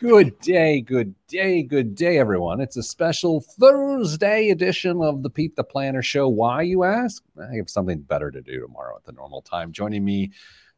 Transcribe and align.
Good 0.00 0.38
day, 0.40 0.80
good 0.80 1.14
day, 1.28 1.62
good 1.62 1.94
day, 1.94 2.16
everyone. 2.16 2.58
It's 2.62 2.78
a 2.78 2.82
special 2.82 3.42
Thursday 3.42 4.48
edition 4.48 5.02
of 5.02 5.22
the 5.22 5.28
Pete 5.28 5.56
the 5.56 5.62
Planner 5.62 6.00
Show. 6.00 6.26
Why, 6.26 6.62
you 6.62 6.84
ask? 6.84 7.22
I 7.38 7.56
have 7.56 7.68
something 7.68 8.00
better 8.00 8.30
to 8.30 8.40
do 8.40 8.60
tomorrow 8.60 8.96
at 8.96 9.04
the 9.04 9.12
normal 9.12 9.42
time. 9.42 9.72
Joining 9.72 10.02
me, 10.02 10.32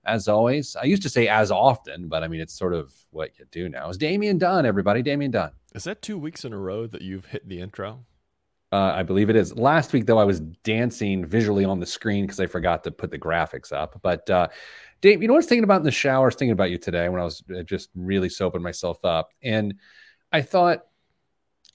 as 0.04 0.26
always, 0.26 0.74
I 0.74 0.86
used 0.86 1.04
to 1.04 1.08
say 1.08 1.28
as 1.28 1.52
often, 1.52 2.08
but 2.08 2.24
I 2.24 2.28
mean, 2.28 2.40
it's 2.40 2.58
sort 2.58 2.74
of 2.74 2.92
what 3.10 3.38
you 3.38 3.44
do 3.52 3.68
now, 3.68 3.90
is 3.90 3.96
Damian 3.96 4.38
Dunn, 4.38 4.66
everybody. 4.66 5.02
Damian 5.02 5.30
Dunn. 5.30 5.52
Is 5.72 5.84
that 5.84 6.02
two 6.02 6.18
weeks 6.18 6.44
in 6.44 6.52
a 6.52 6.58
row 6.58 6.88
that 6.88 7.02
you've 7.02 7.26
hit 7.26 7.48
the 7.48 7.60
intro? 7.60 8.04
Uh, 8.72 8.94
I 8.96 9.02
believe 9.02 9.28
it 9.28 9.36
is. 9.36 9.54
Last 9.54 9.92
week, 9.92 10.06
though, 10.06 10.18
I 10.18 10.24
was 10.24 10.40
dancing 10.40 11.26
visually 11.26 11.66
on 11.66 11.78
the 11.78 11.84
screen 11.84 12.24
because 12.24 12.40
I 12.40 12.46
forgot 12.46 12.84
to 12.84 12.90
put 12.90 13.10
the 13.10 13.18
graphics 13.18 13.70
up. 13.70 14.00
But 14.02 14.28
uh, 14.30 14.48
Dave, 15.02 15.20
you 15.20 15.28
know 15.28 15.34
what 15.34 15.38
I 15.38 15.40
was 15.40 15.46
thinking 15.46 15.64
about 15.64 15.82
in 15.82 15.84
the 15.84 15.90
shower? 15.90 16.24
I 16.24 16.28
was 16.28 16.36
thinking 16.36 16.52
about 16.52 16.70
you 16.70 16.78
today 16.78 17.08
when 17.10 17.20
I 17.20 17.24
was 17.24 17.42
uh, 17.54 17.62
just 17.64 17.90
really 17.94 18.30
soaping 18.30 18.62
myself 18.62 19.04
up. 19.04 19.34
And 19.42 19.74
I 20.32 20.40
thought 20.40 20.86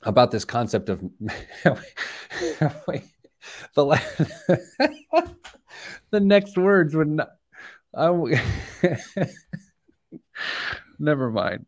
about 0.02 0.32
this 0.32 0.44
concept 0.44 0.90
of 0.90 1.02
the, 1.62 1.82
the 6.10 6.20
next 6.20 6.58
words 6.58 6.96
would 6.96 7.10
not. 7.10 7.30
I, 7.96 8.10
never 11.00 11.30
mind. 11.30 11.68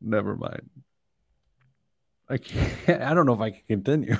Never 0.00 0.36
mind. 0.36 0.70
I 2.28 2.38
can't. 2.38 3.02
I 3.02 3.14
don't 3.14 3.26
know 3.26 3.34
if 3.34 3.40
I 3.40 3.50
can 3.50 3.62
continue. 3.68 4.16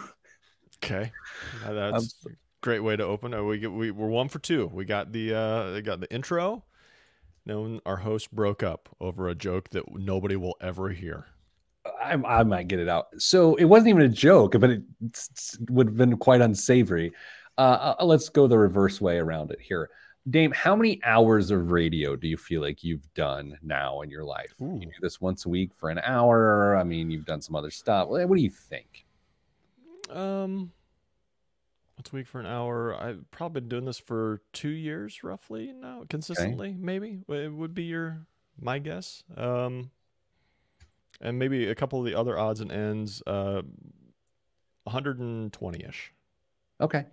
Okay, 0.83 1.13
that's 1.67 2.15
a 2.27 2.31
great 2.61 2.81
way 2.81 2.97
to 2.97 3.05
open. 3.05 3.47
We 3.47 3.59
get, 3.59 3.73
we 3.73 3.91
we're 3.91 4.09
one 4.09 4.29
for 4.29 4.39
two. 4.39 4.71
We 4.73 4.85
got 4.85 5.13
the 5.13 5.35
uh, 5.35 5.73
we 5.73 5.83
got 5.83 6.01
the 6.01 6.13
intro. 6.13 6.65
Then 7.45 7.81
our 7.87 7.97
host 7.97 8.35
broke 8.35 8.63
up 8.63 8.89
over 9.01 9.29
a 9.29 9.35
joke 9.35 9.71
that 9.71 9.85
nobody 9.93 10.35
will 10.35 10.57
ever 10.61 10.91
hear. 10.91 11.27
I, 12.03 12.15
I 12.15 12.43
might 12.43 12.67
get 12.67 12.81
it 12.81 12.89
out. 12.89 13.07
So 13.19 13.55
it 13.55 13.65
wasn't 13.65 13.91
even 13.91 14.03
a 14.03 14.09
joke, 14.09 14.57
but 14.59 14.71
it 14.71 14.83
would 15.71 15.89
have 15.89 15.97
been 15.97 16.17
quite 16.17 16.41
unsavory. 16.41 17.13
Uh, 17.57 17.95
uh, 18.01 18.05
let's 18.05 18.29
go 18.29 18.49
the 18.49 18.59
reverse 18.59 19.01
way 19.01 19.19
around 19.19 19.53
it 19.53 19.61
here. 19.61 19.91
Dame, 20.29 20.51
how 20.53 20.75
many 20.75 21.01
hours 21.05 21.51
of 21.53 21.71
radio 21.71 22.17
do 22.17 22.27
you 22.27 22.37
feel 22.37 22.61
like 22.61 22.83
you've 22.83 23.13
done 23.15 23.57
now 23.63 24.01
in 24.01 24.11
your 24.11 24.25
life? 24.25 24.53
Ooh. 24.61 24.79
You 24.81 24.87
do 24.87 24.93
this 25.01 25.21
once 25.21 25.47
a 25.47 25.49
week 25.49 25.73
for 25.73 25.89
an 25.89 26.01
hour. 26.01 26.77
I 26.77 26.83
mean, 26.83 27.11
you've 27.11 27.27
done 27.27 27.41
some 27.41 27.55
other 27.55 27.71
stuff. 27.71 28.09
What 28.09 28.29
do 28.29 28.43
you 28.43 28.51
think? 28.51 29.07
Um, 30.11 30.73
once 31.97 32.13
a 32.13 32.17
week 32.17 32.27
for 32.27 32.41
an 32.41 32.47
hour. 32.47 32.95
I've 32.95 33.31
probably 33.31 33.61
been 33.61 33.69
doing 33.69 33.85
this 33.85 33.99
for 33.99 34.43
two 34.53 34.71
years, 34.71 35.23
roughly 35.23 35.73
now, 35.73 36.03
consistently. 36.09 36.71
Okay. 36.71 36.77
Maybe 36.79 37.21
it 37.29 37.53
would 37.53 37.75
be 37.75 37.85
your 37.85 38.27
my 38.61 38.79
guess. 38.79 39.23
Um, 39.37 39.91
and 41.21 41.39
maybe 41.39 41.69
a 41.69 41.75
couple 41.75 41.99
of 41.99 42.05
the 42.05 42.15
other 42.15 42.39
odds 42.39 42.61
and 42.61 42.71
ends, 42.71 43.23
uh, 43.27 43.63
120 44.85 45.85
ish. 45.85 46.13
Okay. 46.81 47.05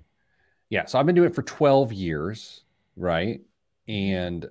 Yeah. 0.69 0.85
So 0.85 0.99
I've 0.99 1.05
been 1.05 1.15
doing 1.15 1.29
it 1.29 1.35
for 1.35 1.43
12 1.43 1.93
years, 1.93 2.63
right? 2.95 3.41
And 3.87 4.47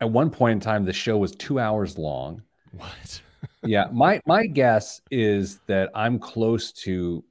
at 0.00 0.10
one 0.10 0.30
point 0.30 0.54
in 0.54 0.60
time, 0.60 0.84
the 0.84 0.92
show 0.92 1.18
was 1.18 1.32
two 1.32 1.58
hours 1.58 1.98
long. 1.98 2.42
What? 2.72 3.22
yeah. 3.62 3.86
My 3.92 4.20
my 4.26 4.46
guess 4.46 5.00
is 5.10 5.60
that 5.66 5.90
I'm 5.94 6.18
close 6.18 6.72
to 6.72 7.24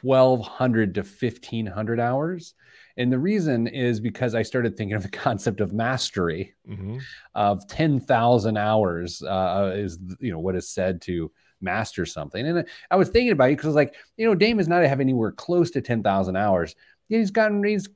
1200 0.00 0.94
to 0.94 1.00
1500 1.00 2.00
hours. 2.00 2.54
And 2.96 3.10
the 3.10 3.18
reason 3.18 3.66
is 3.66 4.00
because 4.00 4.34
I 4.34 4.42
started 4.42 4.76
thinking 4.76 4.96
of 4.96 5.02
the 5.02 5.08
concept 5.26 5.60
of 5.60 5.72
mastery 5.72 6.54
mm-hmm. 6.68 6.98
of 7.34 7.66
10,000 7.68 8.56
hours 8.56 9.22
uh, 9.22 9.72
is, 9.74 9.98
you 10.20 10.32
know, 10.32 10.38
what 10.38 10.56
is 10.56 10.68
said 10.68 11.00
to 11.02 11.30
master 11.60 12.06
something. 12.06 12.46
And 12.46 12.66
I 12.90 12.96
was 12.96 13.08
thinking 13.08 13.32
about 13.32 13.48
it 13.48 13.52
because 13.52 13.66
I 13.66 13.68
was 13.68 13.76
like, 13.76 13.94
you 14.16 14.26
know, 14.26 14.34
Dame 14.34 14.60
is 14.60 14.68
not 14.68 14.80
to 14.80 14.88
have 14.88 15.00
anywhere 15.00 15.32
close 15.32 15.70
to 15.72 15.80
10,000 15.80 16.36
hours. 16.36 16.74
He's 17.08 17.30
gotten, 17.30 17.64
he's, 17.64 17.88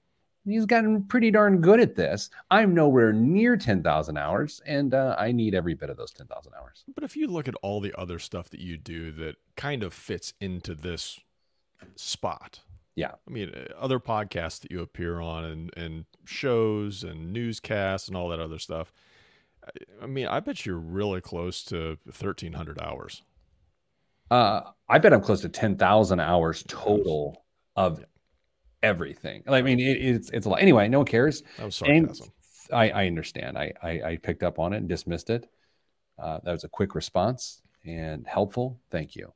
he's 0.44 0.66
gotten 0.66 1.04
pretty 1.04 1.30
darn 1.30 1.60
good 1.60 1.80
at 1.80 1.96
this. 1.96 2.30
I'm 2.50 2.74
nowhere 2.74 3.12
near 3.12 3.56
10,000 3.56 4.16
hours 4.16 4.60
and 4.66 4.94
uh, 4.94 5.16
I 5.18 5.32
need 5.32 5.54
every 5.54 5.74
bit 5.74 5.90
of 5.90 5.96
those 5.96 6.12
10,000 6.12 6.52
hours. 6.58 6.84
But 6.94 7.04
if 7.04 7.16
you 7.16 7.26
look 7.26 7.48
at 7.48 7.54
all 7.62 7.80
the 7.80 7.94
other 7.98 8.18
stuff 8.18 8.50
that 8.50 8.60
you 8.60 8.76
do 8.76 9.12
that 9.12 9.36
kind 9.56 9.82
of 9.82 9.92
fits 9.94 10.34
into 10.40 10.74
this 10.74 11.20
spot. 11.96 12.60
Yeah. 12.96 13.12
I 13.26 13.30
mean, 13.30 13.50
uh, 13.54 13.74
other 13.78 13.98
podcasts 13.98 14.60
that 14.60 14.70
you 14.70 14.80
appear 14.80 15.20
on 15.20 15.44
and, 15.44 15.70
and 15.76 16.04
shows 16.24 17.02
and 17.02 17.32
newscasts 17.32 18.08
and 18.08 18.16
all 18.16 18.28
that 18.28 18.40
other 18.40 18.58
stuff. 18.58 18.92
I 20.02 20.06
mean, 20.06 20.26
I 20.26 20.40
bet 20.40 20.66
you're 20.66 20.76
really 20.76 21.20
close 21.20 21.64
to 21.64 21.98
1,300 22.04 22.78
hours. 22.80 23.22
Uh, 24.30 24.60
I 24.88 24.98
bet 24.98 25.12
I'm 25.12 25.22
close 25.22 25.40
to 25.42 25.48
10,000 25.48 26.20
hours 26.20 26.64
total 26.68 27.44
of 27.76 28.04
everything. 28.84 29.42
I 29.48 29.62
mean, 29.62 29.80
it, 29.80 29.96
it's 29.98 30.30
it's 30.30 30.46
a 30.46 30.48
lot. 30.50 30.60
Anyway, 30.60 30.88
no 30.88 30.98
one 30.98 31.06
cares. 31.06 31.42
That 31.56 31.66
was 31.66 31.76
sarcasm. 31.76 32.28
I, 32.72 32.90
I 32.90 33.06
understand. 33.06 33.58
I, 33.58 33.72
I, 33.82 33.88
I 34.02 34.16
picked 34.16 34.42
up 34.42 34.58
on 34.58 34.72
it 34.72 34.78
and 34.78 34.88
dismissed 34.88 35.30
it. 35.30 35.48
Uh, 36.18 36.38
that 36.44 36.52
was 36.52 36.64
a 36.64 36.68
quick 36.68 36.94
response 36.94 37.62
and 37.84 38.26
helpful. 38.26 38.80
Thank 38.90 39.16
you. 39.16 39.32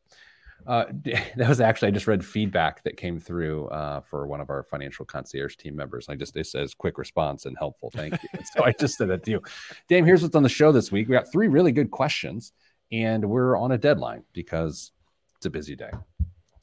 Uh, 0.67 0.87
that 1.37 1.49
was 1.49 1.61
actually 1.61 1.89
I 1.89 1.91
just 1.93 2.07
read 2.07 2.25
feedback 2.25 2.83
that 2.85 2.97
came 2.97 3.19
through 3.19 3.69
uh, 3.69 4.01
for 4.01 4.27
one 4.27 4.41
of 4.41 4.51
our 4.51 4.63
financial 4.63 5.05
concierge 5.05 5.57
team 5.57 5.77
members. 5.77 6.09
I 6.09 6.15
just 6.15 6.37
it 6.37 6.47
says 6.47 6.75
quick 6.75 6.99
response 6.99 7.47
and 7.47 7.57
helpful. 7.59 7.91
Thank 7.91 8.15
you. 8.23 8.29
so 8.55 8.65
I 8.65 8.73
just 8.73 8.97
said 8.97 9.09
that 9.09 9.25
to 9.25 9.31
you, 9.31 9.43
Dame. 9.89 10.05
Here's 10.05 10.23
what's 10.23 10.37
on 10.37 10.43
the 10.43 10.49
show 10.49 10.73
this 10.73 10.93
week. 10.93 11.09
We 11.09 11.15
got 11.15 11.31
three 11.31 11.49
really 11.49 11.73
good 11.73 11.91
questions, 11.91 12.53
and 12.93 13.25
we're 13.29 13.57
on 13.57 13.73
a 13.73 13.79
deadline 13.79 14.25
because 14.33 14.93
it's 15.37 15.47
a 15.47 15.51
busy 15.51 15.77
day. 15.77 15.91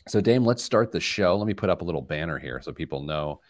So 0.08 0.22
Dame, 0.22 0.46
let's 0.46 0.64
start 0.64 0.92
the 0.92 1.00
show. 1.00 1.36
Let 1.36 1.48
me 1.48 1.54
put 1.54 1.70
up 1.70 1.82
a 1.82 1.86
little 1.86 2.02
banner 2.02 2.38
here 2.38 2.62
so 2.62 2.72
people 2.72 3.02
know. 3.02 3.42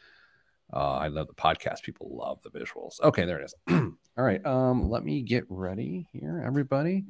Uh, 0.73 0.93
I 0.93 1.07
love 1.07 1.27
the 1.27 1.33
podcast. 1.33 1.83
People 1.83 2.16
love 2.16 2.39
the 2.41 2.49
visuals. 2.49 2.99
Okay, 3.01 3.25
there 3.25 3.39
it 3.39 3.45
is. 3.45 3.55
All 4.17 4.23
right. 4.23 4.43
Um, 4.45 4.89
let 4.89 5.03
me 5.03 5.21
get 5.21 5.45
ready 5.49 6.07
here, 6.11 6.41
everybody 6.45 7.05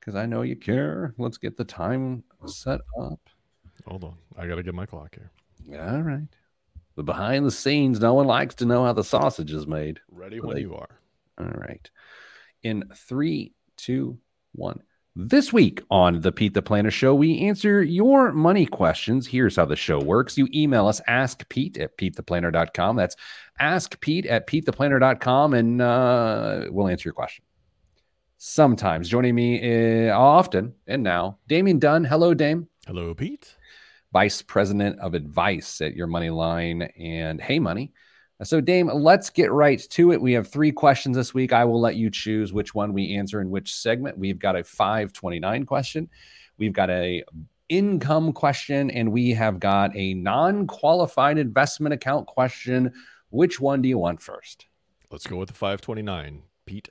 because 0.00 0.14
I 0.14 0.26
know 0.26 0.42
you 0.42 0.56
care. 0.56 1.14
Let's 1.18 1.38
get 1.38 1.56
the 1.56 1.64
time 1.64 2.24
set 2.46 2.80
up. 2.98 3.20
Hold 3.86 4.04
on. 4.04 4.16
I 4.36 4.46
got 4.46 4.56
to 4.56 4.62
get 4.62 4.74
my 4.74 4.86
clock 4.86 5.14
here. 5.14 5.30
All 5.78 6.02
right. 6.02 6.26
The 6.96 7.02
behind 7.02 7.46
the 7.46 7.50
scenes, 7.50 8.00
no 8.00 8.14
one 8.14 8.26
likes 8.26 8.54
to 8.56 8.66
know 8.66 8.84
how 8.84 8.92
the 8.92 9.04
sausage 9.04 9.52
is 9.52 9.66
made. 9.66 10.00
Ready 10.10 10.40
when 10.40 10.56
they, 10.56 10.62
you 10.62 10.74
are. 10.74 11.00
All 11.38 11.46
right. 11.46 11.88
In 12.62 12.90
three, 12.94 13.54
two, 13.76 14.18
one. 14.52 14.82
This 15.16 15.52
week 15.52 15.82
on 15.90 16.20
the 16.20 16.30
Pete 16.30 16.54
the 16.54 16.62
Planner 16.62 16.90
Show, 16.90 17.16
we 17.16 17.40
answer 17.40 17.82
your 17.82 18.30
money 18.32 18.64
questions. 18.64 19.26
Here's 19.26 19.56
how 19.56 19.64
the 19.64 19.74
show 19.74 19.98
works. 19.98 20.38
You 20.38 20.46
email 20.54 20.86
us, 20.86 21.00
ask 21.08 21.48
Pete 21.48 21.76
at 21.78 21.98
PeteThePlanner.com. 21.98 22.94
That's 22.94 23.16
ask 23.58 24.00
Pete 24.00 24.26
at 24.26 24.46
PeteThePlanner.com, 24.46 25.54
and 25.54 25.82
uh, 25.82 26.66
we'll 26.70 26.86
answer 26.86 27.08
your 27.08 27.14
question 27.14 27.44
sometimes. 28.38 29.08
Joining 29.08 29.34
me 29.34 30.08
uh, 30.08 30.16
often 30.16 30.74
and 30.86 31.02
now, 31.02 31.38
Damian 31.48 31.80
Dunn. 31.80 32.04
Hello, 32.04 32.32
Dame. 32.32 32.68
Hello, 32.86 33.12
Pete. 33.12 33.56
Vice 34.12 34.42
President 34.42 35.00
of 35.00 35.14
Advice 35.14 35.80
at 35.80 35.94
Your 35.96 36.06
Money 36.06 36.30
Line 36.30 36.82
and 36.82 37.40
Hey 37.40 37.58
Money. 37.58 37.92
So, 38.42 38.60
Dame, 38.60 38.88
let's 38.88 39.28
get 39.28 39.52
right 39.52 39.78
to 39.90 40.12
it. 40.12 40.20
We 40.20 40.32
have 40.32 40.48
three 40.48 40.72
questions 40.72 41.16
this 41.16 41.34
week. 41.34 41.52
I 41.52 41.64
will 41.64 41.80
let 41.80 41.96
you 41.96 42.10
choose 42.10 42.52
which 42.52 42.74
one 42.74 42.94
we 42.94 43.16
answer 43.16 43.40
in 43.40 43.50
which 43.50 43.74
segment. 43.74 44.16
We've 44.16 44.38
got 44.38 44.56
a 44.56 44.64
529 44.64 45.66
question, 45.66 46.08
we've 46.56 46.72
got 46.72 46.88
a 46.88 47.22
income 47.68 48.32
question, 48.32 48.90
and 48.90 49.12
we 49.12 49.30
have 49.30 49.60
got 49.60 49.94
a 49.94 50.14
non-qualified 50.14 51.38
investment 51.38 51.92
account 51.92 52.26
question. 52.26 52.92
Which 53.30 53.60
one 53.60 53.82
do 53.82 53.88
you 53.88 53.98
want 53.98 54.22
first? 54.22 54.66
Let's 55.10 55.26
go 55.26 55.36
with 55.36 55.48
the 55.48 55.54
529, 55.54 56.42
Pete. 56.66 56.88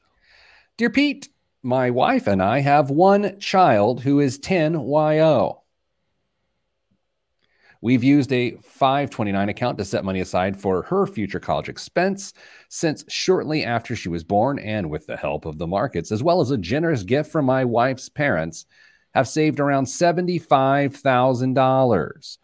Dear 0.77 0.89
Pete, 0.89 1.29
my 1.63 1.89
wife 1.89 2.27
and 2.27 2.41
I 2.41 2.59
have 2.59 2.89
one 2.89 3.39
child 3.39 4.01
who 4.01 4.19
is 4.19 4.37
10 4.37 4.75
YO. 4.75 5.63
We've 7.81 8.03
used 8.03 8.33
a 8.33 8.57
529 8.63 9.49
account 9.49 9.77
to 9.77 9.85
set 9.85 10.03
money 10.03 10.19
aside 10.19 10.59
for 10.59 10.81
her 10.83 11.07
future 11.07 11.39
college 11.39 11.69
expense 11.69 12.33
since 12.67 13.05
shortly 13.07 13.63
after 13.63 13.95
she 13.95 14.09
was 14.09 14.25
born, 14.25 14.59
and 14.59 14.89
with 14.89 15.07
the 15.07 15.15
help 15.15 15.45
of 15.45 15.57
the 15.57 15.67
markets, 15.67 16.11
as 16.11 16.21
well 16.21 16.41
as 16.41 16.51
a 16.51 16.57
generous 16.57 17.03
gift 17.03 17.31
from 17.31 17.45
my 17.45 17.63
wife's 17.63 18.09
parents, 18.09 18.65
have 19.13 19.27
saved 19.27 19.59
around 19.59 19.85
$75,000. 19.85 22.37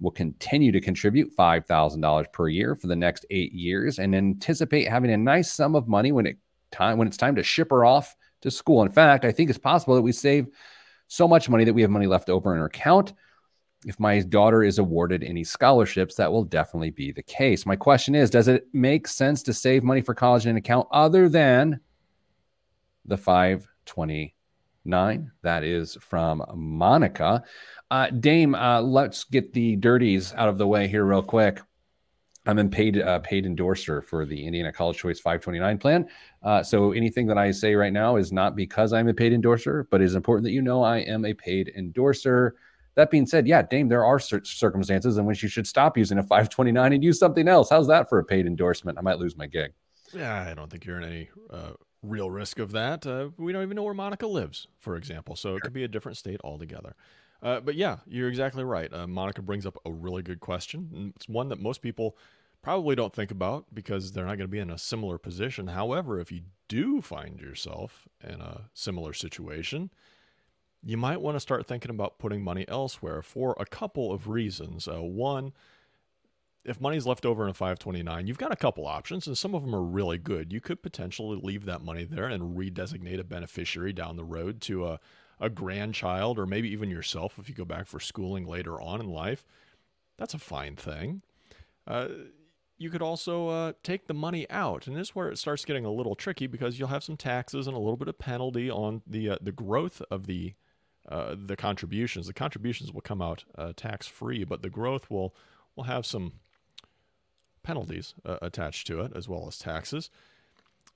We'll 0.00 0.10
continue 0.10 0.72
to 0.72 0.80
contribute 0.80 1.36
$5,000 1.36 2.32
per 2.32 2.48
year 2.48 2.74
for 2.74 2.88
the 2.88 2.96
next 2.96 3.26
eight 3.30 3.52
years 3.52 3.98
and 3.98 4.16
anticipate 4.16 4.88
having 4.88 5.12
a 5.12 5.16
nice 5.16 5.52
sum 5.52 5.76
of 5.76 5.88
money 5.88 6.10
when 6.10 6.26
it 6.26 6.38
time 6.72 6.98
when 6.98 7.08
it's 7.08 7.16
time 7.16 7.36
to 7.36 7.42
ship 7.42 7.70
her 7.70 7.84
off 7.84 8.14
to 8.42 8.50
school. 8.50 8.82
In 8.82 8.90
fact, 8.90 9.24
I 9.24 9.32
think 9.32 9.50
it's 9.50 9.58
possible 9.58 9.96
that 9.96 10.02
we 10.02 10.12
save 10.12 10.48
so 11.08 11.28
much 11.28 11.48
money 11.48 11.64
that 11.64 11.74
we 11.74 11.82
have 11.82 11.90
money 11.90 12.06
left 12.06 12.30
over 12.30 12.54
in 12.54 12.60
our 12.60 12.66
account. 12.66 13.12
If 13.86 13.98
my 13.98 14.20
daughter 14.20 14.62
is 14.62 14.78
awarded 14.78 15.24
any 15.24 15.42
scholarships, 15.42 16.14
that 16.16 16.30
will 16.30 16.44
definitely 16.44 16.90
be 16.90 17.12
the 17.12 17.22
case. 17.22 17.64
My 17.64 17.76
question 17.76 18.14
is 18.14 18.28
Does 18.28 18.48
it 18.48 18.66
make 18.72 19.08
sense 19.08 19.42
to 19.44 19.54
save 19.54 19.82
money 19.82 20.02
for 20.02 20.14
college 20.14 20.44
in 20.44 20.50
an 20.50 20.56
account 20.56 20.86
other 20.92 21.28
than 21.28 21.80
the 23.06 23.16
529? 23.16 25.32
That 25.42 25.64
is 25.64 25.96
from 26.00 26.44
Monica. 26.54 27.42
Uh, 27.90 28.10
Dame, 28.10 28.54
uh, 28.54 28.82
let's 28.82 29.24
get 29.24 29.54
the 29.54 29.76
dirties 29.76 30.34
out 30.34 30.48
of 30.48 30.58
the 30.58 30.66
way 30.66 30.86
here 30.86 31.06
real 31.06 31.22
quick. 31.22 31.60
I'm 32.46 32.58
a 32.58 32.64
paid 32.66 32.98
uh, 32.98 33.18
paid 33.20 33.44
endorser 33.44 34.00
for 34.00 34.24
the 34.24 34.46
Indiana 34.46 34.72
College 34.72 34.96
Choice 34.96 35.20
529 35.20 35.78
plan. 35.78 36.08
Uh, 36.42 36.62
so 36.62 36.92
anything 36.92 37.26
that 37.26 37.36
I 37.36 37.50
say 37.50 37.74
right 37.74 37.92
now 37.92 38.16
is 38.16 38.32
not 38.32 38.56
because 38.56 38.92
I'm 38.92 39.08
a 39.08 39.14
paid 39.14 39.32
endorser, 39.32 39.86
but 39.90 40.00
it 40.00 40.04
is 40.04 40.14
important 40.14 40.44
that 40.44 40.52
you 40.52 40.62
know 40.62 40.82
I 40.82 40.98
am 40.98 41.24
a 41.24 41.34
paid 41.34 41.72
endorser. 41.76 42.56
That 43.00 43.10
being 43.10 43.24
said, 43.24 43.48
yeah, 43.48 43.62
Dame, 43.62 43.88
there 43.88 44.04
are 44.04 44.18
circumstances 44.18 45.16
in 45.16 45.24
which 45.24 45.42
you 45.42 45.48
should 45.48 45.66
stop 45.66 45.96
using 45.96 46.18
a 46.18 46.22
529 46.22 46.92
and 46.92 47.02
use 47.02 47.18
something 47.18 47.48
else. 47.48 47.70
How's 47.70 47.86
that 47.86 48.10
for 48.10 48.18
a 48.18 48.24
paid 48.24 48.44
endorsement? 48.44 48.98
I 48.98 49.00
might 49.00 49.18
lose 49.18 49.38
my 49.38 49.46
gig. 49.46 49.72
Yeah, 50.12 50.46
I 50.46 50.52
don't 50.52 50.70
think 50.70 50.84
you're 50.84 50.98
in 50.98 51.04
any 51.04 51.30
uh, 51.48 51.70
real 52.02 52.30
risk 52.30 52.58
of 52.58 52.72
that. 52.72 53.06
Uh, 53.06 53.30
we 53.38 53.54
don't 53.54 53.62
even 53.62 53.74
know 53.74 53.84
where 53.84 53.94
Monica 53.94 54.26
lives, 54.26 54.66
for 54.78 54.96
example. 54.96 55.34
So 55.34 55.56
it 55.56 55.62
could 55.62 55.72
be 55.72 55.82
a 55.82 55.88
different 55.88 56.18
state 56.18 56.42
altogether. 56.44 56.94
Uh, 57.42 57.60
but 57.60 57.74
yeah, 57.74 58.00
you're 58.06 58.28
exactly 58.28 58.64
right. 58.64 58.92
Uh, 58.92 59.06
Monica 59.06 59.40
brings 59.40 59.64
up 59.64 59.78
a 59.86 59.90
really 59.90 60.22
good 60.22 60.40
question. 60.40 61.14
It's 61.16 61.26
one 61.26 61.48
that 61.48 61.58
most 61.58 61.80
people 61.80 62.18
probably 62.60 62.96
don't 62.96 63.14
think 63.14 63.30
about 63.30 63.64
because 63.72 64.12
they're 64.12 64.26
not 64.26 64.36
going 64.36 64.40
to 64.40 64.48
be 64.48 64.58
in 64.58 64.68
a 64.68 64.76
similar 64.76 65.16
position. 65.16 65.68
However, 65.68 66.20
if 66.20 66.30
you 66.30 66.42
do 66.68 67.00
find 67.00 67.40
yourself 67.40 68.06
in 68.22 68.42
a 68.42 68.68
similar 68.74 69.14
situation, 69.14 69.88
you 70.84 70.96
might 70.96 71.20
want 71.20 71.36
to 71.36 71.40
start 71.40 71.66
thinking 71.66 71.90
about 71.90 72.18
putting 72.18 72.42
money 72.42 72.64
elsewhere 72.68 73.22
for 73.22 73.54
a 73.58 73.66
couple 73.66 74.12
of 74.12 74.28
reasons. 74.28 74.88
Uh, 74.88 75.02
one, 75.02 75.52
if 76.64 76.80
money's 76.80 77.06
left 77.06 77.26
over 77.26 77.44
in 77.44 77.50
a 77.50 77.54
529, 77.54 78.26
you've 78.26 78.38
got 78.38 78.52
a 78.52 78.56
couple 78.56 78.86
options, 78.86 79.26
and 79.26 79.36
some 79.36 79.54
of 79.54 79.62
them 79.62 79.74
are 79.74 79.82
really 79.82 80.18
good. 80.18 80.52
You 80.52 80.60
could 80.60 80.82
potentially 80.82 81.38
leave 81.42 81.64
that 81.66 81.82
money 81.82 82.04
there 82.04 82.26
and 82.26 82.56
redesignate 82.56 83.18
a 83.18 83.24
beneficiary 83.24 83.92
down 83.92 84.16
the 84.16 84.24
road 84.24 84.60
to 84.62 84.86
a, 84.86 85.00
a 85.38 85.50
grandchild 85.50 86.38
or 86.38 86.46
maybe 86.46 86.70
even 86.70 86.90
yourself 86.90 87.38
if 87.38 87.48
you 87.48 87.54
go 87.54 87.64
back 87.64 87.86
for 87.86 88.00
schooling 88.00 88.46
later 88.46 88.80
on 88.80 89.00
in 89.00 89.08
life. 89.08 89.44
That's 90.16 90.34
a 90.34 90.38
fine 90.38 90.76
thing. 90.76 91.22
Uh, 91.86 92.08
you 92.78 92.88
could 92.88 93.02
also 93.02 93.48
uh, 93.48 93.72
take 93.82 94.06
the 94.06 94.14
money 94.14 94.48
out, 94.48 94.86
and 94.86 94.96
this 94.96 95.08
is 95.08 95.14
where 95.14 95.28
it 95.28 95.36
starts 95.36 95.66
getting 95.66 95.84
a 95.84 95.92
little 95.92 96.14
tricky 96.14 96.46
because 96.46 96.78
you'll 96.78 96.88
have 96.88 97.04
some 97.04 97.16
taxes 97.16 97.66
and 97.66 97.76
a 97.76 97.80
little 97.80 97.96
bit 97.96 98.08
of 98.08 98.18
penalty 98.18 98.70
on 98.70 99.02
the 99.06 99.30
uh, 99.30 99.36
the 99.40 99.52
growth 99.52 100.00
of 100.10 100.26
the 100.26 100.54
uh, 101.10 101.34
the 101.36 101.56
contributions. 101.56 102.26
The 102.26 102.32
contributions 102.32 102.92
will 102.92 103.00
come 103.00 103.20
out 103.20 103.44
uh, 103.58 103.72
tax 103.76 104.06
free, 104.06 104.44
but 104.44 104.62
the 104.62 104.70
growth 104.70 105.10
will 105.10 105.34
will 105.76 105.84
have 105.84 106.06
some 106.06 106.32
penalties 107.62 108.14
uh, 108.24 108.38
attached 108.42 108.86
to 108.86 109.00
it 109.00 109.12
as 109.14 109.28
well 109.28 109.46
as 109.46 109.58
taxes. 109.58 110.10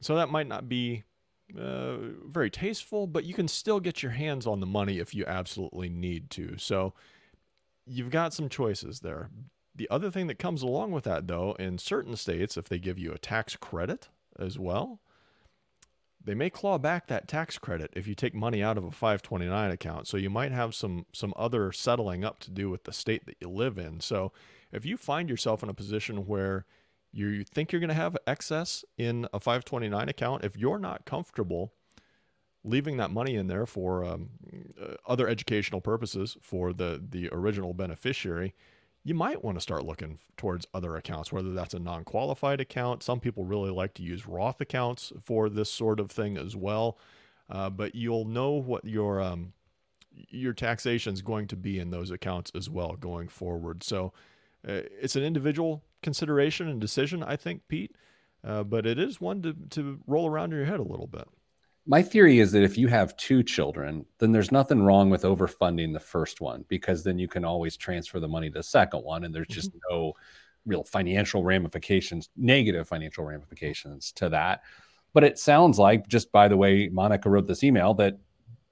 So 0.00 0.14
that 0.16 0.30
might 0.30 0.48
not 0.48 0.68
be 0.68 1.04
uh, 1.58 1.96
very 2.26 2.50
tasteful, 2.50 3.06
but 3.06 3.24
you 3.24 3.34
can 3.34 3.48
still 3.48 3.80
get 3.80 4.02
your 4.02 4.12
hands 4.12 4.46
on 4.46 4.60
the 4.60 4.66
money 4.66 4.98
if 4.98 5.14
you 5.14 5.24
absolutely 5.26 5.88
need 5.88 6.30
to. 6.30 6.56
So 6.58 6.94
you've 7.86 8.10
got 8.10 8.32
some 8.32 8.48
choices 8.48 9.00
there. 9.00 9.30
The 9.74 9.88
other 9.90 10.10
thing 10.10 10.26
that 10.28 10.38
comes 10.38 10.62
along 10.62 10.92
with 10.92 11.04
that, 11.04 11.26
though, 11.26 11.54
in 11.58 11.78
certain 11.78 12.16
states, 12.16 12.56
if 12.56 12.68
they 12.68 12.78
give 12.78 12.98
you 12.98 13.12
a 13.12 13.18
tax 13.18 13.56
credit 13.56 14.08
as 14.38 14.58
well, 14.58 15.00
they 16.24 16.34
may 16.34 16.50
claw 16.50 16.78
back 16.78 17.06
that 17.06 17.28
tax 17.28 17.58
credit 17.58 17.90
if 17.94 18.06
you 18.06 18.14
take 18.14 18.34
money 18.34 18.62
out 18.62 18.78
of 18.78 18.84
a 18.84 18.90
529 18.90 19.70
account. 19.70 20.08
So 20.08 20.16
you 20.16 20.30
might 20.30 20.52
have 20.52 20.74
some 20.74 21.06
some 21.12 21.34
other 21.36 21.70
settling 21.72 22.24
up 22.24 22.40
to 22.40 22.50
do 22.50 22.70
with 22.70 22.84
the 22.84 22.92
state 22.92 23.26
that 23.26 23.36
you 23.40 23.48
live 23.48 23.78
in. 23.78 24.00
So 24.00 24.32
if 24.72 24.84
you 24.84 24.96
find 24.96 25.28
yourself 25.28 25.62
in 25.62 25.68
a 25.68 25.74
position 25.74 26.26
where 26.26 26.66
you 27.12 27.44
think 27.44 27.70
you're 27.70 27.80
going 27.80 27.88
to 27.88 27.94
have 27.94 28.16
excess 28.26 28.84
in 28.98 29.26
a 29.32 29.38
529 29.38 30.08
account, 30.08 30.44
if 30.44 30.56
you're 30.56 30.78
not 30.78 31.04
comfortable 31.04 31.72
leaving 32.64 32.96
that 32.96 33.10
money 33.10 33.36
in 33.36 33.46
there 33.46 33.66
for 33.66 34.04
um, 34.04 34.30
uh, 34.80 34.94
other 35.06 35.28
educational 35.28 35.80
purposes 35.80 36.36
for 36.40 36.72
the 36.72 37.02
the 37.08 37.28
original 37.30 37.74
beneficiary, 37.74 38.54
you 39.04 39.14
might 39.14 39.44
want 39.44 39.56
to 39.58 39.60
start 39.60 39.84
looking 39.84 40.18
towards 40.36 40.66
other 40.72 40.96
accounts, 40.96 41.30
whether 41.30 41.52
that's 41.52 41.74
a 41.74 41.78
non-qualified 41.78 42.60
account. 42.60 43.02
Some 43.02 43.20
people 43.20 43.44
really 43.44 43.70
like 43.70 43.92
to 43.94 44.02
use 44.02 44.26
Roth 44.26 44.60
accounts 44.60 45.12
for 45.22 45.50
this 45.50 45.70
sort 45.70 46.00
of 46.00 46.10
thing 46.10 46.38
as 46.38 46.56
well, 46.56 46.98
uh, 47.50 47.68
but 47.68 47.94
you'll 47.94 48.24
know 48.24 48.52
what 48.52 48.84
your 48.86 49.20
um, 49.20 49.52
your 50.30 50.52
taxation 50.52 51.12
is 51.12 51.22
going 51.22 51.48
to 51.48 51.56
be 51.56 51.78
in 51.78 51.90
those 51.90 52.10
accounts 52.10 52.50
as 52.54 52.70
well 52.70 52.94
going 52.94 53.28
forward. 53.28 53.82
So 53.82 54.12
uh, 54.66 54.82
it's 55.00 55.16
an 55.16 55.22
individual 55.24 55.82
consideration 56.02 56.68
and 56.68 56.80
decision, 56.80 57.22
I 57.22 57.36
think, 57.36 57.68
Pete. 57.68 57.94
Uh, 58.42 58.62
but 58.62 58.86
it 58.86 58.98
is 58.98 59.20
one 59.20 59.42
to, 59.42 59.54
to 59.70 60.00
roll 60.06 60.28
around 60.28 60.52
in 60.52 60.58
your 60.58 60.66
head 60.66 60.78
a 60.78 60.84
little 60.84 61.06
bit. 61.06 61.26
My 61.86 62.02
theory 62.02 62.38
is 62.38 62.52
that 62.52 62.62
if 62.62 62.78
you 62.78 62.88
have 62.88 63.16
two 63.16 63.42
children, 63.42 64.06
then 64.18 64.32
there's 64.32 64.50
nothing 64.50 64.82
wrong 64.82 65.10
with 65.10 65.22
overfunding 65.22 65.92
the 65.92 66.00
first 66.00 66.40
one 66.40 66.64
because 66.68 67.04
then 67.04 67.18
you 67.18 67.28
can 67.28 67.44
always 67.44 67.76
transfer 67.76 68.20
the 68.20 68.28
money 68.28 68.48
to 68.48 68.54
the 68.54 68.62
second 68.62 69.00
one, 69.00 69.24
and 69.24 69.34
there's 69.34 69.48
just 69.48 69.70
mm-hmm. 69.70 69.94
no 69.94 70.14
real 70.64 70.84
financial 70.84 71.44
ramifications, 71.44 72.30
negative 72.36 72.88
financial 72.88 73.24
ramifications 73.24 74.12
to 74.12 74.30
that. 74.30 74.62
But 75.12 75.24
it 75.24 75.38
sounds 75.38 75.78
like, 75.78 76.08
just 76.08 76.32
by 76.32 76.48
the 76.48 76.56
way 76.56 76.88
Monica 76.88 77.28
wrote 77.28 77.46
this 77.46 77.62
email, 77.62 77.92
that 77.94 78.18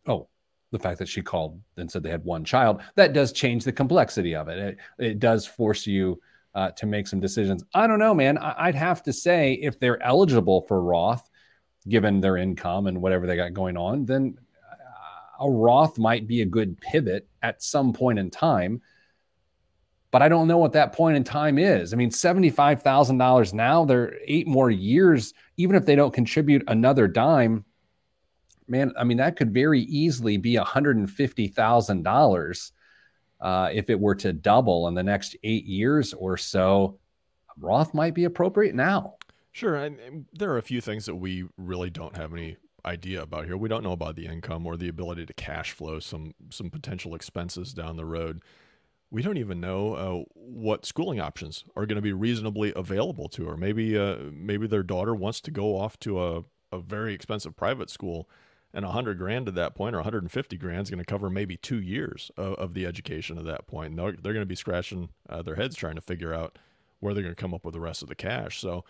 oh, 0.06 0.28
the 0.70 0.78
fact 0.78 0.98
that 0.98 1.08
she 1.08 1.22
called 1.22 1.60
and 1.76 1.90
said 1.90 2.02
they 2.02 2.10
had 2.10 2.24
one 2.24 2.44
child, 2.44 2.82
that 2.96 3.12
does 3.12 3.32
change 3.32 3.64
the 3.64 3.72
complexity 3.72 4.34
of 4.34 4.48
it. 4.48 4.58
It, 4.58 4.78
it 4.98 5.18
does 5.18 5.46
force 5.46 5.86
you 5.86 6.18
uh, 6.54 6.70
to 6.72 6.86
make 6.86 7.06
some 7.06 7.20
decisions. 7.20 7.62
I 7.74 7.86
don't 7.86 7.98
know, 7.98 8.14
man. 8.14 8.38
I, 8.38 8.66
would 8.66 8.74
have 8.74 9.02
to 9.04 9.12
say 9.12 9.54
if 9.54 9.78
they're 9.78 10.02
eligible 10.02 10.62
for 10.62 10.82
Roth, 10.82 11.28
given 11.88 12.20
their 12.20 12.36
income 12.36 12.86
and 12.86 13.02
whatever 13.02 13.26
they 13.26 13.34
got 13.36 13.54
going 13.54 13.76
on, 13.76 14.04
then 14.04 14.38
uh, 14.70 15.44
a 15.44 15.50
Roth 15.50 15.98
might 15.98 16.26
be 16.26 16.42
a 16.42 16.46
good 16.46 16.80
pivot 16.80 17.28
at 17.42 17.62
some 17.62 17.92
point 17.92 18.18
in 18.18 18.30
time. 18.30 18.80
But 20.10 20.22
I 20.22 20.28
don't 20.28 20.46
know 20.46 20.58
what 20.58 20.74
that 20.74 20.92
point 20.92 21.16
in 21.16 21.24
time 21.24 21.58
is. 21.58 21.94
I 21.94 21.96
mean, 21.96 22.10
$75,000 22.10 23.52
now, 23.54 23.86
they're 23.86 24.18
eight 24.26 24.46
more 24.46 24.70
years. 24.70 25.32
Even 25.56 25.74
if 25.74 25.86
they 25.86 25.96
don't 25.96 26.12
contribute 26.12 26.64
another 26.68 27.08
dime, 27.08 27.64
man, 28.68 28.92
I 28.98 29.04
mean, 29.04 29.16
that 29.16 29.36
could 29.36 29.54
very 29.54 29.80
easily 29.80 30.36
be 30.36 30.56
$150,000 30.56 32.72
uh, 33.40 33.70
if 33.72 33.88
it 33.90 33.98
were 33.98 34.14
to 34.16 34.32
double 34.32 34.86
in 34.88 34.94
the 34.94 35.02
next 35.02 35.36
eight 35.42 35.64
years 35.64 36.12
or 36.12 36.36
so. 36.36 36.98
Roth 37.58 37.94
might 37.94 38.14
be 38.14 38.24
appropriate 38.24 38.74
now. 38.74 39.14
Sure. 39.52 39.88
There 40.32 40.50
are 40.50 40.58
a 40.58 40.62
few 40.62 40.80
things 40.80 41.06
that 41.06 41.16
we 41.16 41.44
really 41.56 41.90
don't 41.90 42.16
have 42.16 42.32
any 42.32 42.56
idea 42.84 43.22
about 43.22 43.44
here. 43.44 43.56
We 43.56 43.68
don't 43.68 43.84
know 43.84 43.92
about 43.92 44.16
the 44.16 44.26
income 44.26 44.66
or 44.66 44.76
the 44.76 44.88
ability 44.88 45.26
to 45.26 45.32
cash 45.34 45.72
flow 45.72 46.00
some 46.00 46.34
some 46.50 46.70
potential 46.70 47.14
expenses 47.14 47.72
down 47.72 47.96
the 47.96 48.04
road. 48.04 48.42
We 49.10 49.22
don't 49.22 49.36
even 49.36 49.60
know 49.60 49.94
uh, 49.94 50.24
what 50.34 50.86
schooling 50.86 51.20
options 51.20 51.64
are 51.76 51.84
going 51.84 51.96
to 51.96 52.02
be 52.02 52.14
reasonably 52.14 52.72
available 52.74 53.28
to 53.28 53.46
her. 53.46 53.56
Maybe 53.56 53.96
uh, 53.96 54.16
maybe 54.32 54.66
their 54.66 54.82
daughter 54.82 55.14
wants 55.14 55.40
to 55.42 55.50
go 55.50 55.76
off 55.76 55.98
to 56.00 56.22
a, 56.22 56.44
a 56.72 56.80
very 56.80 57.14
expensive 57.14 57.54
private 57.54 57.90
school 57.90 58.28
and 58.74 58.86
100 58.86 59.18
grand 59.18 59.48
at 59.48 59.54
that 59.54 59.74
point 59.74 59.94
or 59.94 59.98
150 59.98 60.56
grand 60.56 60.82
is 60.82 60.90
going 60.90 60.98
to 60.98 61.04
cover 61.04 61.28
maybe 61.28 61.58
two 61.58 61.80
years 61.80 62.30
of, 62.38 62.54
of, 62.54 62.74
the 62.74 62.86
education 62.86 63.36
at 63.36 63.44
that 63.44 63.66
point. 63.66 63.90
And 63.90 63.98
they're, 63.98 64.12
they're 64.12 64.32
going 64.32 64.40
to 64.40 64.46
be 64.46 64.54
scratching 64.54 65.10
uh, 65.28 65.42
their 65.42 65.56
heads 65.56 65.76
trying 65.76 65.96
to 65.96 66.00
figure 66.00 66.32
out 66.32 66.58
where 67.00 67.12
they're 67.12 67.22
going 67.22 67.34
to 67.34 67.40
come 67.40 67.52
up 67.52 67.66
with 67.66 67.74
the 67.74 67.80
rest 67.80 68.02
of 68.02 68.08
the 68.08 68.14
cash. 68.14 68.60
So 68.60 68.84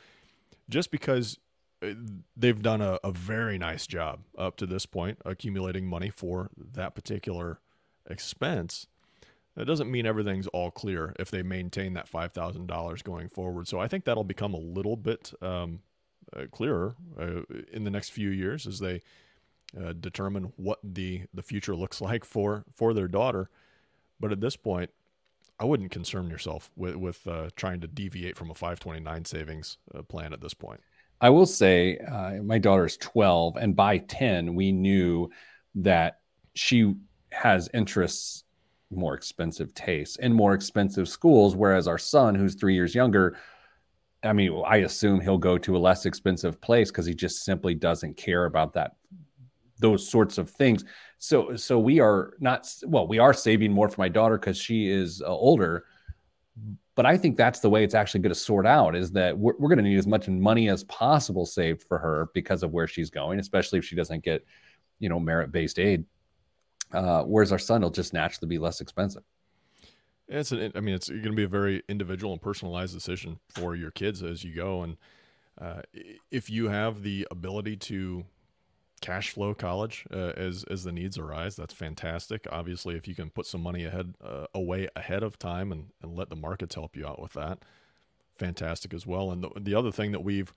just 0.68 0.90
because 0.90 1.38
uh, 1.82 1.94
they've 2.36 2.62
done 2.62 2.80
a, 2.80 2.98
a 3.04 3.12
very 3.12 3.58
nice 3.58 3.86
job 3.86 4.20
up 4.36 4.56
to 4.56 4.66
this 4.66 4.86
point 4.86 5.18
accumulating 5.24 5.86
money 5.86 6.10
for 6.10 6.50
that 6.56 6.94
particular 6.94 7.60
expense, 8.08 8.86
that 9.54 9.66
doesn't 9.66 9.90
mean 9.90 10.06
everything's 10.06 10.46
all 10.48 10.70
clear 10.70 11.14
if 11.18 11.30
they 11.30 11.42
maintain 11.42 11.92
that 11.94 12.10
$5,000 12.10 13.04
going 13.04 13.28
forward. 13.28 13.68
So 13.68 13.78
I 13.78 13.88
think 13.88 14.04
that'll 14.04 14.24
become 14.24 14.54
a 14.54 14.58
little 14.58 14.96
bit 14.96 15.32
um, 15.42 15.80
uh, 16.34 16.46
clearer 16.50 16.94
uh, 17.20 17.42
in 17.70 17.84
the 17.84 17.90
next 17.90 18.10
few 18.10 18.30
years 18.30 18.66
as 18.66 18.78
they 18.78 19.02
uh, 19.78 19.92
determine 19.92 20.52
what 20.56 20.78
the 20.82 21.22
the 21.32 21.42
future 21.42 21.74
looks 21.74 22.00
like 22.00 22.24
for 22.24 22.64
for 22.74 22.94
their 22.94 23.08
daughter. 23.08 23.50
But 24.20 24.32
at 24.32 24.40
this 24.40 24.56
point, 24.56 24.90
I 25.62 25.64
wouldn't 25.64 25.92
concern 25.92 26.28
yourself 26.28 26.72
with 26.74 26.96
with 26.96 27.24
uh, 27.24 27.50
trying 27.54 27.80
to 27.82 27.86
deviate 27.86 28.36
from 28.36 28.50
a 28.50 28.54
529 28.54 29.24
savings 29.24 29.78
uh, 29.94 30.02
plan 30.02 30.32
at 30.32 30.40
this 30.40 30.54
point. 30.54 30.80
I 31.20 31.30
will 31.30 31.46
say, 31.46 31.98
uh, 31.98 32.42
my 32.42 32.58
daughter's 32.58 32.96
12, 32.96 33.56
and 33.56 33.76
by 33.76 33.98
10, 33.98 34.56
we 34.56 34.72
knew 34.72 35.30
that 35.76 36.18
she 36.54 36.94
has 37.30 37.68
interests, 37.72 38.42
more 38.90 39.14
expensive 39.14 39.72
tastes, 39.72 40.16
in 40.16 40.32
more 40.32 40.52
expensive 40.52 41.08
schools, 41.08 41.54
whereas 41.54 41.86
our 41.86 41.96
son, 41.96 42.34
who's 42.34 42.56
three 42.56 42.74
years 42.74 42.92
younger, 42.92 43.36
I 44.24 44.32
mean, 44.32 44.64
I 44.66 44.78
assume 44.78 45.20
he'll 45.20 45.38
go 45.38 45.58
to 45.58 45.76
a 45.76 45.78
less 45.78 46.06
expensive 46.06 46.60
place 46.60 46.90
because 46.90 47.06
he 47.06 47.14
just 47.14 47.44
simply 47.44 47.76
doesn't 47.76 48.16
care 48.16 48.46
about 48.46 48.72
that 48.72 48.96
those 49.82 50.08
sorts 50.08 50.38
of 50.38 50.48
things. 50.48 50.84
So 51.18 51.56
so 51.56 51.78
we 51.78 52.00
are 52.00 52.34
not 52.40 52.72
well, 52.84 53.06
we 53.06 53.18
are 53.18 53.34
saving 53.34 53.72
more 53.72 53.88
for 53.88 54.00
my 54.00 54.08
daughter 54.08 54.38
because 54.38 54.58
she 54.58 54.88
is 54.88 55.20
uh, 55.20 55.26
older. 55.26 55.84
But 56.94 57.06
I 57.06 57.16
think 57.16 57.36
that's 57.36 57.60
the 57.60 57.70
way 57.70 57.84
it's 57.84 57.94
actually 57.94 58.20
going 58.20 58.34
to 58.34 58.38
sort 58.38 58.66
out 58.66 58.94
is 58.94 59.12
that 59.12 59.38
we're, 59.38 59.54
we're 59.58 59.70
going 59.70 59.78
to 59.78 59.84
need 59.84 59.96
as 59.96 60.06
much 60.06 60.28
money 60.28 60.68
as 60.68 60.84
possible 60.84 61.46
saved 61.46 61.82
for 61.84 61.98
her 61.98 62.28
because 62.34 62.62
of 62.62 62.72
where 62.72 62.86
she's 62.86 63.08
going, 63.08 63.38
especially 63.38 63.78
if 63.78 63.84
she 63.86 63.96
doesn't 63.96 64.22
get 64.22 64.44
you 65.02 65.08
know, 65.08 65.18
merit 65.18 65.50
based 65.50 65.78
aid. 65.78 66.04
Uh, 66.92 67.22
whereas 67.24 67.50
our 67.50 67.58
son 67.58 67.82
will 67.82 67.90
just 67.90 68.14
naturally 68.14 68.48
be 68.48 68.58
less 68.58 68.80
expensive. 68.80 69.24
It's 70.28 70.52
an, 70.52 70.72
I 70.76 70.80
mean, 70.80 70.94
it's 70.94 71.08
going 71.08 71.22
to 71.24 71.32
be 71.32 71.42
a 71.42 71.48
very 71.48 71.82
individual 71.88 72.32
and 72.32 72.40
personalized 72.40 72.94
decision 72.94 73.40
for 73.48 73.74
your 73.74 73.90
kids 73.90 74.22
as 74.22 74.44
you 74.44 74.54
go. 74.54 74.82
And 74.82 74.96
uh, 75.60 75.82
if 76.30 76.48
you 76.48 76.68
have 76.68 77.02
the 77.02 77.26
ability 77.30 77.76
to 77.78 78.24
cash 79.02 79.30
flow 79.30 79.52
college 79.52 80.06
uh, 80.10 80.32
as 80.36 80.64
as 80.70 80.84
the 80.84 80.92
needs 80.92 81.18
arise, 81.18 81.56
that's 81.56 81.74
fantastic. 81.74 82.46
Obviously, 82.50 82.96
if 82.96 83.06
you 83.06 83.14
can 83.14 83.28
put 83.28 83.44
some 83.44 83.60
money 83.60 83.84
ahead 83.84 84.14
uh, 84.24 84.46
away 84.54 84.88
ahead 84.96 85.22
of 85.22 85.38
time 85.38 85.70
and, 85.70 85.88
and 86.00 86.16
let 86.16 86.30
the 86.30 86.36
markets 86.36 86.76
help 86.76 86.96
you 86.96 87.06
out 87.06 87.20
with 87.20 87.34
that, 87.34 87.58
fantastic 88.34 88.94
as 88.94 89.06
well. 89.06 89.30
And 89.30 89.44
the, 89.44 89.50
the 89.60 89.74
other 89.74 89.92
thing 89.92 90.12
that 90.12 90.24
we've 90.24 90.54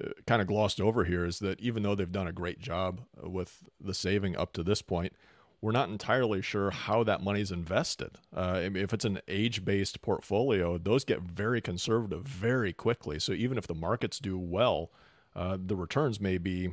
uh, 0.00 0.08
kind 0.26 0.42
of 0.42 0.48
glossed 0.48 0.80
over 0.80 1.04
here 1.04 1.24
is 1.24 1.38
that 1.38 1.60
even 1.60 1.84
though 1.84 1.94
they've 1.94 2.10
done 2.10 2.26
a 2.26 2.32
great 2.32 2.58
job 2.58 3.02
with 3.22 3.68
the 3.80 3.94
saving 3.94 4.36
up 4.36 4.52
to 4.54 4.64
this 4.64 4.82
point, 4.82 5.12
we're 5.60 5.70
not 5.70 5.88
entirely 5.88 6.42
sure 6.42 6.70
how 6.70 7.04
that 7.04 7.22
money's 7.22 7.52
invested. 7.52 8.18
Uh, 8.34 8.60
if 8.74 8.92
it's 8.92 9.04
an 9.04 9.20
age 9.28 9.64
based 9.64 10.02
portfolio, 10.02 10.78
those 10.78 11.04
get 11.04 11.20
very 11.20 11.60
conservative 11.60 12.22
very 12.26 12.72
quickly. 12.72 13.20
So 13.20 13.32
even 13.32 13.58
if 13.58 13.66
the 13.66 13.74
markets 13.74 14.18
do 14.18 14.38
well, 14.38 14.90
uh, 15.36 15.56
the 15.64 15.76
returns 15.76 16.20
may 16.20 16.38
be 16.38 16.72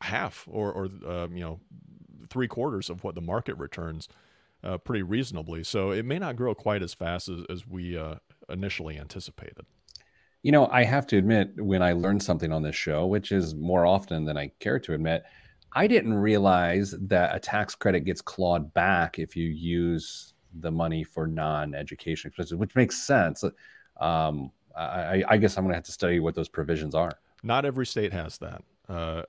half 0.00 0.46
or, 0.50 0.72
or 0.72 0.88
uh, 1.06 1.28
you 1.28 1.40
know, 1.40 1.60
three 2.28 2.48
quarters 2.48 2.90
of 2.90 3.04
what 3.04 3.14
the 3.14 3.20
market 3.20 3.56
returns 3.58 4.08
uh, 4.62 4.78
pretty 4.78 5.02
reasonably. 5.02 5.64
So 5.64 5.90
it 5.90 6.04
may 6.04 6.18
not 6.18 6.36
grow 6.36 6.54
quite 6.54 6.82
as 6.82 6.94
fast 6.94 7.28
as, 7.28 7.40
as 7.48 7.66
we 7.66 7.96
uh, 7.96 8.16
initially 8.48 8.98
anticipated. 8.98 9.64
You 10.42 10.52
know, 10.52 10.68
I 10.68 10.84
have 10.84 11.06
to 11.08 11.18
admit, 11.18 11.52
when 11.56 11.82
I 11.82 11.92
learned 11.92 12.22
something 12.22 12.50
on 12.52 12.62
this 12.62 12.76
show, 12.76 13.06
which 13.06 13.30
is 13.30 13.54
more 13.54 13.84
often 13.84 14.24
than 14.24 14.38
I 14.38 14.52
care 14.58 14.78
to 14.80 14.94
admit, 14.94 15.24
I 15.72 15.86
didn't 15.86 16.14
realize 16.14 16.94
that 16.98 17.34
a 17.34 17.38
tax 17.38 17.74
credit 17.74 18.00
gets 18.00 18.22
clawed 18.22 18.72
back 18.72 19.18
if 19.18 19.36
you 19.36 19.48
use 19.48 20.34
the 20.60 20.70
money 20.70 21.04
for 21.04 21.26
non-education 21.26 22.28
expenses, 22.28 22.56
which 22.56 22.74
makes 22.74 23.06
sense. 23.06 23.44
Um, 24.00 24.50
I, 24.76 25.22
I, 25.28 25.36
guess 25.36 25.56
I'm 25.56 25.64
going 25.64 25.72
to 25.72 25.76
have 25.76 25.84
to 25.84 25.92
study 25.92 26.20
what 26.20 26.34
those 26.34 26.48
provisions 26.48 26.94
are. 26.94 27.12
Not 27.42 27.64
every 27.64 27.86
state 27.86 28.12
has 28.12 28.38
that. 28.38 28.62
Uh, 28.88 29.22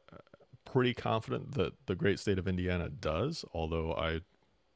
pretty 0.72 0.94
confident 0.94 1.54
that 1.56 1.74
the 1.86 1.96
great 1.96 2.20
state 2.20 2.40
of 2.40 2.48
Indiana 2.48 2.90
does, 2.90 3.44
although 3.54 3.94
I 3.94 4.22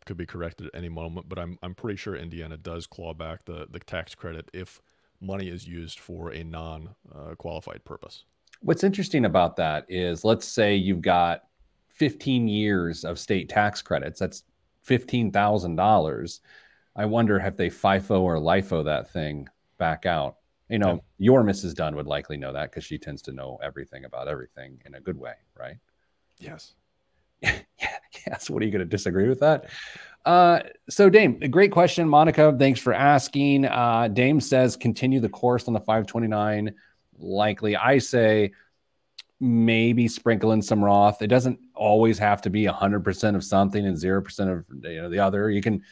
could 0.05 0.17
be 0.17 0.25
corrected 0.25 0.67
at 0.67 0.75
any 0.75 0.89
moment. 0.89 1.29
But 1.29 1.39
I'm 1.39 1.57
I'm 1.63 1.73
pretty 1.73 1.97
sure 1.97 2.15
Indiana 2.15 2.57
does 2.57 2.85
claw 2.85 3.13
back 3.13 3.45
the 3.45 3.67
the 3.69 3.79
tax 3.79 4.13
credit 4.13 4.49
if 4.53 4.81
money 5.21 5.47
is 5.47 5.67
used 5.67 5.99
for 5.99 6.31
a 6.31 6.43
non-qualified 6.43 7.77
uh, 7.77 7.89
purpose. 7.89 8.25
What's 8.61 8.83
interesting 8.83 9.25
about 9.25 9.55
that 9.55 9.85
is, 9.87 10.25
let's 10.25 10.45
say 10.47 10.75
you've 10.75 11.01
got 11.01 11.43
15 11.89 12.47
years 12.47 13.05
of 13.05 13.17
state 13.17 13.47
tax 13.47 13.81
credits. 13.81 14.19
That's 14.19 14.43
$15,000. 14.87 16.39
I 16.97 17.05
wonder 17.05 17.37
if 17.37 17.57
they 17.57 17.69
FIFO 17.69 18.19
or 18.21 18.35
LIFO 18.37 18.83
that 18.85 19.09
thing 19.09 19.47
back 19.77 20.05
out. 20.05 20.37
You 20.69 20.79
know, 20.79 20.93
yeah. 20.93 20.99
your 21.19 21.43
Mrs. 21.43 21.75
Dunn 21.75 21.95
would 21.95 22.07
likely 22.07 22.37
know 22.37 22.51
that 22.51 22.71
because 22.71 22.83
she 22.83 22.97
tends 22.97 23.21
to 23.23 23.31
know 23.31 23.57
everything 23.63 24.05
about 24.05 24.27
everything 24.27 24.81
in 24.85 24.95
a 24.95 24.99
good 24.99 25.17
way, 25.17 25.33
right? 25.57 25.77
Yes. 26.39 26.73
yeah, 27.41 27.59
yes. 28.27 28.49
What 28.49 28.61
are 28.61 28.65
you 28.65 28.71
going 28.71 28.79
to 28.79 28.85
disagree 28.85 29.27
with 29.27 29.39
that? 29.39 29.69
Uh, 30.25 30.59
so, 30.89 31.09
Dame, 31.09 31.39
great 31.51 31.71
question, 31.71 32.09
Monica. 32.09 32.55
Thanks 32.57 32.79
for 32.79 32.93
asking. 32.93 33.65
Uh, 33.65 34.07
Dame 34.07 34.41
says 34.41 34.75
continue 34.75 35.19
the 35.19 35.29
course 35.29 35.67
on 35.67 35.73
the 35.73 35.79
529. 35.79 36.73
Likely, 37.19 37.75
I 37.75 37.99
say 37.99 38.51
maybe 39.39 40.07
sprinkle 40.07 40.51
in 40.51 40.61
some 40.61 40.83
Roth. 40.83 41.21
It 41.21 41.27
doesn't 41.27 41.59
always 41.75 42.17
have 42.19 42.41
to 42.43 42.49
be 42.49 42.65
100% 42.65 43.35
of 43.35 43.43
something 43.43 43.85
and 43.85 43.95
0% 43.95 44.39
of 44.51 44.65
you 44.83 45.01
know, 45.01 45.09
the 45.09 45.19
other. 45.19 45.49
You 45.49 45.61
can 45.61 45.83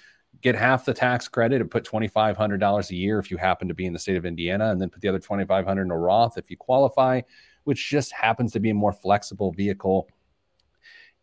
get 0.42 0.56
half 0.56 0.86
the 0.86 0.94
tax 0.94 1.28
credit 1.28 1.62
and 1.62 1.70
put 1.70 1.86
$2,500 1.86 2.90
a 2.90 2.96
year 2.96 3.20
if 3.20 3.30
you 3.30 3.38
happen 3.38 3.68
to 3.68 3.74
be 3.74 3.86
in 3.86 3.94
the 3.94 4.00
state 4.00 4.18
of 4.18 4.26
Indiana, 4.26 4.72
and 4.72 4.82
then 4.82 4.90
put 4.90 5.02
the 5.02 5.08
other 5.08 5.20
2,500 5.20 5.82
in 5.82 5.92
a 5.92 5.98
Roth 5.98 6.38
if 6.38 6.50
you 6.50 6.58
qualify, 6.58 7.22
which 7.66 7.90
just 7.90 8.12
happens 8.12 8.52
to 8.54 8.60
be 8.60 8.70
a 8.72 8.74
more 8.74 8.94
flexible 8.94 9.52
vehicle. 9.52 10.10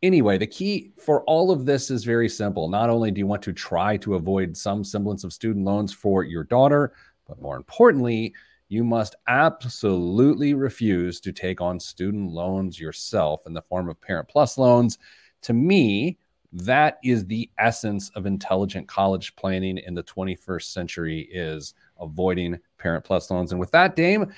Anyway, 0.02 0.38
the 0.38 0.46
key 0.46 0.92
for 0.96 1.22
all 1.24 1.50
of 1.50 1.66
this 1.66 1.90
is 1.90 2.04
very 2.04 2.28
simple. 2.28 2.68
Not 2.68 2.88
only 2.88 3.10
do 3.10 3.18
you 3.18 3.26
want 3.26 3.42
to 3.42 3.52
try 3.52 3.98
to 3.98 4.14
avoid 4.14 4.56
some 4.56 4.82
semblance 4.82 5.24
of 5.24 5.32
student 5.32 5.66
loans 5.66 5.92
for 5.92 6.22
your 6.24 6.44
daughter, 6.44 6.94
but 7.28 7.40
more 7.40 7.56
importantly, 7.56 8.34
you 8.68 8.82
must 8.82 9.16
absolutely 9.28 10.54
refuse 10.54 11.20
to 11.20 11.32
take 11.32 11.60
on 11.60 11.78
student 11.78 12.30
loans 12.30 12.80
yourself 12.80 13.42
in 13.46 13.52
the 13.52 13.60
form 13.60 13.88
of 13.88 14.00
Parent 14.00 14.28
Plus 14.28 14.56
loans. 14.56 14.96
To 15.42 15.52
me, 15.52 16.18
that 16.52 16.98
is 17.04 17.26
the 17.26 17.50
essence 17.58 18.10
of 18.10 18.26
intelligent 18.26 18.88
college 18.88 19.36
planning 19.36 19.78
in 19.78 19.94
the 19.94 20.02
21st 20.02 20.72
century 20.72 21.28
is 21.32 21.74
avoiding 22.00 22.58
Parent 22.78 23.04
Plus 23.04 23.30
loans. 23.30 23.50
And 23.50 23.60
with 23.60 23.70
that, 23.72 23.96
Dame, 23.96 24.32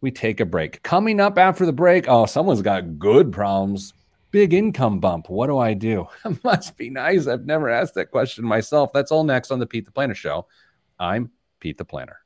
we 0.00 0.10
take 0.10 0.40
a 0.40 0.46
break. 0.46 0.82
Coming 0.82 1.20
up 1.20 1.36
after 1.36 1.66
the 1.66 1.72
break, 1.72 2.08
oh, 2.08 2.26
someone's 2.26 2.62
got 2.62 2.98
good 2.98 3.30
problems. 3.30 3.94
Big 4.32 4.54
income 4.54 4.98
bump. 4.98 5.28
What 5.28 5.46
do 5.46 5.58
I 5.58 5.74
do? 5.74 6.08
must 6.42 6.76
be 6.76 6.90
nice. 6.90 7.26
I've 7.28 7.46
never 7.46 7.68
asked 7.68 7.94
that 7.94 8.10
question 8.10 8.44
myself. 8.44 8.92
That's 8.92 9.12
all 9.12 9.24
next 9.24 9.50
on 9.50 9.60
the 9.60 9.66
Pete 9.66 9.84
the 9.84 9.92
Planner 9.92 10.14
Show. 10.14 10.48
I'm 10.98 11.30
Pete 11.60 11.78
the 11.78 11.84
Planner. 11.84 12.16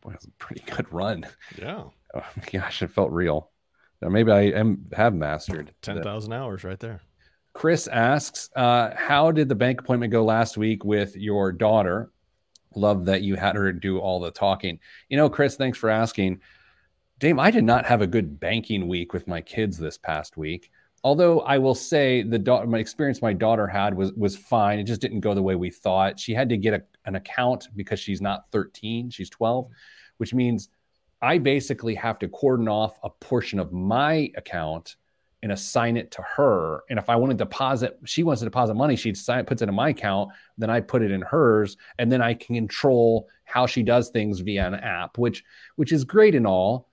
Boy, 0.00 0.10
that 0.10 0.20
was 0.20 0.24
a 0.24 0.30
pretty 0.38 0.62
good 0.62 0.92
run. 0.92 1.24
Yeah. 1.56 1.84
Oh 2.14 2.22
gosh, 2.50 2.82
it 2.82 2.92
felt 2.92 3.10
real. 3.10 3.50
Now, 4.00 4.08
maybe 4.08 4.30
I 4.30 4.42
am 4.42 4.86
have 4.96 5.12
mastered 5.12 5.74
ten 5.82 6.02
thousand 6.02 6.32
hours 6.32 6.64
right 6.64 6.78
there. 6.78 7.02
Chris 7.52 7.88
asks, 7.88 8.48
uh, 8.56 8.94
"How 8.96 9.32
did 9.32 9.50
the 9.50 9.54
bank 9.54 9.80
appointment 9.80 10.12
go 10.12 10.24
last 10.24 10.56
week 10.56 10.82
with 10.82 11.14
your 11.14 11.52
daughter?" 11.52 12.10
Love 12.74 13.06
that 13.06 13.22
you 13.22 13.34
had 13.34 13.56
her 13.56 13.70
do 13.72 13.98
all 13.98 14.20
the 14.20 14.30
talking. 14.30 14.78
You 15.10 15.18
know, 15.18 15.28
Chris, 15.28 15.56
thanks 15.56 15.76
for 15.76 15.90
asking. 15.90 16.40
Dame, 17.18 17.40
I 17.40 17.50
did 17.50 17.64
not 17.64 17.86
have 17.86 18.02
a 18.02 18.06
good 18.06 18.38
banking 18.38 18.88
week 18.88 19.12
with 19.12 19.26
my 19.26 19.40
kids 19.40 19.78
this 19.78 19.96
past 19.96 20.36
week. 20.36 20.70
Although 21.02 21.40
I 21.40 21.56
will 21.58 21.74
say 21.74 22.22
the 22.22 22.38
da- 22.38 22.64
my 22.64 22.78
experience 22.78 23.22
my 23.22 23.32
daughter 23.32 23.66
had 23.66 23.94
was 23.94 24.12
was 24.14 24.36
fine. 24.36 24.78
It 24.78 24.84
just 24.84 25.00
didn't 25.00 25.20
go 25.20 25.34
the 25.34 25.42
way 25.42 25.54
we 25.54 25.70
thought. 25.70 26.18
She 26.18 26.34
had 26.34 26.48
to 26.50 26.56
get 26.56 26.74
a, 26.74 26.82
an 27.04 27.14
account 27.14 27.68
because 27.74 28.00
she's 28.00 28.20
not 28.20 28.50
13, 28.52 29.10
she's 29.10 29.30
12 29.30 29.68
which 30.18 30.34
means 30.34 30.68
I 31.22 31.38
basically 31.38 31.94
have 31.94 32.18
to 32.20 32.28
cordon 32.28 32.68
off 32.68 32.98
a 33.02 33.10
portion 33.10 33.58
of 33.58 33.72
my 33.72 34.30
account 34.36 34.96
and 35.42 35.52
assign 35.52 35.96
it 35.96 36.10
to 36.12 36.22
her. 36.22 36.82
And 36.90 36.98
if 36.98 37.08
I 37.08 37.16
want 37.16 37.30
to 37.30 37.36
deposit, 37.36 37.98
she 38.04 38.22
wants 38.22 38.40
to 38.40 38.46
deposit 38.46 38.74
money, 38.74 38.96
she 38.96 39.12
puts 39.12 39.62
it 39.62 39.68
in 39.68 39.74
my 39.74 39.90
account, 39.90 40.30
then 40.58 40.70
I 40.70 40.80
put 40.80 41.02
it 41.02 41.10
in 41.10 41.22
hers, 41.22 41.76
and 41.98 42.10
then 42.10 42.22
I 42.22 42.34
can 42.34 42.54
control 42.54 43.28
how 43.44 43.66
she 43.66 43.82
does 43.82 44.08
things 44.08 44.40
via 44.40 44.66
an 44.66 44.74
app, 44.74 45.18
which 45.18 45.44
which 45.76 45.92
is 45.92 46.04
great 46.04 46.34
and 46.34 46.46
all, 46.46 46.88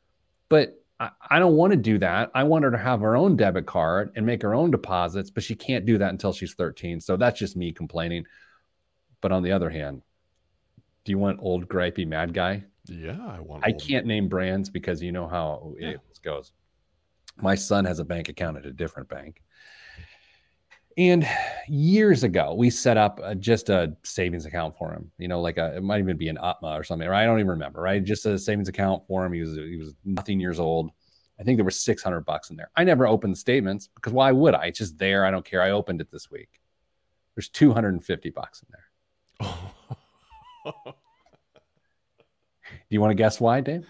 but 0.53 0.79
I, 0.99 1.09
I 1.31 1.39
don't 1.39 1.55
want 1.55 1.71
to 1.71 1.77
do 1.77 1.97
that. 1.97 2.29
I 2.35 2.43
want 2.43 2.63
her 2.63 2.69
to 2.69 2.77
have 2.77 3.01
her 3.01 3.17
own 3.17 3.35
debit 3.35 3.65
card 3.65 4.11
and 4.15 4.23
make 4.23 4.43
her 4.43 4.53
own 4.53 4.69
deposits, 4.69 5.31
but 5.31 5.41
she 5.41 5.55
can't 5.55 5.83
do 5.83 5.97
that 5.97 6.11
until 6.11 6.31
she's 6.31 6.53
13. 6.53 7.01
So 7.01 7.17
that's 7.17 7.39
just 7.39 7.57
me 7.57 7.71
complaining. 7.71 8.25
But 9.19 9.31
on 9.31 9.41
the 9.41 9.51
other 9.51 9.71
hand, 9.71 10.03
do 11.05 11.11
you 11.11 11.17
want 11.17 11.39
old 11.41 11.67
gripey 11.67 12.05
mad 12.05 12.35
guy? 12.35 12.65
Yeah, 12.85 13.17
I 13.27 13.39
want. 13.39 13.65
I 13.65 13.71
can't 13.71 14.05
name 14.05 14.29
brands 14.29 14.69
because 14.69 15.01
you 15.01 15.11
know 15.11 15.27
how 15.27 15.73
yeah. 15.79 15.89
it 15.89 16.01
goes. 16.23 16.51
My 17.41 17.55
son 17.55 17.85
has 17.85 17.97
a 17.97 18.05
bank 18.05 18.29
account 18.29 18.57
at 18.57 18.67
a 18.67 18.71
different 18.71 19.09
bank. 19.09 19.41
And 20.97 21.27
years 21.67 22.23
ago, 22.23 22.53
we 22.53 22.69
set 22.69 22.97
up 22.97 23.19
a, 23.23 23.33
just 23.33 23.69
a 23.69 23.95
savings 24.03 24.45
account 24.45 24.77
for 24.77 24.93
him. 24.93 25.11
You 25.17 25.27
know, 25.27 25.41
like 25.41 25.57
a, 25.57 25.77
it 25.77 25.83
might 25.83 25.99
even 25.99 26.17
be 26.17 26.29
an 26.29 26.37
UTMA 26.37 26.79
or 26.79 26.83
something. 26.83 27.07
Right? 27.07 27.23
I 27.23 27.25
don't 27.25 27.39
even 27.39 27.49
remember. 27.49 27.81
Right? 27.81 28.03
Just 28.03 28.25
a 28.25 28.37
savings 28.37 28.67
account 28.67 29.03
for 29.07 29.25
him. 29.25 29.33
He 29.33 29.41
was 29.41 29.55
he 29.55 29.77
was 29.77 29.95
nothing 30.05 30.39
years 30.39 30.59
old. 30.59 30.91
I 31.39 31.43
think 31.43 31.57
there 31.57 31.65
was 31.65 31.79
600 31.79 32.21
bucks 32.21 32.51
in 32.51 32.57
there. 32.57 32.69
I 32.75 32.83
never 32.83 33.07
opened 33.07 33.33
the 33.33 33.37
statements 33.37 33.89
because 33.95 34.13
why 34.13 34.31
would 34.31 34.53
I? 34.53 34.67
It's 34.67 34.77
just 34.77 34.99
there. 34.99 35.25
I 35.25 35.31
don't 35.31 35.45
care. 35.45 35.63
I 35.63 35.71
opened 35.71 35.99
it 35.99 36.11
this 36.11 36.29
week. 36.29 36.61
There's 37.35 37.49
250 37.49 38.29
bucks 38.29 38.61
in 38.63 38.67
there. 38.71 39.53
Do 42.65 42.95
you 42.95 43.01
want 43.01 43.11
to 43.11 43.15
guess 43.15 43.39
why, 43.39 43.61
Dave? 43.61 43.87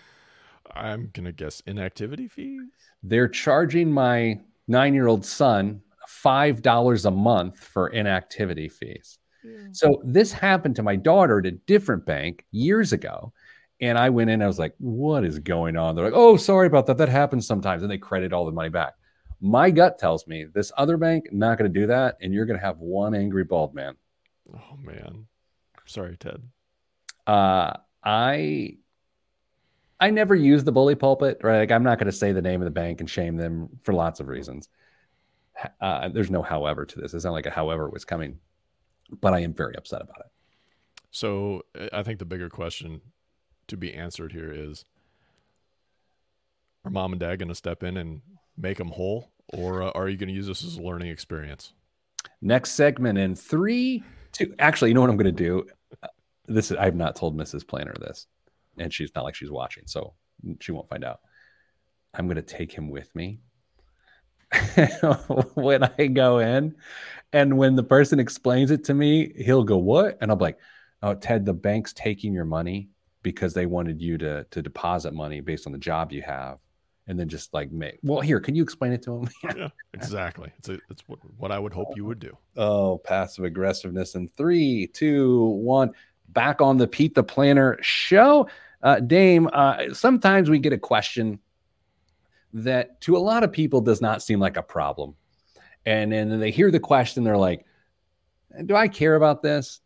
I'm 0.74 1.10
going 1.14 1.26
to 1.26 1.34
guess 1.34 1.62
inactivity 1.68 2.30
fees. 2.30 2.62
They're 3.04 3.28
charging 3.28 3.92
my 3.92 4.40
nine 4.68 4.94
year 4.94 5.08
old 5.08 5.26
son 5.26 5.82
$5 6.10 7.06
a 7.06 7.12
month 7.12 7.60
for 7.60 7.90
inactivity 7.90 8.70
fees. 8.70 9.20
Yeah. 9.44 9.68
So 9.72 10.02
this 10.06 10.32
happened 10.32 10.76
to 10.78 10.84
my 10.84 10.96
daughter 10.96 11.40
at 11.40 11.46
a 11.46 11.52
different 11.52 12.06
bank 12.06 12.46
years 12.52 12.94
ago. 12.94 13.34
And 13.82 13.98
I 13.98 14.10
went 14.10 14.30
in, 14.30 14.42
I 14.42 14.48
was 14.48 14.60
like, 14.60 14.76
what 14.78 15.26
is 15.26 15.40
going 15.40 15.76
on? 15.76 15.96
They're 15.96 16.06
like, 16.06 16.14
oh, 16.16 16.38
sorry 16.38 16.68
about 16.68 16.86
that. 16.88 16.98
That 16.98 17.10
happens 17.10 17.46
sometimes. 17.46 17.82
And 17.82 17.92
they 17.92 17.98
credit 17.98 18.32
all 18.32 18.46
the 18.46 18.52
money 18.52 18.70
back. 18.70 18.94
My 19.42 19.72
gut 19.72 20.00
tells 20.00 20.26
me 20.26 20.46
this 20.46 20.72
other 20.78 20.96
bank, 20.96 21.26
not 21.34 21.58
going 21.58 21.72
to 21.72 21.80
do 21.80 21.88
that. 21.88 22.18
And 22.22 22.34
you're 22.34 22.46
going 22.46 22.60
to 22.60 22.66
have 22.66 22.78
one 22.78 23.14
angry 23.14 23.44
bald 23.44 23.76
man. 23.76 23.96
Oh, 24.56 24.78
man. 24.82 25.26
Sorry, 25.86 26.16
Ted. 26.16 26.42
Uh, 27.28 27.74
I 28.04 28.78
I 30.00 30.10
never 30.10 30.36
use 30.36 30.64
the 30.64 30.72
bully 30.72 30.96
pulpit, 30.96 31.40
right? 31.44 31.60
Like 31.60 31.72
I'm 31.72 31.84
not 31.84 31.98
going 31.98 32.12
to 32.12 32.18
say 32.18 32.34
the 32.34 32.42
name 32.42 32.62
of 32.62 32.66
the 32.66 32.72
bank 32.72 33.00
and 33.00 33.10
shame 33.10 33.38
them 33.38 33.70
for 33.84 33.94
lots 33.94 34.20
of 34.20 34.28
reasons. 34.28 34.68
Uh, 35.80 36.10
there's 36.10 36.32
no 36.32 36.42
however 36.42 36.86
to 36.86 37.00
this. 37.00 37.14
It's 37.14 37.26
not 37.26 37.32
like 37.32 37.46
a 37.46 37.52
however 37.52 37.90
was 37.90 38.06
coming, 38.06 38.40
but 39.22 39.34
I 39.34 39.40
am 39.40 39.54
very 39.54 39.76
upset 39.76 40.02
about 40.02 40.20
it. 40.20 40.32
So 41.12 41.62
I 41.94 42.02
think 42.04 42.20
the 42.20 42.26
bigger 42.26 42.50
question 42.50 43.02
to 43.68 43.78
be 43.78 43.94
answered 43.94 44.32
here 44.32 44.52
is 44.52 44.86
are 46.86 46.92
mom 46.92 47.14
and 47.14 47.20
dad 47.20 47.40
going 47.40 47.50
to 47.50 47.56
step 47.56 47.84
in 47.84 47.98
and 47.98 48.22
make 48.58 48.78
them 48.78 48.90
whole 48.90 49.32
or 49.54 49.84
uh, 49.84 49.92
are 49.92 50.10
you 50.10 50.18
going 50.18 50.28
to 50.28 50.34
use 50.34 50.48
this 50.48 50.64
as 50.64 50.78
a 50.78 50.82
learning 50.82 51.10
experience 51.10 51.74
next 52.42 52.72
segment 52.72 53.18
in 53.18 53.36
three 53.36 54.04
two 54.32 54.54
actually 54.60 54.90
you 54.90 54.94
know 54.94 55.02
what 55.02 55.10
i'm 55.10 55.18
going 55.18 55.26
to 55.26 55.32
do 55.32 55.66
this 56.48 56.72
is 56.72 56.78
i've 56.78 56.96
not 56.96 57.16
told 57.16 57.38
mrs 57.38 57.66
planner 57.66 57.94
this 58.00 58.28
and 58.78 58.94
she's 58.94 59.12
not 59.16 59.24
like 59.24 59.36
she's 59.36 59.52
watching 59.52 59.84
so 59.86 60.14
she 60.60 60.72
won't 60.72 60.90
find 60.90 61.04
out 61.04 61.20
i'm 62.14 62.28
going 62.28 62.36
to 62.36 62.42
take 62.42 62.72
him 62.72 62.90
with 62.90 63.14
me 63.16 63.40
when 65.56 65.84
i 65.84 66.08
go 66.08 66.40
in 66.40 66.76
and 67.32 67.58
when 67.58 67.76
the 67.76 67.84
person 67.84 68.20
explains 68.20 68.72
it 68.72 68.84
to 68.86 68.94
me 68.94 69.34
he'll 69.38 69.64
go 69.64 69.78
what? 69.78 70.18
And 70.22 70.32
i'm 70.32 70.40
like 70.40 70.60
oh 71.02 71.16
ted 71.16 71.46
the 71.46 71.54
bank's 71.54 71.94
taking 71.94 72.34
your 72.34 72.46
money 72.46 72.90
because 73.24 73.54
they 73.54 73.66
wanted 73.66 74.02
you 74.02 74.18
to 74.20 74.46
to 74.52 74.62
deposit 74.62 75.14
money 75.14 75.42
based 75.42 75.66
on 75.66 75.74
the 75.74 75.80
job 75.80 76.12
you 76.12 76.22
have. 76.22 76.60
And 77.06 77.20
then 77.20 77.28
just 77.28 77.54
like 77.54 77.72
make 77.72 78.00
well 78.04 78.22
here 78.22 78.40
can 78.40 78.56
you 78.56 78.64
explain 78.64 78.94
it 78.94 79.02
to 79.04 79.18
him? 79.18 79.30
Yeah 79.58 79.70
exactly. 79.94 80.52
It's 80.58 80.70
a, 80.70 80.80
it's 80.90 81.04
what, 81.08 81.20
what 81.38 81.52
i 81.52 81.60
would 81.60 81.74
hope 81.74 81.96
you 81.96 82.06
would 82.06 82.20
do. 82.20 82.38
Oh 82.56 83.00
passive 83.04 83.46
aggressiveness 83.46 84.16
in 84.16 84.28
three 84.30 84.88
two 84.88 85.46
one. 85.46 85.92
Back 86.30 86.62
on 86.62 86.78
the 86.78 86.88
pete 86.88 87.16
the 87.16 87.24
planner 87.24 87.78
show. 87.82 88.48
Uh, 88.82 89.00
dame 89.00 89.50
uh, 89.54 89.94
sometimes 89.94 90.50
we 90.50 90.60
get 90.60 90.74
a 90.74 90.78
question 90.78 91.40
that 92.54 93.00
to 93.02 93.18
a 93.18 93.20
lot 93.20 93.44
of 93.44 93.52
people 93.52 93.82
does 93.82 94.02
not 94.02 94.22
seem 94.22 94.40
like 94.40 94.58
a 94.58 94.64
problem 94.64 95.16
and 95.86 96.12
then 96.12 96.40
they 96.40 96.52
hear 96.52 96.72
the 96.72 96.80
question 96.80 97.24
they're 97.24 97.38
like 97.38 97.66
do 98.66 98.76
i 98.76 98.88
care 98.88 99.16
about 99.16 99.42
this 99.42 99.82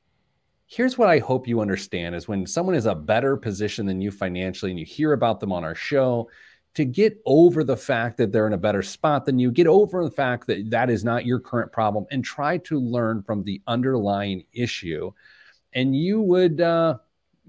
here's 0.65 0.97
what 0.97 1.09
i 1.09 1.19
hope 1.19 1.47
you 1.47 1.61
understand 1.61 2.13
is 2.13 2.27
when 2.27 2.45
someone 2.45 2.75
is 2.75 2.85
a 2.85 2.95
better 2.95 3.37
position 3.37 3.85
than 3.85 4.01
you 4.01 4.11
financially 4.11 4.71
and 4.71 4.79
you 4.79 4.85
hear 4.85 5.13
about 5.13 5.39
them 5.39 5.51
on 5.51 5.63
our 5.63 5.75
show 5.75 6.27
to 6.77 6.85
get 6.85 7.19
over 7.25 7.63
the 7.63 7.75
fact 7.75 8.17
that 8.17 8.31
they're 8.31 8.45
in 8.45 8.53
a 8.53 8.57
better 8.57 8.83
spot 8.83 9.25
than 9.25 9.39
you, 9.39 9.49
get 9.49 9.65
over 9.65 10.03
the 10.03 10.11
fact 10.11 10.45
that 10.45 10.69
that 10.69 10.91
is 10.91 11.03
not 11.03 11.25
your 11.25 11.39
current 11.39 11.71
problem, 11.71 12.05
and 12.11 12.23
try 12.23 12.55
to 12.59 12.79
learn 12.79 13.23
from 13.23 13.41
the 13.41 13.59
underlying 13.65 14.43
issue. 14.53 15.11
And 15.73 15.95
you 15.95 16.21
would, 16.21 16.61
uh, 16.61 16.99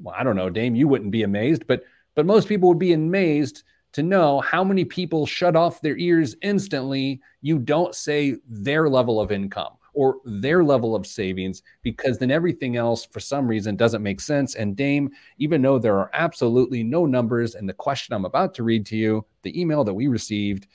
well, 0.03 0.15
I 0.19 0.25
don't 0.25 0.35
know, 0.35 0.49
Dame, 0.49 0.75
you 0.75 0.89
wouldn't 0.89 1.11
be 1.11 1.25
amazed, 1.25 1.67
but 1.67 1.83
but 2.15 2.25
most 2.25 2.49
people 2.49 2.71
would 2.71 2.79
be 2.79 2.95
amazed 2.95 3.65
to 3.93 4.03
know 4.03 4.41
how 4.41 4.63
many 4.63 4.85
people 4.85 5.27
shut 5.27 5.57
off 5.57 5.81
their 5.81 5.97
ears 5.97 6.37
instantly. 6.43 7.21
You 7.41 7.59
don't 7.59 7.95
say 7.95 8.37
their 8.47 8.89
level 8.89 9.21
of 9.21 9.33
income 9.33 9.75
or 9.95 10.19
their 10.25 10.63
level 10.63 10.95
of 10.95 11.07
savings 11.07 11.63
because 11.83 12.19
then 12.19 12.31
everything 12.31 12.77
else 12.77 13.05
for 13.05 13.21
some 13.21 13.49
reason 13.49 13.77
doesn't 13.77 14.03
make 14.03 14.21
sense. 14.21 14.55
And 14.55 14.77
Dame, 14.77 15.11
even 15.39 15.63
though 15.63 15.79
there 15.79 15.99
are 15.99 16.11
absolutely 16.13 16.85
no 16.85 17.07
numbers 17.07 17.55
in 17.55 17.67
the 17.67 17.73
question 17.73 18.15
I'm 18.15 18.25
about 18.25 18.55
to 18.55 18.63
read 18.63 18.87
to 18.87 18.97
you, 18.97 19.27
the 19.43 19.61
email 19.61 19.85
that 19.85 19.95
we 19.95 20.07
received, 20.07 20.67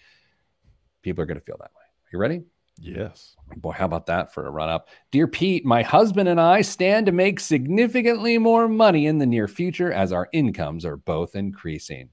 people 1.01 1.21
are 1.21 1.25
going 1.25 1.39
to 1.39 1.45
feel 1.45 1.57
that 1.59 1.71
way. 1.75 1.83
Are 1.83 2.09
you 2.11 2.19
ready? 2.19 2.41
Yes. 2.79 3.35
Boy, 3.55 3.71
how 3.71 3.85
about 3.85 4.07
that 4.07 4.33
for 4.33 4.47
a 4.47 4.51
run 4.51 4.69
up? 4.69 4.89
Dear 5.11 5.27
Pete, 5.27 5.63
my 5.63 5.83
husband 5.83 6.27
and 6.27 6.41
I 6.41 6.61
stand 6.61 7.05
to 7.05 7.11
make 7.11 7.39
significantly 7.39 8.37
more 8.37 8.67
money 8.67 9.05
in 9.05 9.19
the 9.19 9.25
near 9.25 9.47
future 9.47 9.93
as 9.93 10.11
our 10.11 10.27
incomes 10.33 10.83
are 10.83 10.97
both 10.97 11.35
increasing. 11.35 12.09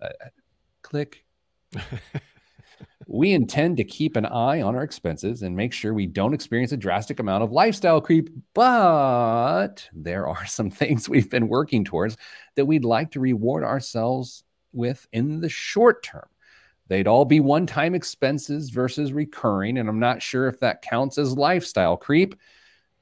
Uh, 0.00 0.08
click. 0.82 1.24
we 3.06 3.32
intend 3.32 3.76
to 3.76 3.84
keep 3.84 4.16
an 4.16 4.26
eye 4.26 4.62
on 4.62 4.76
our 4.76 4.82
expenses 4.82 5.42
and 5.42 5.56
make 5.56 5.72
sure 5.72 5.92
we 5.92 6.06
don't 6.06 6.34
experience 6.34 6.72
a 6.72 6.76
drastic 6.76 7.18
amount 7.18 7.42
of 7.42 7.50
lifestyle 7.50 8.00
creep. 8.00 8.30
But 8.54 9.88
there 9.92 10.28
are 10.28 10.46
some 10.46 10.70
things 10.70 11.08
we've 11.08 11.30
been 11.30 11.48
working 11.48 11.84
towards 11.84 12.16
that 12.54 12.66
we'd 12.66 12.84
like 12.84 13.12
to 13.12 13.20
reward 13.20 13.64
ourselves 13.64 14.44
with 14.72 15.06
in 15.12 15.40
the 15.40 15.48
short 15.48 16.02
term. 16.02 16.28
They'd 16.86 17.06
all 17.06 17.24
be 17.24 17.40
one 17.40 17.66
time 17.66 17.94
expenses 17.94 18.70
versus 18.70 19.12
recurring. 19.12 19.78
And 19.78 19.88
I'm 19.88 20.00
not 20.00 20.22
sure 20.22 20.48
if 20.48 20.60
that 20.60 20.82
counts 20.82 21.18
as 21.18 21.36
lifestyle 21.36 21.96
creep. 21.96 22.34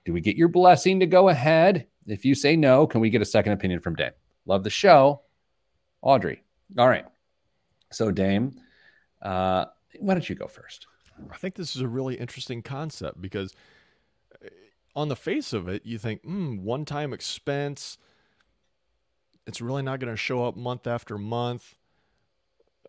Do 0.04 0.12
we 0.12 0.20
get 0.20 0.36
your 0.36 0.48
blessing 0.48 1.00
to 1.00 1.06
go 1.06 1.28
ahead? 1.28 1.86
If 2.06 2.24
you 2.24 2.34
say 2.34 2.56
no, 2.56 2.86
can 2.86 3.00
we 3.00 3.10
get 3.10 3.22
a 3.22 3.26
second 3.26 3.52
opinion 3.52 3.80
from 3.80 3.94
Dan? 3.94 4.12
Love 4.46 4.64
the 4.64 4.70
show. 4.70 5.22
Audrey. 6.02 6.42
All 6.76 6.88
right. 6.88 7.06
So, 7.92 8.10
Dame, 8.10 8.60
uh, 9.22 9.66
why 10.00 10.14
don't 10.14 10.28
you 10.28 10.34
go 10.36 10.46
first? 10.46 10.86
I 11.32 11.36
think 11.36 11.56
this 11.56 11.74
is 11.76 11.82
a 11.82 11.88
really 11.88 12.16
interesting 12.16 12.62
concept 12.62 13.20
because 13.20 13.54
eh, 14.44 14.48
on 14.96 15.08
the 15.08 15.16
face 15.16 15.52
of 15.52 15.68
it, 15.68 15.86
you 15.86 15.98
think, 15.98 16.22
hmm, 16.22 16.58
one 16.64 16.84
time 16.84 17.12
expense. 17.12 17.98
It's 19.46 19.60
really 19.60 19.82
not 19.82 19.98
going 19.98 20.12
to 20.12 20.16
show 20.16 20.44
up 20.44 20.56
month 20.56 20.86
after 20.86 21.18
month 21.18 21.74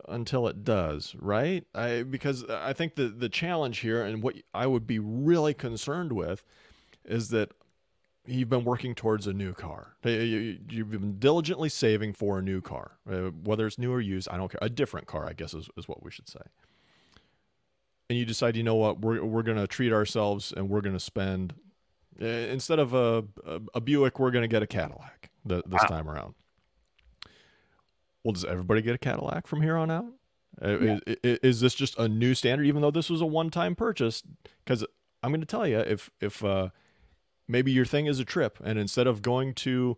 until 0.08 0.48
it 0.48 0.64
does, 0.64 1.16
right? 1.20 1.66
I, 1.76 2.04
because 2.04 2.46
I 2.50 2.74
think 2.74 2.96
the, 2.96 3.10
the 3.10 3.30
challenge 3.30 3.80
here 3.80 4.04
and 4.04 4.24
what 4.24 4.36
I 4.54 4.68
would 4.68 4.88
be 4.88 5.00
really 5.00 5.54
concerned 5.54 6.14
with 6.14 6.44
is 7.06 7.30
that 7.30 7.52
you've 8.32 8.50
been 8.50 8.64
working 8.64 8.96
towards 8.96 9.28
a 9.28 9.34
new 9.34 9.54
car. 9.54 9.96
You've 10.04 10.92
been 10.92 11.18
diligently 11.20 11.70
saving 11.70 12.14
for 12.14 12.40
a 12.40 12.42
new 12.42 12.62
car, 12.62 12.98
uh, 13.10 13.32
whether 13.44 13.68
it's 13.68 13.78
new 13.78 13.92
or 13.92 14.02
used. 14.02 14.30
I 14.30 14.38
don't 14.38 14.52
care. 14.52 14.60
A 14.62 14.70
different 14.70 15.08
car, 15.08 15.28
I 15.28 15.34
guess, 15.34 15.54
is, 15.54 15.70
is 15.78 15.88
what 15.88 16.04
we 16.04 16.12
should 16.12 16.30
say 16.30 16.42
and 18.10 18.18
you 18.18 18.26
decide, 18.26 18.56
you 18.56 18.64
know 18.64 18.76
what, 18.76 19.02
we're 19.02 19.24
we're 19.24 19.44
gonna 19.44 19.68
treat 19.68 19.94
ourselves 19.94 20.52
and 20.56 20.70
we're 20.70 20.82
gonna 20.82 21.00
spend 21.00 21.54
uh, 22.22 22.26
instead 22.26 22.80
of 22.80 22.94
a, 22.94 23.24
a, 23.46 23.62
a 23.76 23.82
Buick, 23.82 24.20
we're 24.20 24.32
gonna 24.32 24.48
get 24.48 24.64
a 24.64 24.68
Cadillac 24.68 25.30
the, 25.46 25.58
this 25.68 25.82
wow. 25.84 25.88
time 25.88 26.10
around. 26.10 26.34
Well, 28.24 28.34
does 28.34 28.46
everybody 28.46 28.82
get 28.82 28.96
a 28.96 28.98
Cadillac 28.98 29.48
from 29.48 29.62
here 29.62 29.78
on 29.78 29.92
out? 29.92 30.06
Uh, 30.62 30.80
yeah. 30.80 31.00
Is, 31.24 31.40
is, 31.42 31.62
this 31.62 31.74
just 31.74 31.98
a 31.98 32.10
new 32.10 32.34
standard, 32.34 32.66
even 32.66 32.82
though 32.82 32.92
this 32.92 33.10
was 33.10 33.22
a 33.22 33.26
one-time 33.26 33.76
purchase? 33.76 34.22
Because 34.66 34.84
I'm 35.24 35.32
going 35.32 35.40
to 35.40 35.48
tell 35.48 35.66
you, 35.66 35.80
if 35.80 36.10
if 36.20 36.44
uh, 36.44 36.70
maybe 37.50 37.72
your 37.72 37.84
thing 37.84 38.06
is 38.06 38.20
a 38.20 38.26
trip, 38.26 38.60
and 38.64 38.80
instead 38.80 39.08
of 39.08 39.22
going 39.22 39.54
to 39.56 39.98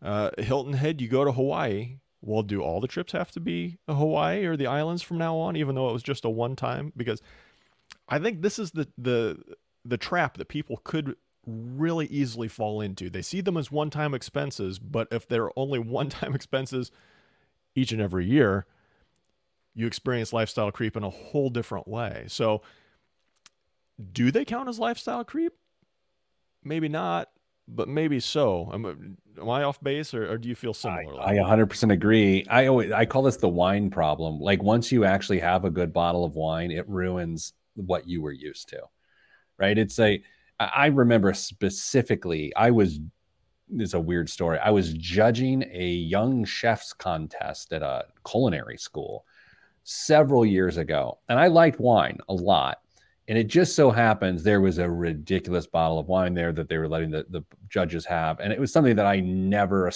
uh, 0.00 0.30
Hilton 0.38 0.74
Head, 0.74 1.02
you 1.02 1.08
go 1.08 1.24
to 1.24 1.32
Hawaii. 1.32 1.98
Well, 2.22 2.42
do 2.42 2.62
all 2.62 2.80
the 2.80 2.86
trips 2.86 3.12
have 3.12 3.32
to 3.32 3.40
be 3.40 3.78
Hawaii 3.88 4.44
or 4.44 4.56
the 4.56 4.68
islands 4.68 5.02
from 5.02 5.18
now 5.18 5.36
on, 5.36 5.56
even 5.56 5.74
though 5.74 5.90
it 5.90 5.92
was 5.92 6.04
just 6.04 6.24
a 6.24 6.30
one-time? 6.30 6.92
Because 6.96 7.20
I 8.08 8.20
think 8.20 8.40
this 8.40 8.58
is 8.58 8.70
the 8.70 8.88
the 8.96 9.42
the 9.84 9.98
trap 9.98 10.38
that 10.38 10.46
people 10.46 10.80
could 10.84 11.16
really 11.44 12.06
easily 12.06 12.46
fall 12.46 12.80
into. 12.80 13.10
They 13.10 13.22
see 13.22 13.40
them 13.40 13.56
as 13.56 13.72
one-time 13.72 14.14
expenses, 14.14 14.78
but 14.78 15.08
if 15.10 15.26
they're 15.26 15.56
only 15.58 15.78
one-time 15.80 16.34
expenses 16.34 16.92
each 17.74 17.90
and 17.90 18.00
every 18.00 18.24
year, 18.26 18.66
you 19.74 19.88
experience 19.88 20.32
lifestyle 20.32 20.70
creep 20.70 20.96
in 20.96 21.02
a 21.02 21.10
whole 21.10 21.50
different 21.50 21.88
way. 21.88 22.26
So, 22.28 22.62
do 24.12 24.30
they 24.30 24.44
count 24.44 24.68
as 24.68 24.78
lifestyle 24.78 25.24
creep? 25.24 25.54
Maybe 26.64 26.88
not, 26.88 27.28
but 27.68 27.88
maybe 27.88 28.20
so. 28.20 28.70
Am, 28.72 29.16
am 29.40 29.50
I 29.50 29.62
off 29.62 29.82
base, 29.82 30.14
or, 30.14 30.30
or, 30.30 30.38
do 30.38 30.48
you 30.48 30.54
feel 30.54 30.74
similar? 30.74 31.20
I, 31.20 31.38
I 31.38 31.56
100% 31.56 31.92
agree. 31.92 32.46
I 32.48 32.66
always 32.66 32.92
I 32.92 33.04
call 33.04 33.22
this 33.22 33.36
the 33.36 33.48
wine 33.48 33.90
problem. 33.90 34.38
Like 34.40 34.62
once 34.62 34.92
you 34.92 35.04
actually 35.04 35.40
have 35.40 35.64
a 35.64 35.70
good 35.70 35.92
bottle 35.92 36.24
of 36.24 36.34
wine, 36.34 36.70
it 36.70 36.88
ruins 36.88 37.52
what 37.74 38.06
you 38.06 38.22
were 38.22 38.32
used 38.32 38.68
to, 38.70 38.80
right? 39.58 39.76
It's 39.76 39.98
a, 39.98 40.22
I 40.60 40.86
remember 40.86 41.32
specifically, 41.34 42.54
I 42.54 42.70
was, 42.70 43.00
it's 43.74 43.94
a 43.94 44.00
weird 44.00 44.28
story. 44.28 44.58
I 44.58 44.70
was 44.70 44.92
judging 44.92 45.64
a 45.72 45.88
young 45.88 46.44
chef's 46.44 46.92
contest 46.92 47.72
at 47.72 47.82
a 47.82 48.04
culinary 48.28 48.76
school 48.76 49.24
several 49.82 50.44
years 50.46 50.76
ago, 50.76 51.18
and 51.28 51.40
I 51.40 51.48
liked 51.48 51.80
wine 51.80 52.18
a 52.28 52.34
lot. 52.34 52.78
And 53.28 53.38
it 53.38 53.46
just 53.46 53.76
so 53.76 53.90
happens 53.90 54.42
there 54.42 54.60
was 54.60 54.78
a 54.78 54.90
ridiculous 54.90 55.66
bottle 55.66 55.98
of 55.98 56.08
wine 56.08 56.34
there 56.34 56.52
that 56.52 56.68
they 56.68 56.76
were 56.76 56.88
letting 56.88 57.10
the, 57.10 57.24
the 57.30 57.42
judges 57.68 58.04
have. 58.04 58.40
And 58.40 58.52
it 58.52 58.58
was 58.58 58.72
something 58.72 58.96
that 58.96 59.06
I 59.06 59.20
never 59.20 59.90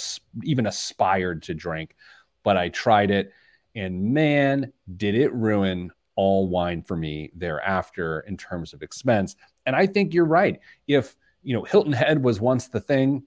even 0.45 0.67
aspired 0.67 1.43
to 1.45 1.55
drink, 1.55 1.97
but 2.45 2.57
I 2.57 2.69
tried 2.69 3.11
it. 3.11 3.33
And 3.75 4.15
man, 4.15 4.73
did 4.97 5.15
it 5.15 5.33
ruin 5.35 5.91
all 6.15 6.49
wine 6.49 6.83
for 6.83 6.97
me 6.97 7.31
thereafter 7.35 8.21
in 8.21 8.37
terms 8.37 8.73
of 8.73 8.83
expense. 8.83 9.37
And 9.67 9.77
I 9.77 9.87
think 9.87 10.15
you're 10.15 10.25
right. 10.25 10.61
If, 10.87 11.15
you 11.43 11.55
know, 11.55 11.65
Hilton 11.65 11.93
Head 11.93 12.23
was 12.23 12.41
once 12.41 12.69
the 12.69 12.81
thing 12.81 13.25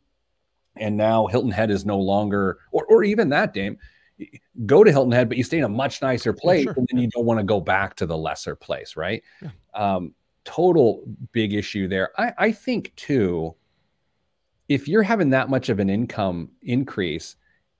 and 0.75 0.97
now 0.97 1.27
Hilton 1.27 1.51
Head 1.51 1.71
is 1.71 1.85
no 1.85 1.99
longer, 1.99 2.59
or, 2.71 2.85
or 2.85 3.03
even 3.03 3.29
that, 3.29 3.53
Dame, 3.53 3.77
go 4.65 4.83
to 4.83 4.91
Hilton 4.91 5.11
Head, 5.11 5.29
but 5.29 5.37
you 5.37 5.43
stay 5.43 5.59
in 5.59 5.63
a 5.63 5.69
much 5.69 6.01
nicer 6.01 6.33
place 6.33 6.65
yeah, 6.65 6.73
sure. 6.73 6.75
and 6.77 6.87
then 6.91 7.01
you 7.01 7.09
don't 7.09 7.25
want 7.25 7.39
to 7.39 7.43
go 7.43 7.59
back 7.59 7.95
to 7.95 8.05
the 8.05 8.17
lesser 8.17 8.55
place, 8.55 8.95
right? 8.95 9.23
Yeah. 9.41 9.49
Um, 9.73 10.13
total 10.45 11.03
big 11.31 11.53
issue 11.53 11.87
there. 11.87 12.11
I, 12.17 12.33
I 12.37 12.51
think 12.51 12.95
too, 12.95 13.55
if 14.67 14.87
you're 14.87 15.03
having 15.03 15.31
that 15.31 15.49
much 15.49 15.69
of 15.69 15.79
an 15.79 15.89
income 15.89 16.49
increase, 16.61 17.35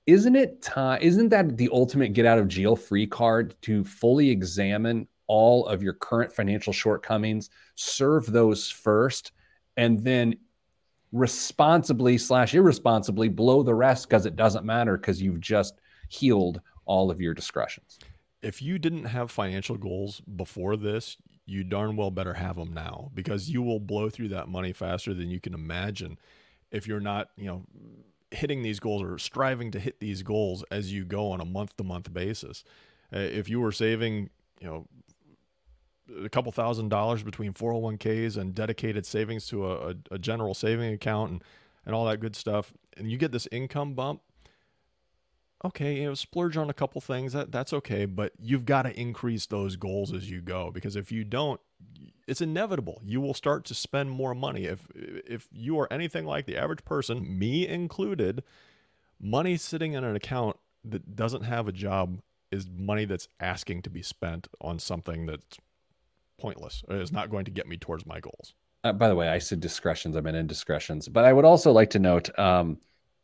isn't 0.06 0.34
it 0.34 0.62
time 0.62 1.00
isn't 1.02 1.28
that 1.28 1.56
the 1.56 1.68
ultimate 1.72 2.14
get 2.14 2.26
out 2.26 2.38
of 2.38 2.48
jail 2.48 2.74
free 2.74 3.06
card 3.06 3.54
to 3.62 3.84
fully 3.84 4.30
examine 4.30 5.06
all 5.26 5.66
of 5.68 5.82
your 5.82 5.92
current 5.92 6.32
financial 6.32 6.72
shortcomings, 6.72 7.50
serve 7.76 8.26
those 8.26 8.68
first, 8.68 9.30
and 9.76 10.02
then 10.02 10.34
responsibly 11.12 12.18
slash 12.18 12.54
irresponsibly 12.54 13.28
blow 13.28 13.62
the 13.62 13.74
rest 13.74 14.08
because 14.08 14.26
it 14.26 14.34
doesn't 14.36 14.64
matter 14.64 14.96
because 14.96 15.22
you've 15.22 15.40
just 15.40 15.80
healed 16.10 16.60
all 16.84 17.10
of 17.10 17.20
your 17.20 17.32
discretions. 17.32 17.98
If 18.42 18.60
you 18.60 18.78
didn't 18.78 19.04
have 19.04 19.30
financial 19.30 19.76
goals 19.76 20.20
before 20.20 20.76
this, 20.76 21.16
you 21.46 21.62
darn 21.62 21.96
well 21.96 22.10
better 22.10 22.34
have 22.34 22.56
them 22.56 22.72
now 22.72 23.10
because 23.14 23.48
you 23.48 23.62
will 23.62 23.78
blow 23.78 24.10
through 24.10 24.28
that 24.28 24.48
money 24.48 24.72
faster 24.72 25.14
than 25.14 25.30
you 25.30 25.40
can 25.40 25.54
imagine 25.54 26.18
if 26.72 26.86
you're 26.86 27.00
not, 27.00 27.30
you 27.36 27.46
know, 27.46 27.64
hitting 28.32 28.62
these 28.62 28.80
goals 28.80 29.02
or 29.02 29.18
striving 29.18 29.70
to 29.70 29.78
hit 29.78 30.00
these 30.00 30.22
goals 30.22 30.64
as 30.70 30.92
you 30.92 31.04
go 31.04 31.30
on 31.30 31.40
a 31.40 31.44
month 31.44 31.76
to 31.76 31.84
month 31.84 32.12
basis. 32.12 32.64
Uh, 33.14 33.18
if 33.18 33.48
you 33.48 33.60
were 33.60 33.72
saving, 33.72 34.30
you 34.60 34.66
know, 34.66 34.86
a 36.24 36.28
couple 36.28 36.50
thousand 36.50 36.88
dollars 36.88 37.22
between 37.22 37.52
401ks 37.52 38.36
and 38.36 38.54
dedicated 38.54 39.06
savings 39.06 39.46
to 39.46 39.70
a, 39.70 39.94
a, 40.10 40.18
general 40.18 40.54
saving 40.54 40.92
account 40.92 41.30
and, 41.30 41.44
and 41.86 41.94
all 41.94 42.04
that 42.06 42.18
good 42.18 42.34
stuff, 42.34 42.72
and 42.96 43.10
you 43.10 43.16
get 43.16 43.30
this 43.30 43.46
income 43.52 43.94
bump, 43.94 44.20
okay, 45.64 45.96
you 45.96 46.06
know, 46.06 46.14
splurge 46.14 46.56
on 46.56 46.70
a 46.70 46.74
couple 46.74 47.00
things. 47.00 47.32
That 47.32 47.52
that's 47.52 47.72
okay, 47.72 48.04
but 48.04 48.32
you've 48.38 48.64
got 48.64 48.82
to 48.82 48.98
increase 48.98 49.46
those 49.46 49.76
goals 49.76 50.12
as 50.12 50.30
you 50.30 50.40
go 50.40 50.70
because 50.70 50.96
if 50.96 51.12
you 51.12 51.24
don't, 51.24 51.60
it's 52.26 52.40
inevitable. 52.40 53.00
You 53.04 53.20
will 53.20 53.34
start 53.34 53.64
to 53.66 53.74
spend 53.74 54.10
more 54.10 54.34
money. 54.34 54.64
If 54.64 54.86
if 54.94 55.48
you 55.52 55.78
are 55.80 55.92
anything 55.92 56.24
like 56.24 56.46
the 56.46 56.56
average 56.56 56.84
person, 56.84 57.38
me 57.38 57.66
included, 57.66 58.42
money 59.20 59.56
sitting 59.56 59.92
in 59.92 60.04
an 60.04 60.16
account 60.16 60.56
that 60.84 61.14
doesn't 61.14 61.42
have 61.42 61.68
a 61.68 61.72
job 61.72 62.20
is 62.50 62.68
money 62.68 63.04
that's 63.04 63.28
asking 63.38 63.82
to 63.82 63.90
be 63.90 64.02
spent 64.02 64.48
on 64.60 64.78
something 64.78 65.26
that's 65.26 65.58
pointless. 66.38 66.82
It 66.88 66.96
is 66.96 67.12
not 67.12 67.30
going 67.30 67.44
to 67.44 67.50
get 67.50 67.68
me 67.68 67.76
towards 67.76 68.06
my 68.06 68.18
goals. 68.18 68.54
Uh, 68.82 68.92
by 68.92 69.08
the 69.08 69.14
way, 69.14 69.28
I 69.28 69.38
said 69.38 69.60
discretions. 69.60 70.16
I 70.16 70.20
meant 70.20 70.36
indiscretions. 70.36 71.06
But 71.08 71.24
I 71.24 71.32
would 71.32 71.44
also 71.44 71.70
like 71.70 71.90
to 71.90 71.98
note 71.98 72.36
um, 72.38 72.78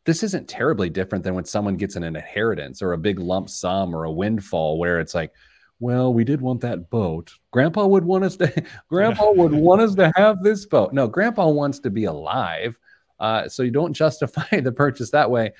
this 0.07 0.23
isn't 0.23 0.47
terribly 0.47 0.89
different 0.89 1.21
than 1.21 1.35
when 1.35 1.43
someone 1.43 1.75
gets 1.75 1.97
an 1.97 2.03
inheritance 2.03 2.81
or 2.81 2.93
a 2.93 2.97
big 2.97 3.19
lump 3.19 3.49
sum 3.49 3.93
or 3.93 4.05
a 4.05 4.11
windfall 4.11 4.79
where 4.79 5.01
it's 5.01 5.13
like, 5.13 5.33
well, 5.81 6.13
we 6.13 6.23
did 6.23 6.39
want 6.39 6.61
that 6.61 6.89
boat. 6.89 7.33
Grandpa 7.51 7.85
would 7.85 8.05
want 8.05 8.23
us 8.23 8.37
to. 8.37 8.63
Grandpa 8.89 9.33
would 9.33 9.51
want 9.53 9.81
us 9.81 9.95
to 9.95 10.09
have 10.15 10.41
this 10.41 10.65
boat. 10.65 10.93
No, 10.93 11.09
Grandpa 11.09 11.49
wants 11.49 11.79
to 11.79 11.89
be 11.89 12.05
alive, 12.05 12.79
uh, 13.19 13.49
so 13.49 13.63
you 13.63 13.71
don't 13.71 13.91
justify 14.05 14.61
the 14.61 14.71
purchase 14.71 15.11
that 15.11 15.29
way. 15.29 15.51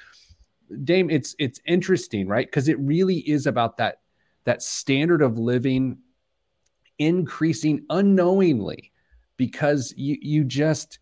Dame, 0.86 1.10
it's 1.10 1.36
it's 1.40 1.60
interesting, 1.66 2.26
right? 2.26 2.48
Because 2.48 2.70
it 2.70 2.80
really 2.80 3.18
is 3.18 3.48
about 3.48 3.76
that 3.78 4.00
that 4.46 4.64
standard 4.64 5.22
of 5.22 5.38
living 5.38 5.98
increasing 7.00 7.86
unknowingly 7.90 8.94
because 9.36 9.94
you 9.98 10.18
you 10.22 10.46
just 10.46 11.00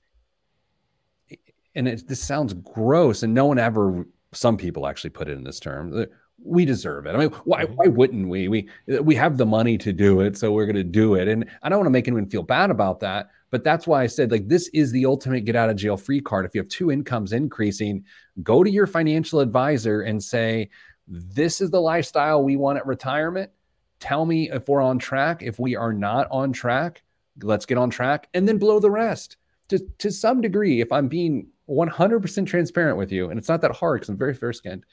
and 1.76 1.88
it, 1.88 2.08
this 2.08 2.22
sounds 2.22 2.54
gross, 2.54 3.24
and 3.24 3.34
no 3.34 3.46
one 3.46 3.60
ever. 3.60 4.06
Some 4.32 4.58
people 4.58 4.88
actually 4.88 5.12
put 5.12 5.28
it 5.28 5.38
in 5.38 5.44
this 5.44 5.60
term. 5.60 6.06
We 6.44 6.66
deserve 6.66 7.06
it. 7.06 7.16
I 7.16 7.18
mean, 7.18 7.30
why 7.44 7.66
mm-hmm. 7.66 7.74
why 7.74 7.88
wouldn't 7.88 8.28
we? 8.28 8.48
We 8.48 8.70
we 9.02 9.16
have 9.16 9.38
the 9.38 9.46
money 9.46 9.78
to 9.80 9.94
do 9.94 10.22
it, 10.22 10.38
so 10.38 10.52
we're 10.52 10.66
going 10.66 10.76
to 10.76 10.84
do 10.84 11.16
it. 11.16 11.28
And 11.28 11.50
I 11.64 11.70
don't 11.70 11.80
want 11.80 11.88
to 11.88 11.92
make 11.92 12.08
anyone 12.08 12.30
feel 12.30 12.44
bad 12.44 12.72
about 12.72 13.00
that, 13.02 13.30
but 13.52 13.64
that's 13.64 13.88
why 13.88 14.04
I 14.04 14.08
said 14.08 14.32
like 14.32 14.48
this 14.48 14.68
is 14.70 14.92
the 14.92 15.06
ultimate 15.06 15.46
get 15.46 15.56
out 15.56 15.70
of 15.70 15.78
jail 15.78 15.98
free 15.98 16.22
card. 16.22 16.46
If 16.46 16.56
you 16.56 16.62
have 16.62 16.70
two 16.70 16.92
incomes 16.92 17.34
increasing, 17.34 18.04
go 18.44 18.64
to 18.64 18.70
your 18.70 18.88
financial 18.88 19.40
advisor 19.40 20.02
and 20.02 20.24
say, 20.24 20.70
"This 21.08 21.62
is 21.62 21.72
the 21.72 21.82
lifestyle 21.82 22.44
we 22.44 22.58
want 22.58 22.78
at 22.78 22.86
retirement." 22.86 23.52
Tell 24.00 24.26
me 24.26 24.52
if 24.52 24.68
we're 24.68 24.82
on 24.82 25.00
track. 25.00 25.42
If 25.42 25.58
we 25.58 25.76
are 25.76 25.94
not 25.94 26.28
on 26.30 26.52
track, 26.52 27.02
let's 27.42 27.66
get 27.66 27.78
on 27.78 27.90
track 27.90 28.28
and 28.34 28.48
then 28.48 28.58
blow 28.58 28.80
the 28.80 28.92
rest. 28.92 29.38
To, 29.70 29.80
to 29.80 30.12
some 30.12 30.42
degree, 30.42 30.82
if 30.82 30.92
I'm 30.92 31.08
being 31.08 31.48
100% 31.70 32.48
transparent 32.48 32.98
with 32.98 33.12
you, 33.12 33.30
and 33.30 33.38
it's 33.40 33.50
not 33.50 33.62
that 33.62 33.72
hard 33.72 34.00
because 34.00 34.10
I'm 34.10 34.18
very 34.18 34.34
fair 34.34 34.54
skinned. 34.54 34.86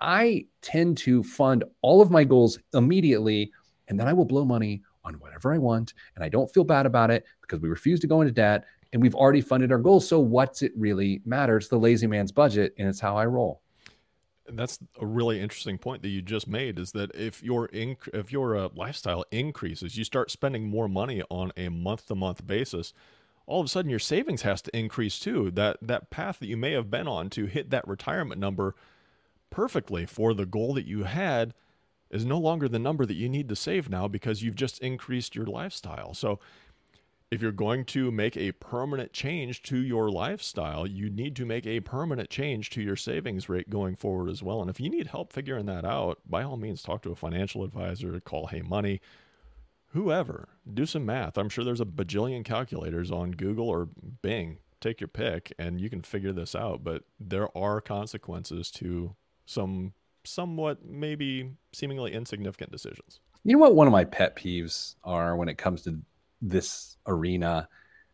I 0.00 0.46
tend 0.62 0.98
to 0.98 1.22
fund 1.22 1.64
all 1.80 2.00
of 2.00 2.10
my 2.10 2.24
goals 2.24 2.58
immediately, 2.74 3.52
and 3.88 3.98
then 3.98 4.08
I 4.08 4.12
will 4.12 4.24
blow 4.24 4.44
money 4.44 4.82
on 5.04 5.14
whatever 5.14 5.52
I 5.52 5.58
want. 5.58 5.94
And 6.14 6.24
I 6.24 6.28
don't 6.28 6.52
feel 6.52 6.64
bad 6.64 6.86
about 6.86 7.10
it 7.10 7.24
because 7.40 7.60
we 7.60 7.68
refuse 7.68 8.00
to 8.00 8.06
go 8.06 8.20
into 8.20 8.32
debt 8.32 8.64
and 8.92 9.00
we've 9.00 9.14
already 9.14 9.40
funded 9.40 9.72
our 9.72 9.78
goals. 9.78 10.06
So, 10.06 10.20
what's 10.20 10.62
it 10.62 10.72
really 10.76 11.22
matter? 11.24 11.56
It's 11.56 11.68
the 11.68 11.78
lazy 11.78 12.06
man's 12.06 12.32
budget, 12.32 12.74
and 12.78 12.88
it's 12.88 13.00
how 13.00 13.16
I 13.16 13.26
roll. 13.26 13.62
That's 14.48 14.78
a 15.00 15.06
really 15.06 15.40
interesting 15.40 15.78
point 15.78 16.02
that 16.02 16.08
you 16.08 16.20
just 16.20 16.46
made. 16.46 16.78
Is 16.78 16.92
that 16.92 17.14
if 17.14 17.42
your 17.42 17.68
inc- 17.68 18.08
if 18.12 18.32
your 18.32 18.56
uh, 18.56 18.68
lifestyle 18.74 19.24
increases, 19.30 19.96
you 19.96 20.04
start 20.04 20.30
spending 20.30 20.68
more 20.68 20.88
money 20.88 21.22
on 21.30 21.52
a 21.56 21.68
month 21.68 22.06
to 22.08 22.14
month 22.14 22.46
basis 22.46 22.92
all 23.52 23.60
of 23.60 23.66
a 23.66 23.68
sudden 23.68 23.90
your 23.90 23.98
savings 23.98 24.42
has 24.42 24.62
to 24.62 24.76
increase 24.76 25.18
too. 25.18 25.50
That 25.50 25.76
that 25.82 26.08
path 26.08 26.38
that 26.38 26.46
you 26.46 26.56
may 26.56 26.72
have 26.72 26.90
been 26.90 27.06
on 27.06 27.28
to 27.30 27.44
hit 27.44 27.68
that 27.70 27.86
retirement 27.86 28.40
number 28.40 28.74
perfectly 29.50 30.06
for 30.06 30.32
the 30.32 30.46
goal 30.46 30.72
that 30.74 30.86
you 30.86 31.04
had 31.04 31.52
is 32.10 32.24
no 32.24 32.38
longer 32.38 32.66
the 32.66 32.78
number 32.78 33.04
that 33.04 33.14
you 33.14 33.28
need 33.28 33.50
to 33.50 33.56
save 33.56 33.90
now 33.90 34.08
because 34.08 34.42
you've 34.42 34.54
just 34.54 34.78
increased 34.80 35.34
your 35.34 35.44
lifestyle. 35.44 36.14
So 36.14 36.40
if 37.30 37.42
you're 37.42 37.52
going 37.52 37.84
to 37.86 38.10
make 38.10 38.38
a 38.38 38.52
permanent 38.52 39.12
change 39.12 39.62
to 39.64 39.76
your 39.76 40.10
lifestyle, 40.10 40.86
you 40.86 41.10
need 41.10 41.36
to 41.36 41.44
make 41.44 41.66
a 41.66 41.80
permanent 41.80 42.30
change 42.30 42.70
to 42.70 42.82
your 42.82 42.96
savings 42.96 43.50
rate 43.50 43.68
going 43.68 43.96
forward 43.96 44.30
as 44.30 44.42
well. 44.42 44.62
And 44.62 44.70
if 44.70 44.80
you 44.80 44.88
need 44.88 45.08
help 45.08 45.30
figuring 45.30 45.66
that 45.66 45.84
out, 45.84 46.20
by 46.28 46.42
all 46.42 46.56
means, 46.56 46.82
talk 46.82 47.02
to 47.02 47.12
a 47.12 47.16
financial 47.16 47.64
advisor, 47.64 48.18
call 48.20 48.46
Hey 48.46 48.62
Money 48.62 49.00
whoever, 49.92 50.48
do 50.72 50.86
some 50.86 51.06
math. 51.06 51.38
I'm 51.38 51.48
sure 51.48 51.64
there's 51.64 51.80
a 51.80 51.86
bajillion 51.86 52.44
calculators 52.44 53.10
on 53.10 53.32
Google 53.32 53.68
or 53.68 53.88
Bing. 54.22 54.58
Take 54.80 55.00
your 55.00 55.08
pick 55.08 55.52
and 55.58 55.80
you 55.80 55.88
can 55.88 56.02
figure 56.02 56.32
this 56.32 56.54
out. 56.54 56.82
But 56.82 57.04
there 57.20 57.56
are 57.56 57.80
consequences 57.80 58.70
to 58.72 59.14
some 59.46 59.92
somewhat 60.24 60.84
maybe 60.84 61.52
seemingly 61.72 62.12
insignificant 62.12 62.70
decisions. 62.70 63.20
You 63.44 63.54
know 63.54 63.60
what 63.60 63.74
one 63.74 63.86
of 63.86 63.92
my 63.92 64.04
pet 64.04 64.36
peeves 64.36 64.94
are 65.02 65.36
when 65.36 65.48
it 65.48 65.58
comes 65.58 65.82
to 65.82 65.98
this 66.40 66.96
arena? 67.06 67.68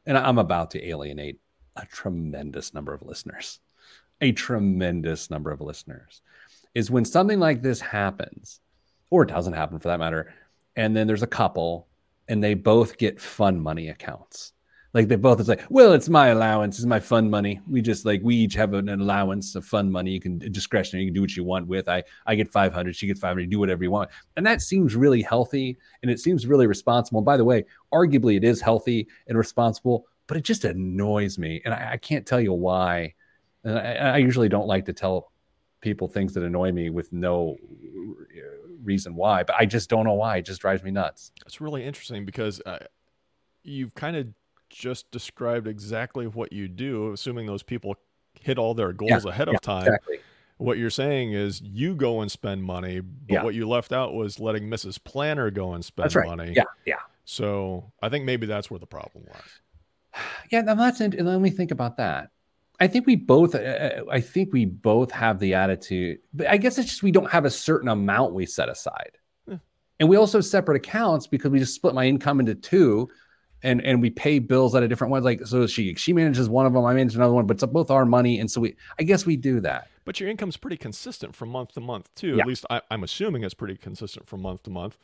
And 0.07 0.17
I'm 0.17 0.39
about 0.39 0.71
to 0.73 0.87
alienate 0.87 1.41
a 1.77 1.87
tremendous 1.87 2.73
number 2.75 2.95
of 2.95 3.03
listeners. 3.03 3.61
A 4.21 4.33
tremendous 4.33 5.31
number 5.31 5.51
of 5.51 5.61
listeners 5.61 6.23
is 6.75 6.91
when 6.91 7.05
something 7.05 7.39
like 7.39 7.63
this 7.63 7.81
happens, 7.81 8.61
or 9.11 9.23
it 9.23 9.29
doesn't 9.29 9.53
happen 9.53 9.79
for 9.79 9.89
that 9.89 10.01
matter, 10.01 10.35
and 10.79 10.97
then 10.97 11.09
there's 11.09 11.25
a 11.25 11.27
couple 11.27 11.89
and 12.29 12.43
they 12.43 12.55
both 12.55 12.99
get 12.99 13.21
fun 13.21 13.61
money 13.61 13.89
accounts. 13.89 14.53
Like 14.95 15.09
they 15.09 15.17
both 15.17 15.41
it's 15.41 15.49
like 15.49 15.65
well 15.69 15.93
it's 15.93 16.09
my 16.09 16.29
allowance 16.29 16.79
it's 16.79 16.87
my 16.87 17.01
fun 17.01 17.29
money. 17.29 17.61
We 17.69 17.83
just 17.83 18.07
like 18.07 18.21
we 18.23 18.37
each 18.37 18.55
have 18.55 18.73
an 18.75 18.89
allowance 18.89 19.57
of 19.57 19.65
fun 19.65 19.91
money. 19.91 20.13
You 20.13 20.21
can 20.21 20.39
discretionary 20.39 21.05
you 21.05 21.09
can 21.11 21.15
do 21.15 21.21
what 21.21 21.37
you 21.37 21.45
want 21.45 21.67
with. 21.67 21.89
I 21.89 22.05
i 22.27 22.35
get 22.37 22.51
500 22.51 22.95
she 22.95 23.09
gets 23.09 23.21
500 23.21 23.51
do 23.51 23.59
whatever 23.59 23.83
you 23.83 23.91
want. 23.91 24.09
And 24.37 24.47
that 24.47 24.63
seems 24.63 24.95
really 24.95 25.21
healthy 25.21 25.77
and 26.03 26.11
it 26.11 26.21
seems 26.21 26.47
really 26.47 26.69
responsible. 26.69 27.19
And 27.19 27.27
by 27.27 27.37
the 27.37 27.45
way 27.45 27.65
arguably 27.93 28.37
it 28.37 28.45
is 28.45 28.61
healthy 28.61 29.09
and 29.27 29.37
responsible 29.37 30.07
but 30.29 30.37
it 30.37 30.45
just 30.45 30.65
annoys 30.65 31.39
me 31.39 31.61
and 31.65 31.75
i, 31.75 31.93
I 31.93 31.97
can't 31.97 32.25
tell 32.25 32.41
you 32.41 32.53
why. 32.53 33.15
And 33.65 33.77
I, 33.77 33.95
I 33.95 34.17
usually 34.19 34.49
don't 34.49 34.69
like 34.69 34.85
to 34.87 34.93
tell 34.93 35.33
people 35.81 36.07
things 36.07 36.35
that 36.35 36.45
annoy 36.45 36.71
me 36.71 36.89
with 36.89 37.13
no 37.13 37.57
reason 38.83 39.15
why, 39.15 39.43
but 39.43 39.57
I 39.59 39.67
just 39.67 39.91
don't 39.91 40.05
know 40.05 40.15
why. 40.15 40.39
It 40.39 40.43
just 40.43 40.61
drives 40.61 40.83
me 40.83 40.91
nuts. 40.91 41.33
It's 41.47 41.61
really 41.61 41.85
interesting 41.85 42.25
because 42.25 42.61
uh, 42.67 42.79
you've 43.63 43.95
kind 43.95 44.17
of 44.17 44.29
just 44.71 45.11
described 45.11 45.67
exactly 45.67 46.27
what 46.27 46.53
you 46.53 46.69
do, 46.69 47.13
assuming 47.13 47.47
those 47.47 47.63
people 47.63 47.97
hit 48.41 48.59
all 48.59 48.75
their 48.75 48.93
goals 48.93 49.25
yeah, 49.25 49.31
ahead 49.31 49.49
of 49.49 49.55
yeah, 49.55 49.59
time. 49.59 49.87
Exactly. 49.87 50.19
What 50.59 50.77
you're 50.77 50.91
saying 50.91 51.33
is 51.35 51.61
you 51.63 51.95
go 51.95 52.21
and 52.21 52.31
spend 52.31 52.65
money, 52.65 53.01
but 53.01 53.33
yeah. 53.33 53.43
what 53.45 53.55
you 53.55 53.69
left 53.69 53.93
out 53.93 54.15
was 54.15 54.41
letting 54.41 54.65
Mrs. 54.69 55.03
Planner 55.03 55.51
go 55.51 55.73
and 55.73 55.85
spend 55.85 56.15
right. 56.17 56.27
money. 56.27 56.53
Yeah, 56.57 56.65
yeah. 56.85 56.97
So 57.25 57.93
I 58.03 58.09
think 58.09 58.25
maybe 58.25 58.47
that's 58.47 58.69
where 58.71 58.81
the 58.81 58.87
problem 58.87 59.25
was. 59.29 59.43
Yeah, 60.51 60.63
now 60.63 60.75
that's 60.75 61.01
let 61.01 61.41
me 61.41 61.51
think 61.51 61.71
about 61.71 61.99
that. 61.99 62.31
I 62.81 62.87
think 62.87 63.07
we 63.07 63.17
both. 63.17 63.55
Uh, 63.55 63.59
uh, 63.59 64.05
I 64.11 64.21
think 64.21 64.53
we 64.53 64.65
both 64.65 65.11
have 65.11 65.39
the 65.39 65.55
attitude, 65.55 66.19
but 66.33 66.47
I 66.47 66.57
guess 66.57 66.79
it's 66.79 66.89
just 66.89 67.03
we 67.03 67.11
don't 67.11 67.31
have 67.31 67.45
a 67.45 67.51
certain 67.51 67.89
amount 67.89 68.35
we 68.35 68.47
set 68.47 68.69
aside, 68.69 69.19
yeah. 69.49 69.57
and 69.99 70.09
we 70.09 70.17
also 70.17 70.39
have 70.39 70.45
separate 70.45 70.77
accounts 70.77 71.27
because 71.27 71.51
we 71.51 71.59
just 71.59 71.75
split 71.75 71.95
my 71.95 72.07
income 72.07 72.39
into 72.39 72.55
two, 72.55 73.09
and 73.63 73.83
and 73.83 74.01
we 74.01 74.11
pay 74.11 74.39
bills 74.39 74.75
at 74.77 74.83
a 74.85 74.89
different 74.89 75.11
one. 75.11 75.25
Like 75.25 75.45
so, 75.45 75.67
she 75.67 75.95
she 75.95 76.13
manages 76.13 76.49
one 76.49 76.67
of 76.67 76.73
them, 76.73 76.85
I 76.85 76.95
manage 76.95 77.17
another 77.17 77.35
one, 77.35 77.47
but 77.47 77.55
it's 77.57 77.73
both 77.73 77.91
our 77.91 78.07
money, 78.07 78.39
and 78.39 78.51
so 78.51 78.61
we. 78.61 78.77
I 78.99 79.03
guess 79.03 79.27
we 79.27 79.37
do 79.37 79.61
that. 79.61 79.89
But 80.05 80.21
your 80.21 80.31
income's 80.31 80.57
pretty 80.57 80.77
consistent 80.77 81.35
from 81.35 81.51
month 81.51 81.73
to 81.73 81.81
month 81.81 82.15
too. 82.15 82.37
Yeah. 82.37 82.43
At 82.43 82.47
least 82.47 82.65
I, 82.71 82.81
I'm 82.91 83.03
assuming 83.03 83.43
it's 83.43 83.55
pretty 83.55 83.77
consistent 83.77 84.29
from 84.29 84.41
month 84.41 84.63
to 84.63 84.71
month. 84.71 84.97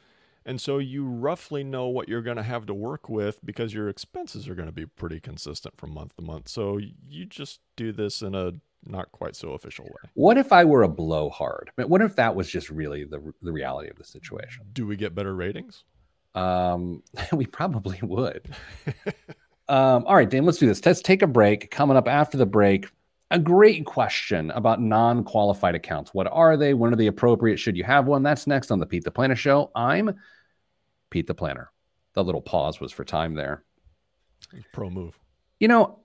And 0.46 0.60
so 0.60 0.78
you 0.78 1.06
roughly 1.06 1.64
know 1.64 1.86
what 1.86 2.08
you're 2.08 2.22
going 2.22 2.36
to 2.36 2.42
have 2.42 2.66
to 2.66 2.74
work 2.74 3.08
with 3.08 3.44
because 3.44 3.72
your 3.72 3.88
expenses 3.88 4.48
are 4.48 4.54
going 4.54 4.68
to 4.68 4.72
be 4.72 4.86
pretty 4.86 5.20
consistent 5.20 5.76
from 5.78 5.94
month 5.94 6.16
to 6.16 6.22
month. 6.22 6.48
So 6.48 6.78
you 6.78 7.24
just 7.24 7.60
do 7.76 7.92
this 7.92 8.20
in 8.20 8.34
a 8.34 8.52
not 8.86 9.10
quite 9.12 9.34
so 9.36 9.52
official 9.52 9.86
way. 9.86 10.10
What 10.14 10.36
if 10.36 10.52
I 10.52 10.64
were 10.64 10.82
a 10.82 10.88
blowhard? 10.88 11.70
What 11.76 12.02
if 12.02 12.16
that 12.16 12.34
was 12.34 12.50
just 12.50 12.68
really 12.68 13.04
the, 13.04 13.32
the 13.42 13.52
reality 13.52 13.88
of 13.88 13.96
the 13.96 14.04
situation? 14.04 14.66
Do 14.72 14.86
we 14.86 14.96
get 14.96 15.14
better 15.14 15.34
ratings? 15.34 15.84
Um, 16.34 17.02
we 17.32 17.46
probably 17.46 17.98
would. 18.02 18.48
um, 19.68 20.04
all 20.06 20.16
right, 20.16 20.28
Dan, 20.28 20.44
let's 20.44 20.58
do 20.58 20.66
this. 20.66 20.84
Let's 20.84 21.00
take 21.00 21.22
a 21.22 21.26
break. 21.26 21.70
Coming 21.70 21.96
up 21.96 22.08
after 22.08 22.36
the 22.36 22.46
break, 22.46 22.90
a 23.30 23.38
great 23.38 23.86
question 23.86 24.50
about 24.50 24.80
non 24.80 25.24
qualified 25.24 25.74
accounts. 25.74 26.12
What 26.12 26.28
are 26.30 26.56
they? 26.56 26.74
When 26.74 26.92
are 26.92 26.96
they 26.96 27.06
appropriate? 27.06 27.58
Should 27.58 27.76
you 27.76 27.84
have 27.84 28.06
one? 28.06 28.22
That's 28.22 28.46
next 28.46 28.70
on 28.70 28.78
the 28.78 28.86
Pete 28.86 29.04
the 29.04 29.10
Planner 29.10 29.36
Show. 29.36 29.70
I'm 29.74 30.14
Pete 31.14 31.28
the 31.28 31.34
Planner. 31.34 31.70
The 32.14 32.24
little 32.24 32.42
pause 32.42 32.80
was 32.80 32.90
for 32.90 33.04
time 33.04 33.36
there. 33.36 33.62
Pro 34.72 34.90
move. 34.90 35.16
You 35.60 35.68
know, 35.68 36.00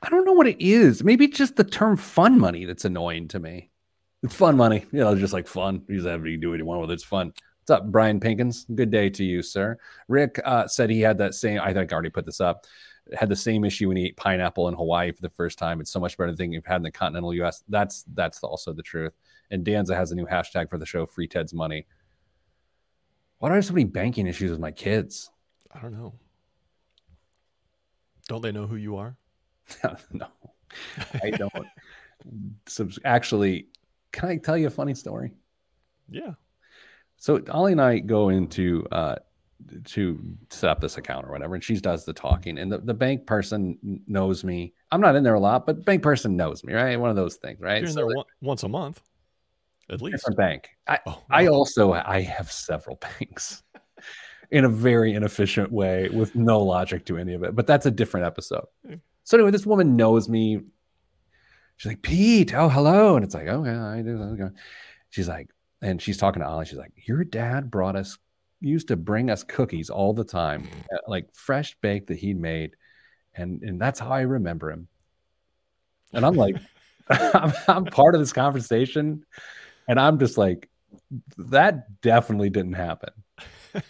I 0.00 0.08
don't 0.08 0.24
know 0.24 0.34
what 0.34 0.46
it 0.46 0.64
is. 0.64 1.02
Maybe 1.02 1.24
it's 1.24 1.36
just 1.36 1.56
the 1.56 1.64
term 1.64 1.96
fun 1.96 2.38
money 2.38 2.64
that's 2.64 2.84
annoying 2.84 3.26
to 3.28 3.40
me. 3.40 3.72
It's 4.22 4.36
fun 4.36 4.56
money. 4.56 4.86
You 4.92 5.00
know, 5.00 5.16
just 5.16 5.32
like 5.32 5.48
fun. 5.48 5.82
You 5.88 5.96
just 5.96 6.06
have 6.06 6.22
to 6.22 6.36
do 6.36 6.50
what 6.50 6.60
you 6.60 6.64
want 6.64 6.80
with 6.80 6.92
it. 6.92 6.94
It's 6.94 7.02
fun. 7.02 7.32
What's 7.62 7.70
up, 7.80 7.90
Brian 7.90 8.20
Pinkins? 8.20 8.72
Good 8.72 8.92
day 8.92 9.10
to 9.10 9.24
you, 9.24 9.42
sir. 9.42 9.78
Rick 10.06 10.40
uh, 10.44 10.68
said 10.68 10.90
he 10.90 11.00
had 11.00 11.18
that 11.18 11.34
same, 11.34 11.58
I 11.60 11.74
think 11.74 11.92
I 11.92 11.94
already 11.94 12.10
put 12.10 12.24
this 12.24 12.40
up, 12.40 12.64
had 13.18 13.28
the 13.28 13.34
same 13.34 13.64
issue 13.64 13.88
when 13.88 13.96
he 13.96 14.06
ate 14.06 14.16
pineapple 14.16 14.68
in 14.68 14.74
Hawaii 14.74 15.10
for 15.10 15.22
the 15.22 15.30
first 15.30 15.58
time. 15.58 15.80
It's 15.80 15.90
so 15.90 15.98
much 15.98 16.16
better 16.16 16.32
than 16.32 16.52
you've 16.52 16.66
had 16.66 16.76
in 16.76 16.82
the 16.84 16.92
continental 16.92 17.34
US. 17.34 17.64
That's 17.68 18.04
that's 18.14 18.44
also 18.44 18.72
the 18.72 18.82
truth. 18.84 19.14
And 19.50 19.64
Danza 19.64 19.96
has 19.96 20.12
a 20.12 20.14
new 20.14 20.26
hashtag 20.26 20.70
for 20.70 20.78
the 20.78 20.86
show, 20.86 21.04
Free 21.04 21.26
Ted's 21.26 21.52
Money. 21.52 21.84
Why 23.42 23.48
do 23.48 23.54
I 23.54 23.56
have 23.56 23.64
so 23.64 23.72
many 23.72 23.86
banking 23.86 24.28
issues 24.28 24.52
with 24.52 24.60
my 24.60 24.70
kids? 24.70 25.28
I 25.74 25.80
don't 25.80 25.92
know. 25.92 26.14
Don't 28.28 28.40
they 28.40 28.52
know 28.52 28.68
who 28.68 28.76
you 28.76 28.98
are? 28.98 29.16
no, 30.12 30.28
I 31.20 31.30
don't. 31.30 31.66
so 32.68 32.88
actually, 33.04 33.66
can 34.12 34.28
I 34.28 34.36
tell 34.36 34.56
you 34.56 34.68
a 34.68 34.70
funny 34.70 34.94
story? 34.94 35.32
Yeah. 36.08 36.34
So 37.16 37.42
Ollie 37.50 37.72
and 37.72 37.82
I 37.82 37.98
go 37.98 38.28
into 38.28 38.86
uh, 38.92 39.16
to 39.86 40.36
set 40.50 40.70
up 40.70 40.80
this 40.80 40.96
account 40.96 41.26
or 41.26 41.32
whatever, 41.32 41.56
and 41.56 41.64
she 41.64 41.74
does 41.78 42.04
the 42.04 42.12
talking. 42.12 42.58
And 42.58 42.70
the, 42.70 42.78
the 42.78 42.94
bank 42.94 43.26
person 43.26 43.76
knows 44.06 44.44
me. 44.44 44.72
I'm 44.92 45.00
not 45.00 45.16
in 45.16 45.24
there 45.24 45.34
a 45.34 45.40
lot, 45.40 45.66
but 45.66 45.84
bank 45.84 46.04
person 46.04 46.36
knows 46.36 46.62
me, 46.62 46.74
right? 46.74 46.94
One 46.94 47.10
of 47.10 47.16
those 47.16 47.34
things, 47.38 47.58
right? 47.60 47.80
You're 47.80 47.88
in 47.88 47.94
so 47.94 48.06
there 48.06 48.16
one, 48.16 48.26
once 48.40 48.62
a 48.62 48.68
month, 48.68 49.02
at 49.90 50.00
least. 50.00 50.18
Different 50.18 50.36
bank. 50.36 50.70
I, 50.86 50.98
oh, 51.06 51.10
wow. 51.10 51.22
I 51.30 51.46
also 51.46 51.92
I 51.92 52.22
have 52.22 52.50
several 52.50 52.96
banks 53.20 53.62
in 54.50 54.64
a 54.64 54.68
very 54.68 55.14
inefficient 55.14 55.72
way 55.72 56.08
with 56.10 56.34
no 56.34 56.60
logic 56.60 57.06
to 57.06 57.16
any 57.16 57.34
of 57.34 57.42
it. 57.42 57.54
But 57.56 57.66
that's 57.66 57.86
a 57.86 57.90
different 57.90 58.26
episode. 58.26 58.66
Hmm. 58.86 58.96
So 59.24 59.36
anyway, 59.36 59.50
this 59.50 59.66
woman 59.66 59.96
knows 59.96 60.28
me. 60.28 60.60
She's 61.76 61.90
like, 61.90 62.02
Pete, 62.02 62.54
oh 62.54 62.68
hello, 62.68 63.16
and 63.16 63.24
it's 63.24 63.34
like, 63.34 63.48
oh 63.48 63.64
yeah, 63.64 63.86
I 63.86 64.02
do. 64.02 64.50
She's 65.10 65.28
like, 65.28 65.48
and 65.80 66.00
she's 66.00 66.16
talking 66.16 66.40
to 66.40 66.48
Ollie. 66.48 66.64
She's 66.64 66.78
like, 66.78 66.92
Your 66.96 67.24
dad 67.24 67.70
brought 67.70 67.96
us, 67.96 68.18
used 68.60 68.88
to 68.88 68.96
bring 68.96 69.30
us 69.30 69.42
cookies 69.42 69.90
all 69.90 70.12
the 70.12 70.24
time, 70.24 70.68
uh, 70.92 70.98
like 71.08 71.34
fresh 71.34 71.76
baked 71.80 72.06
that 72.08 72.18
he'd 72.18 72.40
made. 72.40 72.76
And, 73.34 73.62
and 73.62 73.80
that's 73.80 73.98
how 73.98 74.10
I 74.10 74.20
remember 74.20 74.70
him. 74.70 74.88
And 76.12 76.24
I'm 76.24 76.34
like, 76.34 76.56
I'm, 77.08 77.52
I'm 77.66 77.84
part 77.86 78.14
of 78.14 78.20
this 78.20 78.32
conversation. 78.32 79.24
And 79.88 79.98
I'm 79.98 80.18
just 80.18 80.38
like, 80.38 80.68
that 81.36 82.00
definitely 82.00 82.50
didn't 82.50 82.74
happen. 82.74 83.10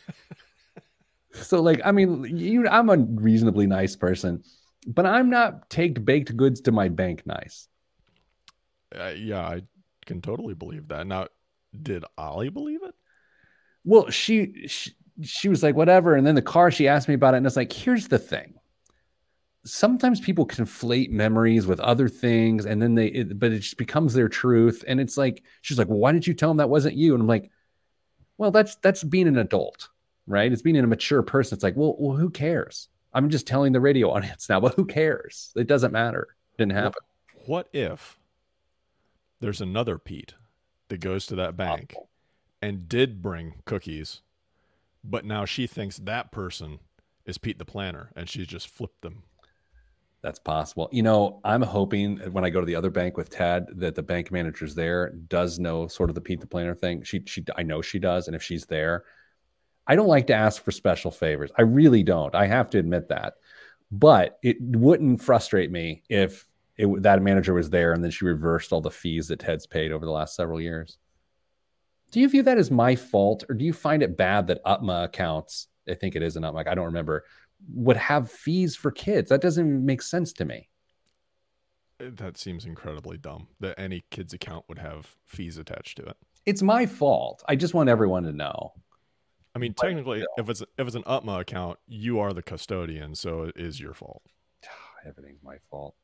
so, 1.33 1.61
like, 1.63 1.81
I 1.85 1.93
mean, 1.93 2.25
you, 2.25 2.69
I'm 2.69 2.91
a 2.91 2.97
reasonably 2.97 3.67
nice 3.67 3.97
person, 3.97 4.43
but 4.87 5.07
I'm 5.07 5.31
not 5.31 5.71
take 5.71 6.05
baked 6.05 6.37
goods 6.37 6.63
to 6.63 6.73
my 6.73 6.89
bank 6.89 7.27
nice. 7.27 7.69
Uh, 8.95 9.13
yeah, 9.17 9.41
I 9.41 9.63
can 10.07 10.21
totally 10.21 10.55
believe 10.55 10.89
that. 10.89 11.07
Now, 11.07 11.29
did 11.81 12.05
Ollie 12.19 12.51
believe 12.51 12.83
it? 12.83 12.95
Well, 13.85 14.11
she, 14.11 14.67
she 14.69 14.93
she 15.23 15.49
was 15.49 15.63
like, 15.63 15.75
whatever. 15.75 16.15
And 16.15 16.27
then 16.27 16.35
the 16.35 16.43
car, 16.43 16.71
she 16.71 16.89
asked 16.89 17.09
me 17.09 17.15
about 17.15 17.35
it, 17.35 17.39
and 17.39 17.47
it's 17.47 17.57
like, 17.57 17.73
here's 17.73 18.09
the 18.09 18.19
thing. 18.19 18.55
Sometimes 19.65 20.21
people 20.21 20.47
conflate 20.47 21.11
memories 21.11 21.67
with 21.67 21.79
other 21.81 22.09
things, 22.09 22.67
and 22.67 22.83
then 22.83 22.95
they, 22.95 23.07
it, 23.07 23.39
but 23.39 23.53
it 23.53 23.61
just 23.61 23.77
becomes 23.77 24.13
their 24.15 24.29
truth. 24.29 24.83
And 24.87 25.01
it's 25.01 25.17
like, 25.17 25.45
she's 25.61 25.79
like, 25.79 25.89
well, 25.89 25.99
why 25.99 26.13
didn't 26.13 26.27
you 26.27 26.35
tell 26.35 26.51
him 26.51 26.57
that 26.57 26.69
wasn't 26.69 26.97
you? 26.97 27.15
And 27.15 27.23
I'm 27.23 27.29
like, 27.29 27.51
well, 28.39 28.51
that's 28.51 28.77
that's 28.77 29.05
being 29.05 29.29
an 29.29 29.39
adult, 29.39 29.89
right? 30.27 30.51
It's 30.53 30.63
being 30.63 30.77
a 30.77 30.87
mature 30.87 31.23
person. 31.23 31.57
It's 31.57 31.63
like, 31.63 31.77
well, 31.77 31.95
well, 31.99 32.17
who 32.17 32.31
cares? 32.31 32.89
I'm 33.15 33.31
just 33.31 33.47
telling 33.47 33.73
the 33.73 33.81
radio 33.81 34.11
audience 34.15 34.49
now, 34.49 34.61
but 34.61 34.75
who 34.75 34.85
cares? 34.85 35.53
It 35.55 35.67
doesn't 35.67 35.93
matter. 35.93 36.29
It 36.55 36.63
didn't 36.63 36.73
happen. 36.73 37.03
What 37.47 37.69
if 37.73 38.19
there's 39.41 39.61
another 39.61 39.99
Pete 39.99 40.35
that 40.89 41.01
goes 41.01 41.27
to 41.27 41.35
that 41.37 41.57
bank 41.57 41.95
and 42.61 42.89
did 42.89 43.21
bring 43.21 43.55
cookies, 43.65 44.21
but 45.03 45.25
now 45.25 45.45
she 45.45 45.67
thinks 45.67 45.99
that 45.99 46.31
person 46.31 46.79
is 47.27 47.39
Pete 47.39 47.59
the 47.59 47.65
planner 47.65 48.11
and 48.15 48.29
she's 48.29 48.47
just 48.47 48.69
flipped 48.69 49.03
them. 49.03 49.25
That's 50.23 50.39
possible. 50.39 50.89
You 50.93 51.03
know, 51.03 51.41
I'm 51.45 51.63
hoping 51.63 52.19
when 52.31 52.45
I 52.45 52.51
go 52.51 52.61
to 52.61 52.67
the 52.67 52.77
other 52.77 52.91
bank 52.91 53.17
with 53.17 53.29
Ted 53.29 53.67
that 53.75 53.97
the 53.97 54.05
bank 54.05 54.31
manager's 54.31 54.75
there 54.75 55.11
does 55.11 55.59
know 55.59 55.89
sort 55.89 56.11
of 56.11 56.15
the 56.15 56.21
Pete 56.21 56.41
the 56.41 56.47
planner 56.47 56.77
thing. 56.77 57.03
She 57.03 57.23
she 57.27 57.45
I 57.57 57.65
know 57.65 57.83
she 57.83 57.99
does 57.99 58.29
and 58.29 58.37
if 58.37 58.43
she's 58.43 58.65
there, 58.67 59.05
I 59.85 59.97
don't 59.97 60.07
like 60.07 60.29
to 60.29 60.35
ask 60.35 60.63
for 60.63 60.71
special 60.71 61.11
favors. 61.11 61.51
I 61.59 61.63
really 61.63 62.05
don't. 62.05 62.35
I 62.37 62.47
have 62.47 62.71
to 62.71 62.79
admit 62.79 63.09
that. 63.09 63.35
But 63.91 64.39
it 64.43 64.59
wouldn't 64.61 65.21
frustrate 65.21 65.73
me 65.73 66.05
if 66.09 66.47
it, 66.77 67.03
that 67.03 67.21
manager 67.21 67.53
was 67.53 67.69
there 67.69 67.93
and 67.93 68.03
then 68.03 68.13
she 68.13 68.25
reversed 68.25 68.73
all 68.73 68.81
the 68.81 68.93
fees 68.93 69.27
that 69.29 69.41
Ted's 69.41 69.67
paid 69.67 69.91
over 69.91 70.07
the 70.07 70.13
last 70.13 70.37
several 70.37 70.61
years. 70.61 70.99
Do 72.13 72.21
you 72.21 72.29
view 72.29 72.45
that 72.45 72.59
as 72.59 72.71
my 72.71 72.95
fault 72.95 73.45
or 73.49 73.57
do 73.57 73.65
you 73.65 73.73
find 73.73 74.05
it 74.05 74.17
bad 74.17 74.47
that 74.47 74.65
Upma 74.65 75.05
accounts, 75.05 75.67
I 75.89 75.95
think 75.95 76.15
it 76.15 76.23
is 76.23 76.37
an 76.37 76.45
Upma. 76.45 76.67
I 76.69 76.75
don't 76.77 76.87
remember, 76.87 77.25
would 77.73 77.97
have 77.97 78.31
fees 78.31 78.77
for 78.77 78.91
kids? 78.91 79.29
That 79.31 79.41
doesn't 79.41 79.85
make 79.85 80.03
sense 80.03 80.33
to 80.35 80.45
me. 80.45 80.69
That 81.99 82.37
seems 82.37 82.65
incredibly 82.65 83.17
dumb 83.17 83.49
that 83.61 83.79
any 83.79 84.05
kid's 84.11 84.33
account 84.33 84.65
would 84.69 84.79
have 84.79 85.17
fees 85.27 85.57
attached 85.57 85.99
to 85.99 86.05
it. 86.05 86.17
It's 86.45 86.63
my 86.63 86.87
fault. 86.87 87.43
I 87.49 87.55
just 87.55 87.75
want 87.75 87.89
everyone 87.89 88.25
to 88.25 88.33
know. 88.33 88.73
I 89.55 89.59
mean, 89.59 89.75
technically, 89.75 90.25
if 90.39 90.49
it's 90.49 90.63
if 90.63 90.87
it's 90.87 90.97
an 90.97 91.03
UTMA 91.03 91.41
account, 91.41 91.79
you 91.87 92.21
are 92.21 92.33
the 92.33 92.43
custodian, 92.43 93.15
so 93.15 93.43
it 93.43 93.57
is 93.57 93.79
your 93.79 93.93
fault. 93.93 94.23
Everything's 95.07 95.43
my 95.43 95.57
fault. 95.71 95.95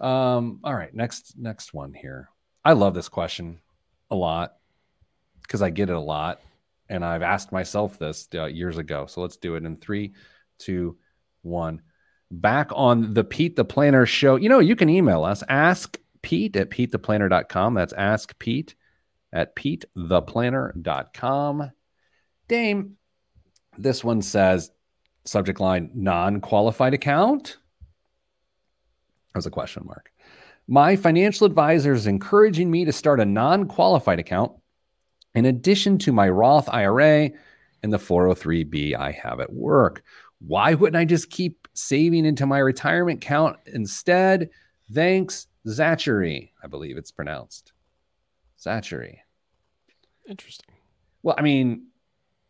Um, 0.00 0.60
all 0.64 0.74
right, 0.74 0.94
next 0.94 1.34
next 1.36 1.74
one 1.74 1.92
here. 1.92 2.30
I 2.64 2.72
love 2.72 2.94
this 2.94 3.08
question 3.08 3.60
a 4.10 4.16
lot 4.16 4.54
because 5.42 5.62
I 5.62 5.70
get 5.70 5.90
it 5.90 5.96
a 5.96 6.00
lot, 6.00 6.40
and 6.88 7.04
I've 7.04 7.22
asked 7.22 7.52
myself 7.52 7.98
this 7.98 8.26
uh, 8.34 8.46
years 8.46 8.78
ago. 8.78 9.06
So 9.06 9.20
let's 9.20 9.36
do 9.36 9.54
it 9.56 9.64
in 9.64 9.76
three, 9.76 10.14
two, 10.64 10.96
one. 11.42 11.82
Back 12.30 12.70
on 12.74 13.12
the 13.14 13.24
Pete 13.24 13.56
the 13.56 13.64
Planner 13.64 14.06
show. 14.06 14.36
You 14.36 14.48
know, 14.48 14.60
you 14.60 14.76
can 14.76 14.88
email 14.88 15.24
us. 15.24 15.42
Ask 15.48 15.98
Pete 16.22 16.56
at 16.56 16.70
PeteThePlanner.com. 16.70 17.74
That's 17.74 17.92
Ask 17.92 18.38
Pete 18.38 18.74
at 19.32 19.56
PeteThePlanner.com. 19.56 21.70
Dame, 22.48 22.96
this 23.78 24.04
one 24.04 24.20
says 24.22 24.70
subject 25.24 25.60
line 25.60 25.90
non 25.94 26.40
qualified 26.40 26.94
account. 26.94 27.58
As 29.34 29.46
a 29.46 29.50
question 29.50 29.84
mark. 29.86 30.10
My 30.68 30.94
financial 30.96 31.46
advisor 31.46 31.92
is 31.92 32.06
encouraging 32.06 32.70
me 32.70 32.84
to 32.84 32.92
start 32.92 33.20
a 33.20 33.24
non 33.24 33.66
qualified 33.66 34.20
account 34.20 34.52
in 35.34 35.46
addition 35.46 35.98
to 35.98 36.12
my 36.12 36.28
Roth 36.28 36.68
IRA 36.68 37.30
and 37.82 37.92
the 37.92 37.98
403b 37.98 38.94
I 38.94 39.10
have 39.12 39.40
at 39.40 39.52
work. 39.52 40.02
Why 40.46 40.74
wouldn't 40.74 40.96
I 40.96 41.04
just 41.04 41.30
keep 41.30 41.68
saving 41.74 42.24
into 42.24 42.46
my 42.46 42.58
retirement 42.58 43.22
account 43.22 43.58
instead? 43.66 44.50
Thanks, 44.92 45.46
Zachary. 45.68 46.52
I 46.62 46.66
believe 46.66 46.96
it's 46.96 47.12
pronounced. 47.12 47.72
Zachary. 48.60 49.22
Interesting. 50.28 50.74
Well, 51.22 51.36
I 51.38 51.42
mean, 51.42 51.86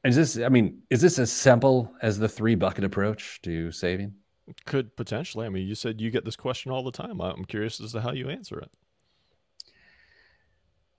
is 0.05 0.17
this, 0.17 0.39
I 0.39 0.49
mean, 0.49 0.83
is 0.91 1.01
this 1.01 1.19
as 1.19 1.31
simple 1.31 1.93
as 2.03 2.19
the 2.19 2.29
three 2.29 2.55
bucket 2.55 2.85
approach 2.85 3.41
to 3.43 3.71
saving? 3.71 4.15
Could 4.67 4.97
potentially. 4.97 5.47
I 5.47 5.51
mean, 5.51 5.67
you 5.67 5.75
said 5.75 6.01
you 6.01 6.11
get 6.11 6.25
this 6.25 6.37
question 6.37 6.73
all 6.73 6.83
the 6.83 6.91
time. 6.91 7.21
I'm 7.21 7.45
curious 7.45 7.81
as 7.81 7.93
to 7.93 8.01
how 8.01 8.13
you 8.13 8.29
answer 8.29 8.59
it. 8.59 8.71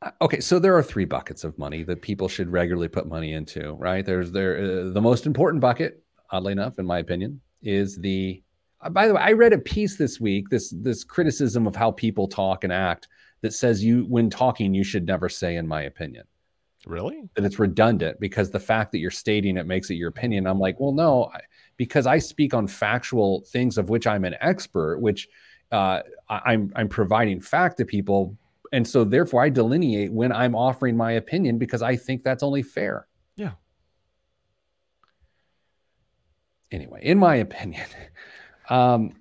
Uh, 0.02 0.12
okay, 0.22 0.40
so 0.40 0.60
there 0.60 0.78
are 0.78 0.84
three 0.84 1.06
buckets 1.06 1.44
of 1.44 1.58
money 1.58 1.84
that 1.84 2.02
people 2.02 2.28
should 2.28 2.52
regularly 2.52 2.88
put 2.88 3.08
money 3.08 3.34
into, 3.34 3.74
right? 3.74 4.06
There's 4.06 4.32
there 4.32 4.58
uh, 4.58 4.90
the 4.92 5.02
most 5.02 5.26
important 5.26 5.62
bucket, 5.62 6.04
oddly 6.34 6.52
enough, 6.52 6.80
in 6.80 6.86
my 6.86 7.00
opinion, 7.00 7.40
is 7.62 7.96
the. 7.96 8.42
Uh, 8.82 8.90
by 8.90 9.08
the 9.08 9.14
way, 9.14 9.22
I 9.22 9.32
read 9.32 9.54
a 9.54 9.60
piece 9.60 9.96
this 9.96 10.20
week. 10.20 10.50
This 10.50 10.74
this 10.82 11.06
criticism 11.06 11.68
of 11.68 11.76
how 11.76 11.92
people 11.92 12.28
talk 12.28 12.66
and 12.66 12.74
act 12.74 13.08
that 13.42 13.54
says 13.54 13.84
you 13.84 14.06
when 14.10 14.30
talking 14.30 14.74
you 14.74 14.84
should 14.84 15.06
never 15.06 15.30
say, 15.30 15.56
in 15.56 15.68
my 15.68 15.84
opinion. 15.84 16.26
Really? 16.86 17.30
That 17.36 17.46
it's 17.46 17.60
redundant 17.60 18.20
because 18.20 18.50
the 18.50 18.60
fact 18.60 18.92
that 18.92 18.98
you're 18.98 19.12
stating 19.12 19.56
it 19.56 19.66
makes 19.66 19.90
it 19.90 19.96
your 19.96 20.10
opinion. 20.10 20.48
I'm 20.48 20.60
like, 20.60 20.80
well, 20.80 20.92
no, 20.92 21.26
I, 21.34 21.40
because 21.78 22.06
I 22.06 22.20
speak 22.20 22.54
on 22.54 22.68
factual 22.68 23.46
things 23.48 23.78
of 23.78 23.90
which 23.90 24.06
I'm 24.06 24.26
an 24.26 24.36
expert, 24.42 25.00
which 25.00 25.30
uh, 25.72 26.02
I'm 26.30 26.74
I'm 26.76 26.90
providing 26.90 27.40
fact 27.40 27.78
to 27.78 27.86
people, 27.86 28.36
and 28.74 28.88
so 28.88 29.04
therefore 29.04 29.44
I 29.44 29.50
delineate 29.50 30.12
when 30.12 30.32
I'm 30.32 30.56
offering 30.56 30.98
my 30.98 31.14
opinion 31.14 31.58
because 31.58 31.82
I 31.82 31.96
think 31.96 32.24
that's 32.24 32.44
only 32.44 32.64
fair. 32.64 33.08
Yeah. 33.36 33.52
Anyway, 36.74 37.00
in 37.04 37.18
my 37.18 37.36
opinion, 37.36 37.86
um, 38.70 39.14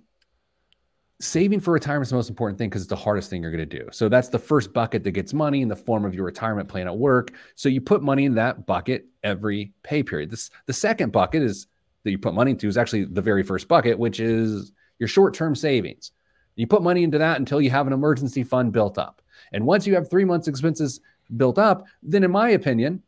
saving 1.21 1.61
for 1.61 1.73
retirement 1.73 2.07
is 2.07 2.11
the 2.11 2.17
most 2.17 2.31
important 2.31 2.59
thing 2.59 2.69
because 2.69 2.83
it's 2.83 2.89
the 2.89 2.97
hardest 2.97 3.31
thing 3.31 3.43
you're 3.43 3.53
going 3.53 3.69
to 3.69 3.79
do. 3.79 3.89
So 3.93 4.09
that's 4.09 4.29
the 4.29 4.39
first 4.39 4.73
bucket 4.73 5.05
that 5.05 5.13
gets 5.13 5.33
money 5.33 5.63
in 5.63 5.69
the 5.69 5.77
form 5.77 6.05
of 6.05 6.15
your 6.15 6.25
retirement 6.25 6.69
plan 6.69 6.89
at 6.89 6.99
work. 6.99 7.33
So 7.55 7.69
you 7.69 7.81
put 7.81 8.03
money 8.03 8.25
in 8.25 8.35
that 8.35 8.67
bucket 8.67 9.07
every 9.23 9.73
pay 9.85 10.03
period. 10.03 10.31
This 10.31 10.51
the 10.67 10.73
second 10.73 11.13
bucket 11.13 11.43
is 11.43 11.69
that 12.03 12.11
you 12.11 12.19
put 12.19 12.35
money 12.35 12.51
into 12.51 12.67
is 12.67 12.77
actually 12.77 13.05
the 13.05 13.23
very 13.23 13.45
first 13.45 13.69
bucket, 13.69 13.97
which 13.97 14.19
is 14.19 14.73
your 14.99 15.09
short-term 15.09 15.55
savings. 15.55 16.11
You 16.57 16.67
put 16.67 16.83
money 16.83 17.05
into 17.05 17.19
that 17.19 17.39
until 17.39 17.61
you 17.61 17.71
have 17.71 17.87
an 17.87 17.93
emergency 17.93 18.43
fund 18.43 18.73
built 18.73 18.99
up. 18.99 19.23
And 19.53 19.65
once 19.65 19.87
you 19.87 19.95
have 19.95 20.11
3 20.11 20.25
months 20.25 20.49
expenses 20.49 21.01
built 21.37 21.59
up, 21.59 21.87
then 22.03 22.25
in 22.25 22.31
my 22.33 22.51
opinion, 22.51 23.03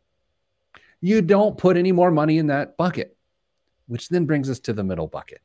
you 1.01 1.21
don't 1.21 1.59
put 1.59 1.77
any 1.77 1.93
more 1.93 2.11
money 2.11 2.39
in 2.39 2.47
that 2.47 2.77
bucket. 2.77 3.14
Which 3.87 4.09
then 4.09 4.25
brings 4.25 4.49
us 4.49 4.61
to 4.61 4.73
the 4.73 4.85
middle 4.85 5.07
bucket. 5.07 5.41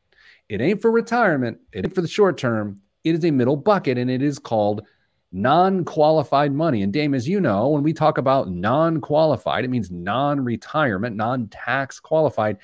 It 0.48 0.62
ain't 0.62 0.82
for 0.82 0.92
retirement, 0.92 1.60
it 1.72 1.86
ain't 1.86 1.96
for 1.96 2.02
the 2.02 2.08
short 2.08 2.38
term. 2.38 2.82
It 3.04 3.16
is 3.16 3.24
a 3.24 3.32
middle 3.32 3.56
bucket 3.56 3.98
and 3.98 4.10
it 4.10 4.22
is 4.22 4.40
called 4.40 4.86
non 5.32 5.86
qualified 5.86 6.54
money. 6.54 6.82
And 6.82 6.92
Dame, 6.92 7.14
as 7.14 7.28
you 7.28 7.40
know, 7.40 7.70
when 7.70 7.84
we 7.84 7.94
talk 7.94 8.18
about 8.18 8.50
non 8.50 9.02
qualified, 9.02 9.64
it 9.64 9.70
means 9.70 9.92
non 9.92 10.44
retirement, 10.44 11.16
non 11.16 11.48
tax 11.48 12.00
qualified. 12.00 12.58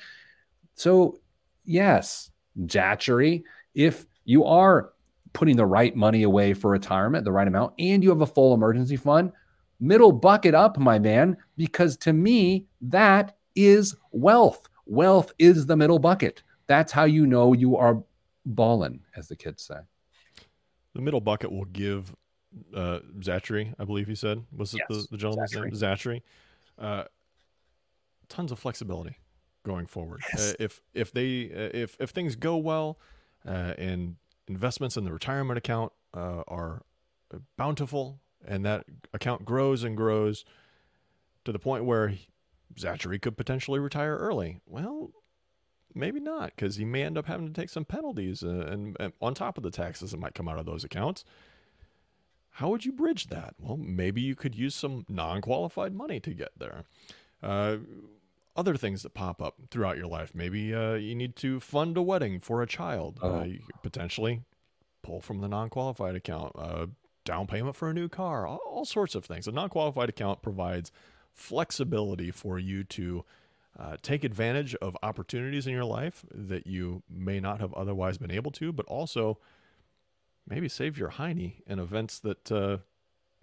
So, 0.74 1.20
yes, 1.64 2.30
Zachary, 2.70 3.44
if 3.74 4.06
you 4.24 4.44
are 4.44 4.92
putting 5.32 5.56
the 5.56 5.66
right 5.66 5.94
money 5.94 6.22
away 6.22 6.54
for 6.54 6.70
retirement, 6.70 7.24
the 7.24 7.32
right 7.32 7.46
amount, 7.46 7.74
and 7.78 8.02
you 8.02 8.10
have 8.10 8.22
a 8.22 8.26
full 8.26 8.54
emergency 8.54 8.96
fund, 8.96 9.32
middle 9.80 10.12
bucket 10.12 10.54
up, 10.54 10.78
my 10.78 10.98
man, 10.98 11.36
because 11.56 11.96
to 11.98 12.12
me, 12.12 12.66
that 12.80 13.36
is 13.54 13.94
wealth. 14.12 14.68
Wealth 14.86 15.32
is 15.38 15.66
the 15.66 15.76
middle 15.76 15.98
bucket. 15.98 16.42
That's 16.66 16.92
how 16.92 17.04
you 17.04 17.26
know 17.26 17.52
you 17.52 17.76
are 17.76 18.02
balling, 18.44 19.00
as 19.16 19.28
the 19.28 19.36
kids 19.36 19.64
say. 19.64 19.78
The 20.94 21.02
middle 21.02 21.20
bucket 21.20 21.52
will 21.52 21.66
give 21.66 22.14
uh, 22.74 23.00
Zachary, 23.22 23.74
I 23.78 23.84
believe 23.84 24.06
he 24.06 24.14
said, 24.14 24.44
was 24.56 24.74
it 24.74 24.82
yes, 24.88 25.02
the, 25.04 25.06
the 25.12 25.16
gentleman's 25.18 25.50
Zachary. 25.50 25.68
name? 25.68 25.76
Zachary. 25.76 26.22
Uh, 26.78 27.04
tons 28.28 28.52
of 28.52 28.58
flexibility 28.58 29.18
going 29.64 29.86
forward. 29.86 30.20
Yes. 30.32 30.52
Uh, 30.52 30.54
if 30.60 30.80
if 30.94 31.12
they 31.12 31.50
uh, 31.50 31.76
if 31.76 31.96
if 32.00 32.10
things 32.10 32.36
go 32.36 32.56
well 32.56 32.98
uh, 33.46 33.74
and 33.78 34.16
investments 34.48 34.96
in 34.96 35.04
the 35.04 35.12
retirement 35.12 35.58
account 35.58 35.92
uh, 36.14 36.42
are 36.46 36.82
bountiful 37.56 38.20
and 38.46 38.64
that 38.64 38.84
account 39.12 39.44
grows 39.44 39.82
and 39.82 39.96
grows 39.96 40.44
to 41.44 41.52
the 41.52 41.58
point 41.58 41.84
where 41.84 42.14
Zachary 42.78 43.18
could 43.18 43.36
potentially 43.36 43.80
retire 43.80 44.16
early. 44.16 44.60
Well, 44.66 45.10
maybe 45.96 46.20
not 46.20 46.50
because 46.54 46.76
he 46.76 46.84
may 46.84 47.02
end 47.02 47.18
up 47.18 47.26
having 47.26 47.46
to 47.46 47.52
take 47.52 47.70
some 47.70 47.84
penalties 47.84 48.42
uh, 48.42 48.66
and, 48.70 48.96
and, 49.00 49.12
on 49.20 49.34
top 49.34 49.56
of 49.56 49.64
the 49.64 49.70
taxes 49.70 50.10
that 50.10 50.20
might 50.20 50.34
come 50.34 50.48
out 50.48 50.58
of 50.58 50.66
those 50.66 50.84
accounts. 50.84 51.24
How 52.50 52.68
would 52.68 52.84
you 52.84 52.92
bridge 52.92 53.28
that? 53.28 53.54
Well 53.58 53.76
maybe 53.76 54.20
you 54.20 54.34
could 54.34 54.54
use 54.54 54.74
some 54.74 55.04
non-qualified 55.08 55.94
money 55.94 56.20
to 56.20 56.30
get 56.30 56.52
there. 56.58 56.84
Uh, 57.42 57.78
other 58.54 58.76
things 58.76 59.02
that 59.02 59.12
pop 59.12 59.42
up 59.42 59.56
throughout 59.70 59.98
your 59.98 60.06
life. 60.06 60.32
Maybe 60.34 60.74
uh, 60.74 60.94
you 60.94 61.14
need 61.14 61.36
to 61.36 61.60
fund 61.60 61.96
a 61.96 62.02
wedding 62.02 62.40
for 62.40 62.62
a 62.62 62.66
child. 62.66 63.18
Uh, 63.22 63.42
you 63.42 63.60
potentially 63.82 64.42
pull 65.02 65.20
from 65.20 65.40
the 65.40 65.48
non-qualified 65.48 66.14
account 66.14 66.52
uh, 66.58 66.86
down 67.24 67.46
payment 67.46 67.76
for 67.76 67.90
a 67.90 67.94
new 67.94 68.08
car 68.08 68.46
all, 68.46 68.60
all 68.66 68.84
sorts 68.84 69.14
of 69.14 69.24
things. 69.24 69.46
A 69.46 69.52
non-qualified 69.52 70.08
account 70.08 70.42
provides 70.42 70.90
flexibility 71.36 72.30
for 72.30 72.58
you 72.58 72.82
to 72.82 73.24
uh, 73.78 73.96
take 74.02 74.24
advantage 74.24 74.74
of 74.76 74.96
opportunities 75.02 75.66
in 75.66 75.72
your 75.72 75.84
life 75.84 76.24
that 76.34 76.66
you 76.66 77.02
may 77.08 77.38
not 77.38 77.60
have 77.60 77.74
otherwise 77.74 78.16
been 78.18 78.30
able 78.30 78.50
to, 78.50 78.72
but 78.72 78.86
also 78.86 79.38
maybe 80.48 80.68
save 80.68 80.98
your 80.98 81.10
hiney 81.10 81.62
in 81.66 81.78
events 81.78 82.18
that 82.20 82.50
uh, 82.50 82.78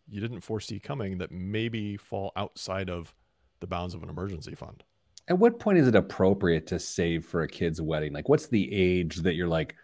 you 0.09 0.19
didn't 0.19 0.41
foresee 0.41 0.79
coming 0.79 1.19
that 1.19 1.31
maybe 1.31 1.95
fall 1.95 2.31
outside 2.35 2.89
of 2.89 3.13
the 3.59 3.67
bounds 3.67 3.93
of 3.93 4.01
an 4.01 4.09
emergency 4.09 4.55
fund. 4.55 4.83
At 5.27 5.37
what 5.37 5.59
point 5.59 5.77
is 5.77 5.87
it 5.87 5.95
appropriate 5.95 6.67
to 6.67 6.79
save 6.79 7.25
for 7.25 7.43
a 7.43 7.47
kid's 7.47 7.81
wedding? 7.81 8.11
Like, 8.11 8.27
what's 8.27 8.47
the 8.47 8.73
age 8.73 9.17
that 9.17 9.35
you're 9.35 9.47
like, 9.47 9.75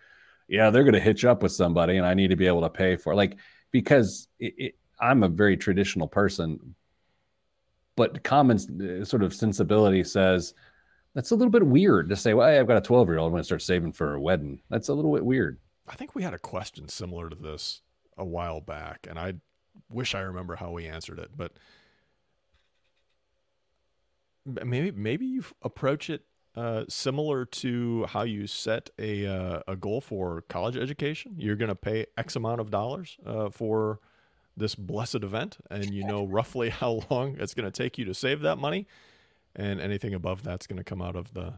yeah, 0.48 0.70
they're 0.70 0.84
going 0.84 0.94
to 0.96 1.00
hitch 1.00 1.24
up 1.26 1.44
with 1.44 1.52
somebody 1.52 1.98
and 1.98 2.06
I 2.06 2.16
need 2.16 2.30
to 2.30 2.36
be 2.36 2.48
able 2.48 2.62
to 2.62 2.70
pay 2.70 2.96
for 2.98 3.14
it? 3.14 3.18
Like, 3.18 3.38
because 3.72 4.28
it, 4.40 4.54
it, 4.58 4.76
I'm 5.00 5.24
a 5.24 5.30
very 5.30 5.56
traditional 5.56 6.08
person, 6.08 6.76
but 8.00 8.24
common 8.24 9.02
uh, 9.02 9.04
sort 9.04 9.24
of 9.24 9.34
sensibility 9.34 10.06
says 10.06 10.54
that's 11.14 11.32
a 11.32 11.36
little 11.36 11.52
bit 11.52 11.68
weird 11.68 12.08
to 12.08 12.16
say, 12.16 12.34
well, 12.34 12.48
hey, 12.48 12.58
I've 12.58 12.66
got 12.66 12.78
a 12.78 12.82
12 12.82 13.10
year 13.10 13.18
old. 13.18 13.28
I'm 13.28 13.34
going 13.34 13.42
to 13.42 13.46
start 13.46 13.62
saving 13.62 13.92
for 13.92 14.16
a 14.16 14.22
wedding. 14.22 14.62
That's 14.70 14.88
a 14.88 14.94
little 14.94 15.14
bit 15.14 15.26
weird. 15.26 15.60
I 15.86 15.96
think 15.96 16.16
we 16.16 16.24
had 16.24 16.34
a 16.34 16.40
question 16.40 16.88
similar 16.88 17.30
to 17.30 17.36
this 17.36 17.82
a 18.18 18.24
while 18.24 18.62
back, 18.62 19.06
and 19.10 19.20
I 19.20 19.34
wish 19.90 20.16
I 20.16 20.22
remember 20.22 20.56
how 20.56 20.72
we 20.72 20.88
answered 20.88 21.20
it, 21.20 21.32
but 21.36 21.52
maybe 24.46 24.92
maybe 24.92 25.26
you 25.26 25.44
approach 25.62 26.10
it 26.10 26.24
uh, 26.56 26.86
similar 26.88 27.44
to 27.44 28.06
how 28.06 28.24
you 28.24 28.48
set 28.48 28.92
a 28.98 29.26
uh, 29.26 29.60
a 29.68 29.76
goal 29.76 30.00
for 30.00 30.44
college 30.48 30.78
education. 30.78 31.36
You're 31.38 31.58
going 31.58 31.68
to 31.68 31.76
pay 31.76 32.06
X 32.18 32.38
amount 32.38 32.62
of 32.62 32.72
dollars 32.72 33.18
uh, 33.26 33.50
for 33.50 34.00
this 34.60 34.76
blessed 34.76 35.24
event 35.24 35.58
and 35.70 35.94
you 35.94 36.06
know 36.06 36.26
roughly 36.26 36.70
how 36.82 37.02
long 37.10 37.36
it's 37.40 37.54
going 37.54 37.70
to 37.70 37.84
take 37.84 37.98
you 37.98 38.06
to 38.06 38.14
save 38.14 38.42
that 38.42 38.58
money 38.58 38.88
and 39.56 39.82
anything 39.82 40.14
above 40.14 40.44
that's 40.44 40.68
going 40.68 40.78
to 40.78 40.84
come 40.84 41.02
out 41.02 41.16
of 41.16 41.34
the 41.34 41.54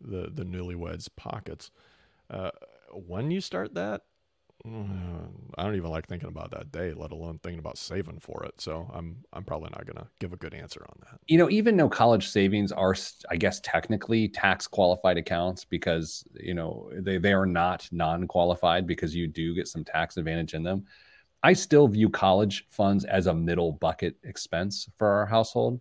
the 0.00 0.30
the 0.32 0.44
newlyweds 0.44 1.08
pockets 1.16 1.70
uh, 2.30 2.50
when 2.92 3.30
you 3.30 3.40
start 3.40 3.74
that 3.74 4.02
I 4.64 5.62
don't 5.62 5.76
even 5.76 5.90
like 5.90 6.08
thinking 6.08 6.28
about 6.28 6.50
that 6.50 6.72
day, 6.72 6.92
let 6.92 7.12
alone 7.12 7.38
thinking 7.42 7.60
about 7.60 7.78
saving 7.78 8.18
for 8.18 8.44
it. 8.44 8.60
So 8.60 8.90
I'm 8.92 9.18
I'm 9.32 9.44
probably 9.44 9.70
not 9.70 9.86
going 9.86 10.04
to 10.04 10.08
give 10.18 10.32
a 10.32 10.36
good 10.36 10.52
answer 10.52 10.84
on 10.88 10.96
that. 11.02 11.20
You 11.28 11.38
know, 11.38 11.48
even 11.48 11.76
though 11.76 11.88
college 11.88 12.28
savings 12.28 12.72
are, 12.72 12.94
I 13.30 13.36
guess, 13.36 13.60
technically 13.60 14.28
tax 14.28 14.66
qualified 14.66 15.16
accounts 15.16 15.64
because 15.64 16.24
you 16.34 16.54
know 16.54 16.90
they 16.92 17.18
they 17.18 17.32
are 17.32 17.46
not 17.46 17.88
non 17.92 18.26
qualified 18.26 18.86
because 18.86 19.14
you 19.14 19.28
do 19.28 19.54
get 19.54 19.68
some 19.68 19.84
tax 19.84 20.16
advantage 20.16 20.54
in 20.54 20.64
them. 20.64 20.86
I 21.42 21.52
still 21.52 21.88
view 21.88 22.10
college 22.10 22.66
funds 22.68 23.04
as 23.04 23.26
a 23.26 23.34
middle 23.34 23.72
bucket 23.72 24.16
expense 24.24 24.88
for 24.96 25.06
our 25.06 25.26
household. 25.26 25.80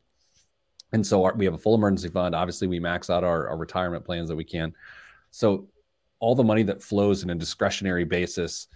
And 0.93 1.06
so 1.06 1.24
our, 1.24 1.34
we 1.36 1.46
have 1.46 1.54
a 1.54 1.58
full 1.58 1.76
emergency 1.76 2.10
fund. 2.10 2.36
Obviously, 2.36 2.67
we 2.67 2.80
max 2.80 3.10
out 3.10 3.24
our, 3.24 3.50
our 3.50 3.58
retirement 3.58 4.06
plans 4.06 4.30
that 4.30 4.36
we 4.36 4.43
can. 4.43 4.74
So 5.32 5.67
all 6.20 6.36
the 6.36 6.43
money 6.43 6.63
that 6.63 6.82
flows 6.82 7.24
in 7.24 7.30
a 7.30 7.36
discretionary 7.36 8.06
basis 8.06 8.67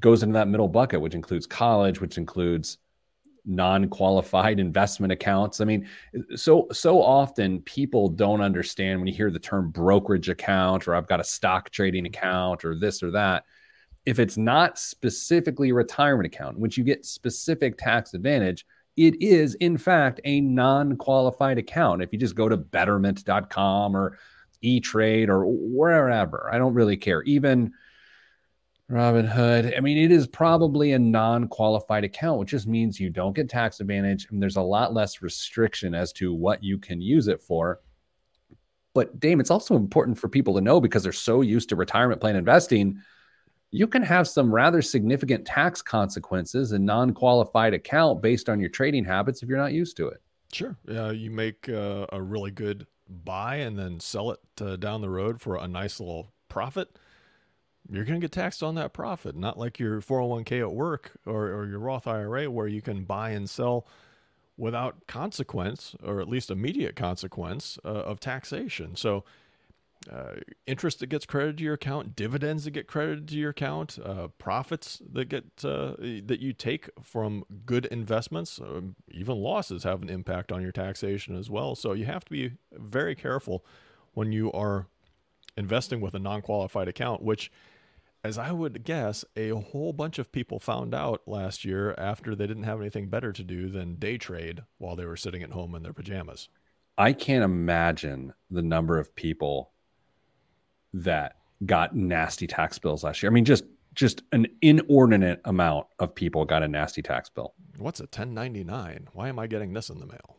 goes 0.00 0.22
into 0.22 0.32
that 0.34 0.48
middle 0.48 0.68
bucket, 0.68 1.00
which 1.00 1.14
includes 1.14 1.46
college, 1.46 2.00
which 2.00 2.18
includes 2.18 2.78
non-qualified 3.44 4.60
investment 4.60 5.12
accounts. 5.12 5.60
I 5.60 5.64
mean, 5.64 5.88
so 6.36 6.66
so 6.72 7.02
often 7.02 7.60
people 7.62 8.08
don't 8.08 8.40
understand 8.40 8.98
when 8.98 9.08
you 9.08 9.14
hear 9.14 9.30
the 9.30 9.38
term 9.38 9.70
brokerage 9.70 10.28
account 10.28 10.86
or 10.86 10.94
I've 10.94 11.08
got 11.08 11.20
a 11.20 11.24
stock 11.24 11.70
trading 11.70 12.06
account 12.06 12.64
or 12.64 12.78
this 12.78 13.02
or 13.02 13.10
that 13.12 13.44
if 14.06 14.18
it's 14.18 14.36
not 14.36 14.78
specifically 14.78 15.70
a 15.70 15.74
retirement 15.74 16.26
account, 16.26 16.58
which 16.58 16.76
you 16.78 16.84
get 16.84 17.04
specific 17.04 17.76
tax 17.76 18.14
advantage, 18.14 18.66
it 18.96 19.20
is 19.22 19.54
in 19.56 19.78
fact 19.78 20.20
a 20.24 20.40
non-qualified 20.40 21.58
account. 21.58 22.02
If 22.02 22.12
you 22.12 22.18
just 22.18 22.34
go 22.34 22.48
to 22.48 22.56
betterment.com 22.56 23.96
or 23.96 24.18
E-Trade 24.62 25.30
or 25.30 25.44
wherever, 25.46 26.50
I 26.52 26.58
don't 26.58 26.74
really 26.74 26.96
care. 26.96 27.22
Even 27.22 27.72
Robinhood, 28.90 29.76
I 29.76 29.80
mean, 29.80 29.98
it 29.98 30.10
is 30.10 30.26
probably 30.26 30.92
a 30.92 30.98
non-qualified 30.98 32.02
account, 32.02 32.40
which 32.40 32.50
just 32.50 32.66
means 32.66 32.98
you 32.98 33.10
don't 33.10 33.36
get 33.36 33.48
tax 33.48 33.80
advantage 33.80 34.26
and 34.30 34.42
there's 34.42 34.56
a 34.56 34.62
lot 34.62 34.92
less 34.92 35.22
restriction 35.22 35.94
as 35.94 36.12
to 36.14 36.34
what 36.34 36.64
you 36.64 36.76
can 36.76 37.00
use 37.00 37.28
it 37.28 37.40
for. 37.40 37.80
But 38.92 39.20
Dame, 39.20 39.38
it's 39.38 39.52
also 39.52 39.76
important 39.76 40.18
for 40.18 40.28
people 40.28 40.54
to 40.54 40.60
know 40.60 40.80
because 40.80 41.04
they're 41.04 41.12
so 41.12 41.42
used 41.42 41.68
to 41.68 41.76
retirement 41.76 42.20
plan 42.20 42.34
investing 42.34 43.00
you 43.70 43.86
can 43.86 44.02
have 44.02 44.26
some 44.26 44.52
rather 44.52 44.82
significant 44.82 45.46
tax 45.46 45.80
consequences 45.80 46.72
in 46.72 46.84
non-qualified 46.84 47.74
account 47.74 48.20
based 48.20 48.48
on 48.48 48.60
your 48.60 48.68
trading 48.68 49.04
habits 49.04 49.42
if 49.42 49.48
you're 49.48 49.58
not 49.58 49.72
used 49.72 49.96
to 49.96 50.08
it. 50.08 50.20
Sure. 50.52 50.76
Yeah, 50.88 51.12
you 51.12 51.30
make 51.30 51.68
uh, 51.68 52.06
a 52.10 52.20
really 52.20 52.50
good 52.50 52.86
buy 53.08 53.56
and 53.56 53.78
then 53.78 54.00
sell 54.00 54.32
it 54.32 54.40
uh, 54.60 54.76
down 54.76 55.00
the 55.00 55.10
road 55.10 55.40
for 55.40 55.56
a 55.56 55.68
nice 55.68 56.00
little 56.00 56.32
profit. 56.48 56.98
You're 57.88 58.04
going 58.04 58.20
to 58.20 58.24
get 58.24 58.32
taxed 58.32 58.62
on 58.62 58.74
that 58.74 58.92
profit, 58.92 59.36
not 59.36 59.58
like 59.58 59.78
your 59.78 60.00
401k 60.00 60.60
at 60.60 60.72
work 60.72 61.12
or, 61.26 61.46
or 61.46 61.66
your 61.66 61.78
Roth 61.78 62.06
IRA 62.06 62.50
where 62.50 62.66
you 62.66 62.82
can 62.82 63.04
buy 63.04 63.30
and 63.30 63.48
sell 63.48 63.86
without 64.56 65.06
consequence 65.06 65.94
or 66.02 66.20
at 66.20 66.28
least 66.28 66.50
immediate 66.50 66.94
consequence 66.94 67.78
uh, 67.84 67.88
of 67.88 68.20
taxation. 68.20 68.94
So 68.96 69.24
uh, 70.10 70.36
interest 70.66 71.00
that 71.00 71.08
gets 71.08 71.26
credited 71.26 71.58
to 71.58 71.64
your 71.64 71.74
account, 71.74 72.16
dividends 72.16 72.64
that 72.64 72.70
get 72.70 72.86
credited 72.86 73.28
to 73.28 73.36
your 73.36 73.50
account, 73.50 73.98
uh, 74.02 74.28
profits 74.38 75.02
that 75.12 75.26
get 75.26 75.44
uh, 75.62 75.92
that 75.98 76.38
you 76.40 76.52
take 76.52 76.88
from 77.02 77.44
good 77.66 77.84
investments, 77.86 78.58
um, 78.60 78.96
even 79.10 79.36
losses 79.36 79.84
have 79.84 80.00
an 80.02 80.08
impact 80.08 80.50
on 80.50 80.62
your 80.62 80.72
taxation 80.72 81.36
as 81.36 81.50
well. 81.50 81.74
So 81.74 81.92
you 81.92 82.06
have 82.06 82.24
to 82.24 82.30
be 82.30 82.52
very 82.72 83.14
careful 83.14 83.64
when 84.14 84.32
you 84.32 84.50
are 84.52 84.86
investing 85.56 86.00
with 86.00 86.14
a 86.14 86.18
non-qualified 86.18 86.88
account, 86.88 87.22
which 87.22 87.52
as 88.22 88.36
I 88.36 88.52
would 88.52 88.84
guess, 88.84 89.24
a 89.34 89.50
whole 89.50 89.92
bunch 89.92 90.18
of 90.18 90.30
people 90.32 90.58
found 90.60 90.94
out 90.94 91.22
last 91.26 91.64
year 91.64 91.94
after 91.96 92.34
they 92.34 92.46
didn't 92.46 92.64
have 92.64 92.80
anything 92.80 93.08
better 93.08 93.32
to 93.32 93.42
do 93.42 93.68
than 93.70 93.94
day 93.94 94.18
trade 94.18 94.62
while 94.78 94.94
they 94.94 95.06
were 95.06 95.16
sitting 95.16 95.42
at 95.42 95.52
home 95.52 95.74
in 95.74 95.82
their 95.82 95.94
pajamas. 95.94 96.48
I 96.98 97.14
can't 97.14 97.44
imagine 97.44 98.34
the 98.50 98.62
number 98.62 98.98
of 98.98 99.14
people 99.14 99.72
that 100.92 101.36
got 101.64 101.94
nasty 101.94 102.46
tax 102.46 102.78
bills 102.78 103.04
last 103.04 103.22
year. 103.22 103.30
I 103.30 103.34
mean, 103.34 103.44
just 103.44 103.64
just 103.94 104.22
an 104.32 104.46
inordinate 104.62 105.40
amount 105.44 105.86
of 105.98 106.14
people 106.14 106.44
got 106.44 106.62
a 106.62 106.68
nasty 106.68 107.02
tax 107.02 107.28
bill. 107.28 107.54
What's 107.78 108.00
a 108.00 108.04
1099? 108.04 109.08
Why 109.12 109.28
am 109.28 109.38
I 109.38 109.46
getting 109.46 109.72
this 109.72 109.90
in 109.90 109.98
the 109.98 110.06
mail? 110.06 110.36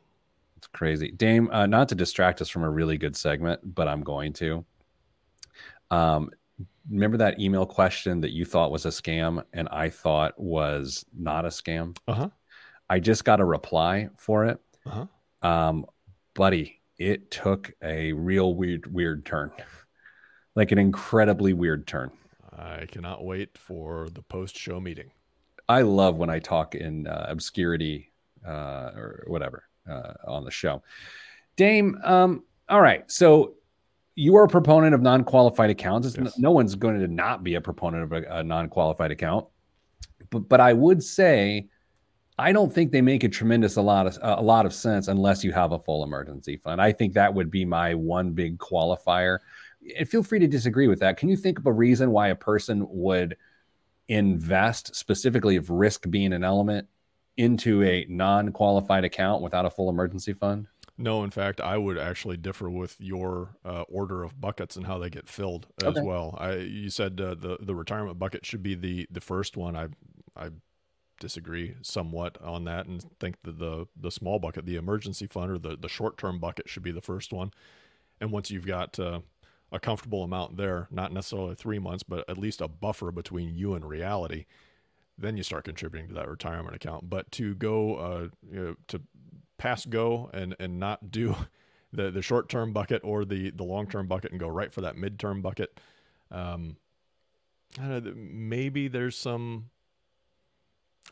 It's 0.57 0.67
crazy. 0.67 1.11
Dame, 1.11 1.49
uh, 1.51 1.65
not 1.65 1.89
to 1.89 1.95
distract 1.95 2.41
us 2.41 2.49
from 2.49 2.63
a 2.63 2.69
really 2.69 2.97
good 2.97 3.15
segment, 3.15 3.59
but 3.75 3.87
I'm 3.87 4.03
going 4.03 4.33
to. 4.33 4.63
Um, 5.89 6.31
remember 6.89 7.17
that 7.17 7.39
email 7.39 7.65
question 7.65 8.21
that 8.21 8.31
you 8.31 8.45
thought 8.45 8.71
was 8.71 8.85
a 8.85 8.89
scam 8.89 9.43
and 9.53 9.67
I 9.69 9.89
thought 9.89 10.39
was 10.39 11.05
not 11.17 11.45
a 11.45 11.49
scam? 11.49 11.97
Uh-huh. 12.07 12.29
I 12.89 12.99
just 12.99 13.25
got 13.25 13.39
a 13.39 13.45
reply 13.45 14.09
for 14.17 14.45
it. 14.45 14.59
Uh-huh. 14.85 15.05
Um, 15.47 15.85
buddy, 16.33 16.81
it 16.97 17.31
took 17.31 17.71
a 17.83 18.13
real 18.13 18.53
weird, 18.55 18.91
weird 18.91 19.25
turn. 19.25 19.51
Like 20.55 20.71
an 20.71 20.77
incredibly 20.77 21.53
weird 21.53 21.87
turn. 21.87 22.11
I 22.57 22.85
cannot 22.85 23.23
wait 23.23 23.57
for 23.57 24.09
the 24.13 24.21
post 24.21 24.57
show 24.57 24.79
meeting. 24.79 25.11
I 25.67 25.81
love 25.81 26.17
when 26.17 26.29
I 26.29 26.39
talk 26.39 26.75
in 26.75 27.07
uh, 27.07 27.25
obscurity 27.29 28.11
uh, 28.45 28.91
or 28.95 29.23
whatever 29.27 29.63
uh, 29.89 30.13
on 30.27 30.43
the 30.43 30.51
show. 30.51 30.83
Dame, 31.55 31.99
um, 32.03 32.43
all 32.69 32.81
right. 32.81 33.09
So 33.09 33.55
you 34.15 34.35
are 34.35 34.43
a 34.43 34.47
proponent 34.47 34.93
of 34.93 35.01
non-qualified 35.01 35.69
accounts. 35.69 36.15
Yes. 36.17 36.37
No 36.37 36.51
one's 36.51 36.75
going 36.75 36.99
to 36.99 37.07
not 37.07 37.43
be 37.43 37.55
a 37.55 37.61
proponent 37.61 38.03
of 38.03 38.11
a, 38.11 38.39
a 38.39 38.43
non-qualified 38.43 39.11
account, 39.11 39.47
but 40.29 40.49
but 40.49 40.59
I 40.59 40.73
would 40.73 41.01
say 41.01 41.67
I 42.37 42.51
don't 42.51 42.73
think 42.73 42.91
they 42.91 43.01
make 43.01 43.23
a 43.23 43.29
tremendous 43.29 43.75
a 43.75 43.81
lot 43.81 44.07
of 44.07 44.17
a 44.21 44.41
lot 44.41 44.65
of 44.65 44.73
sense 44.73 45.07
unless 45.07 45.43
you 45.43 45.51
have 45.51 45.71
a 45.71 45.79
full 45.79 46.03
emergency 46.03 46.57
fund. 46.57 46.81
I 46.81 46.91
think 46.91 47.13
that 47.13 47.33
would 47.33 47.51
be 47.51 47.65
my 47.65 47.93
one 47.93 48.31
big 48.31 48.57
qualifier. 48.57 49.39
And 49.97 50.07
feel 50.07 50.23
free 50.23 50.39
to 50.39 50.47
disagree 50.47 50.87
with 50.87 50.99
that. 50.99 51.17
Can 51.17 51.29
you 51.29 51.37
think 51.37 51.59
of 51.59 51.65
a 51.65 51.71
reason 51.71 52.11
why 52.11 52.27
a 52.27 52.35
person 52.35 52.85
would 52.89 53.37
invest 54.07 54.95
specifically 54.95 55.55
if 55.55 55.65
risk 55.69 56.09
being 56.09 56.33
an 56.33 56.43
element 56.43 56.87
into 57.37 57.83
a 57.83 58.05
non-qualified 58.09 59.05
account 59.05 59.41
without 59.41 59.65
a 59.65 59.69
full 59.69 59.89
emergency 59.89 60.33
fund? 60.33 60.67
No, 60.97 61.23
in 61.23 61.31
fact, 61.31 61.59
I 61.59 61.77
would 61.77 61.97
actually 61.97 62.37
differ 62.37 62.69
with 62.69 62.95
your 62.99 63.55
uh, 63.65 63.81
order 63.83 64.23
of 64.23 64.39
buckets 64.39 64.75
and 64.75 64.85
how 64.85 64.99
they 64.99 65.09
get 65.09 65.27
filled 65.27 65.67
as 65.81 65.89
okay. 65.89 66.01
well. 66.01 66.37
I 66.37 66.55
you 66.57 66.89
said 66.89 67.19
uh, 67.19 67.33
the 67.33 67.57
the 67.59 67.73
retirement 67.73 68.19
bucket 68.19 68.45
should 68.45 68.61
be 68.61 68.75
the 68.75 69.07
the 69.09 69.21
first 69.21 69.57
one. 69.57 69.75
I 69.75 69.87
I 70.35 70.49
disagree 71.19 71.75
somewhat 71.81 72.37
on 72.41 72.65
that 72.65 72.85
and 72.85 73.03
think 73.19 73.37
that 73.43 73.57
the 73.57 73.87
the 73.95 74.11
small 74.11 74.37
bucket, 74.37 74.65
the 74.65 74.75
emergency 74.75 75.25
fund 75.25 75.51
or 75.51 75.57
the 75.57 75.75
the 75.75 75.89
short 75.89 76.17
term 76.17 76.39
bucket, 76.39 76.69
should 76.69 76.83
be 76.83 76.91
the 76.91 77.01
first 77.01 77.33
one. 77.33 77.51
And 78.19 78.31
once 78.31 78.51
you've 78.51 78.67
got 78.67 78.99
uh, 78.99 79.21
a 79.71 79.79
comfortable 79.79 80.23
amount 80.23 80.57
there, 80.57 80.87
not 80.91 81.13
necessarily 81.13 81.55
three 81.55 81.79
months, 81.79 82.03
but 82.03 82.29
at 82.29 82.37
least 82.37 82.61
a 82.61 82.67
buffer 82.67 83.11
between 83.11 83.55
you 83.55 83.73
and 83.73 83.87
reality, 83.87 84.45
then 85.17 85.37
you 85.37 85.43
start 85.43 85.63
contributing 85.63 86.09
to 86.09 86.13
that 86.15 86.27
retirement 86.27 86.75
account. 86.75 87.09
But 87.09 87.31
to 87.33 87.55
go 87.55 87.95
uh, 87.95 88.27
you 88.51 88.59
know, 88.59 88.75
to 88.87 89.01
pass 89.57 89.85
go 89.85 90.29
and 90.33 90.55
and 90.59 90.79
not 90.79 91.11
do 91.11 91.35
the 91.93 92.11
the 92.11 92.21
short 92.21 92.49
term 92.49 92.73
bucket 92.73 93.01
or 93.03 93.23
the 93.23 93.51
the 93.51 93.63
long 93.63 93.87
term 93.87 94.07
bucket 94.07 94.31
and 94.31 94.39
go 94.39 94.47
right 94.47 94.73
for 94.73 94.81
that 94.81 94.95
midterm 94.95 95.41
bucket. 95.41 95.79
Um, 96.29 96.77
know, 97.79 98.01
maybe 98.15 98.87
there's 98.87 99.17
some. 99.17 99.69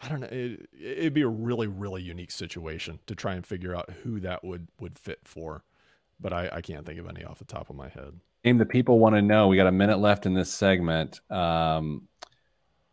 I 0.01 0.07
don't 0.07 0.21
know. 0.21 0.27
It, 0.27 0.69
it'd 0.79 1.13
be 1.13 1.23
a 1.23 1.27
really, 1.27 1.67
really 1.67 2.01
unique 2.01 2.31
situation 2.31 2.99
to 3.07 3.15
try 3.15 3.33
and 3.33 3.45
figure 3.45 3.75
out 3.75 3.89
who 4.03 4.19
that 4.19 4.43
would 4.43 4.67
would 4.79 4.97
fit 4.97 5.19
for, 5.23 5.63
but 6.19 6.33
I, 6.33 6.49
I 6.51 6.61
can't 6.61 6.85
think 6.85 6.99
of 6.99 7.07
any 7.07 7.23
off 7.23 7.39
the 7.39 7.45
top 7.45 7.69
of 7.69 7.75
my 7.75 7.89
head. 7.89 8.19
Dame 8.43 8.57
the 8.57 8.65
people 8.65 8.99
want 8.99 9.15
to 9.15 9.21
know. 9.21 9.47
We 9.47 9.57
got 9.57 9.67
a 9.67 9.71
minute 9.71 9.99
left 9.99 10.25
in 10.25 10.33
this 10.33 10.51
segment. 10.53 11.19
Um, 11.29 12.07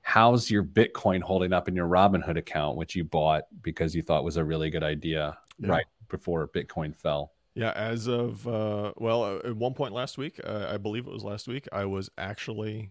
how's 0.02 0.50
your 0.50 0.64
Bitcoin 0.64 1.22
holding 1.22 1.52
up 1.52 1.68
in 1.68 1.76
your 1.76 1.88
Robinhood 1.88 2.36
account, 2.36 2.76
which 2.76 2.94
you 2.96 3.04
bought 3.04 3.44
because 3.62 3.94
you 3.94 4.02
thought 4.02 4.24
was 4.24 4.36
a 4.36 4.44
really 4.44 4.70
good 4.70 4.82
idea 4.82 5.38
yeah. 5.58 5.68
right 5.68 5.86
before 6.08 6.48
Bitcoin 6.48 6.96
fell? 6.96 7.32
Yeah, 7.54 7.72
as 7.72 8.06
of 8.06 8.46
uh, 8.46 8.92
well, 8.96 9.24
uh, 9.24 9.38
at 9.38 9.56
one 9.56 9.74
point 9.74 9.94
last 9.94 10.18
week, 10.18 10.40
uh, 10.44 10.66
I 10.70 10.76
believe 10.76 11.06
it 11.06 11.12
was 11.12 11.24
last 11.24 11.48
week, 11.48 11.66
I 11.72 11.86
was 11.86 12.10
actually 12.18 12.90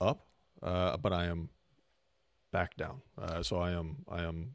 up, 0.00 0.26
uh, 0.62 0.96
but 0.98 1.12
I 1.12 1.26
am 1.26 1.48
back 2.52 2.76
down. 2.76 3.02
Uh, 3.20 3.42
so 3.42 3.56
I 3.58 3.72
am 3.72 4.04
I 4.08 4.22
am 4.22 4.54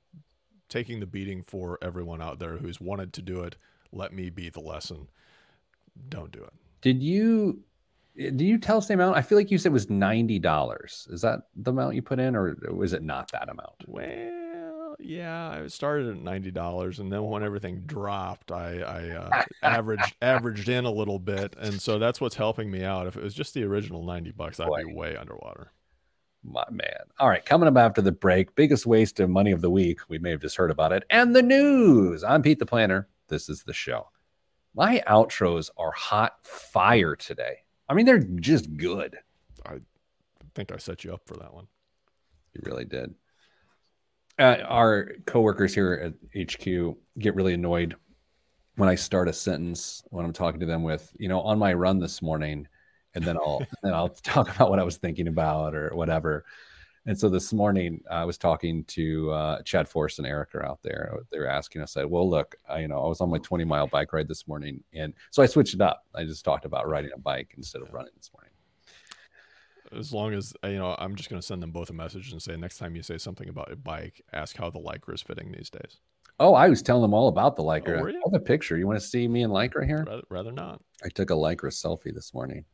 taking 0.69 0.99
the 0.99 1.07
beating 1.07 1.43
for 1.43 1.77
everyone 1.81 2.21
out 2.21 2.39
there 2.39 2.57
who's 2.57 2.79
wanted 2.79 3.11
to 3.13 3.21
do 3.21 3.41
it. 3.41 3.57
Let 3.91 4.13
me 4.13 4.29
be 4.29 4.49
the 4.49 4.61
lesson. 4.61 5.09
Don't 6.09 6.31
do 6.31 6.43
it. 6.43 6.53
Did 6.81 7.01
you 7.01 7.63
did 8.15 8.41
you 8.41 8.57
tell 8.57 8.77
us 8.77 8.87
the 8.87 8.95
amount? 8.95 9.15
I 9.15 9.21
feel 9.21 9.37
like 9.37 9.51
you 9.51 9.57
said 9.57 9.69
it 9.69 9.73
was 9.73 9.89
ninety 9.89 10.39
dollars. 10.39 11.07
Is 11.11 11.21
that 11.21 11.41
the 11.55 11.71
amount 11.71 11.95
you 11.95 12.01
put 12.01 12.19
in, 12.19 12.35
or 12.35 12.57
was 12.71 12.93
it 12.93 13.03
not 13.03 13.31
that 13.31 13.49
amount? 13.49 13.83
Well, 13.85 14.95
yeah, 14.99 15.49
I 15.49 15.67
started 15.67 16.09
at 16.09 16.21
ninety 16.21 16.49
dollars, 16.49 16.99
and 16.99 17.11
then 17.11 17.23
when 17.23 17.43
everything 17.43 17.81
dropped, 17.85 18.51
I, 18.51 18.79
I 18.79 19.09
uh, 19.09 19.43
averaged 19.61 20.15
averaged 20.21 20.69
in 20.69 20.85
a 20.85 20.91
little 20.91 21.19
bit, 21.19 21.55
and 21.59 21.79
so 21.79 21.99
that's 21.99 22.19
what's 22.19 22.35
helping 22.35 22.71
me 22.71 22.83
out. 22.83 23.05
If 23.05 23.17
it 23.17 23.23
was 23.23 23.35
just 23.35 23.53
the 23.53 23.63
original 23.63 24.03
ninety 24.03 24.31
bucks, 24.31 24.59
I'd 24.59 24.67
Boy. 24.67 24.85
be 24.85 24.93
way 24.93 25.15
underwater. 25.15 25.71
My 26.43 26.63
man. 26.71 27.01
All 27.19 27.29
right, 27.29 27.45
coming 27.45 27.67
up 27.67 27.77
after 27.77 28.01
the 28.01 28.11
break, 28.11 28.55
biggest 28.55 28.85
waste 28.85 29.19
of 29.19 29.29
money 29.29 29.51
of 29.51 29.61
the 29.61 29.69
week. 29.69 29.99
We 30.09 30.17
may 30.17 30.31
have 30.31 30.41
just 30.41 30.55
heard 30.55 30.71
about 30.71 30.91
it, 30.91 31.03
and 31.09 31.35
the 31.35 31.43
news. 31.43 32.23
I'm 32.23 32.41
Pete 32.41 32.59
the 32.59 32.65
Planner. 32.65 33.07
This 33.27 33.49
is 33.49 33.63
the 33.63 33.73
show. 33.73 34.07
My 34.75 35.01
outros 35.07 35.69
are 35.77 35.91
hot 35.91 36.37
fire 36.43 37.15
today. 37.15 37.59
I 37.89 37.93
mean, 37.93 38.05
they're 38.05 38.19
just 38.19 38.75
good. 38.77 39.17
I 39.65 39.77
think 40.55 40.71
I 40.71 40.77
set 40.77 41.03
you 41.03 41.13
up 41.13 41.21
for 41.25 41.35
that 41.37 41.53
one. 41.53 41.67
You 42.53 42.61
really 42.65 42.85
did. 42.85 43.13
Uh, 44.39 44.57
our 44.67 45.13
coworkers 45.25 45.73
here 45.73 46.13
at 46.35 46.49
HQ 46.49 46.95
get 47.17 47.35
really 47.35 47.53
annoyed 47.53 47.95
when 48.75 48.87
I 48.87 48.95
start 48.95 49.27
a 49.27 49.33
sentence 49.33 50.03
when 50.09 50.23
I'm 50.23 50.33
talking 50.33 50.59
to 50.59 50.65
them 50.65 50.83
with, 50.83 51.11
you 51.17 51.27
know, 51.27 51.41
on 51.41 51.57
my 51.57 51.73
run 51.73 51.99
this 51.99 52.21
morning, 52.21 52.67
and 53.15 53.23
then 53.23 53.37
I'll 53.37 53.65
and 53.83 53.93
I'll 53.93 54.09
talk 54.09 54.55
about 54.55 54.69
what 54.69 54.79
I 54.79 54.83
was 54.83 54.97
thinking 54.97 55.27
about 55.27 55.75
or 55.75 55.89
whatever. 55.95 56.45
And 57.07 57.17
so 57.17 57.29
this 57.29 57.53
morning 57.53 58.01
I 58.11 58.25
was 58.25 58.37
talking 58.37 58.83
to 58.83 59.31
uh, 59.31 59.61
Chad 59.61 59.87
Forrest 59.87 60.19
and 60.19 60.27
Erica 60.27 60.61
out 60.61 60.79
there. 60.83 61.17
They 61.31 61.39
were 61.39 61.47
asking. 61.47 61.81
I 61.81 61.85
said, 61.85 62.05
"Well, 62.05 62.29
look, 62.29 62.55
I, 62.69 62.79
you 62.79 62.89
know, 62.89 63.01
I 63.01 63.07
was 63.07 63.21
on 63.21 63.29
my 63.29 63.37
20 63.37 63.63
mile 63.63 63.87
bike 63.87 64.11
ride 64.11 64.27
this 64.27 64.45
morning, 64.45 64.83
and 64.93 65.13
so 65.31 65.41
I 65.41 65.45
switched 65.45 65.73
it 65.73 65.79
up. 65.79 66.03
I 66.13 66.25
just 66.25 66.43
talked 66.43 66.65
about 66.65 66.87
riding 66.89 67.11
a 67.15 67.17
bike 67.17 67.53
instead 67.55 67.81
of 67.81 67.93
running 67.93 68.11
this 68.17 68.29
morning." 68.33 68.51
As 69.97 70.11
long 70.11 70.33
as 70.33 70.53
you 70.65 70.77
know, 70.77 70.97
I'm 70.99 71.15
just 71.15 71.29
going 71.29 71.41
to 71.41 71.47
send 71.47 71.63
them 71.63 71.71
both 71.71 71.89
a 71.89 71.93
message 71.93 72.33
and 72.33 72.41
say, 72.41 72.57
next 72.57 72.77
time 72.77 72.93
you 72.93 73.01
say 73.01 73.17
something 73.17 73.47
about 73.47 73.71
a 73.71 73.77
bike, 73.77 74.21
ask 74.33 74.57
how 74.57 74.69
the 74.69 74.79
Lycra 74.79 75.13
is 75.13 75.21
fitting 75.21 75.53
these 75.53 75.69
days. 75.69 75.99
Oh, 76.41 76.53
I 76.53 76.67
was 76.67 76.81
telling 76.81 77.03
them 77.03 77.13
all 77.13 77.29
about 77.29 77.55
the 77.55 77.63
Lycra. 77.63 78.01
Oh, 78.01 78.07
I 78.07 78.11
have 78.25 78.33
a 78.33 78.43
picture. 78.43 78.77
You 78.77 78.85
want 78.85 78.99
to 78.99 79.05
see 79.05 79.29
me 79.29 79.43
in 79.43 79.49
Lycra 79.49 79.85
here? 79.85 80.03
Rather, 80.05 80.23
rather 80.29 80.51
not. 80.51 80.81
I 81.05 81.07
took 81.07 81.29
a 81.29 81.33
Lycra 81.33 81.71
selfie 81.71 82.13
this 82.13 82.33
morning. 82.33 82.65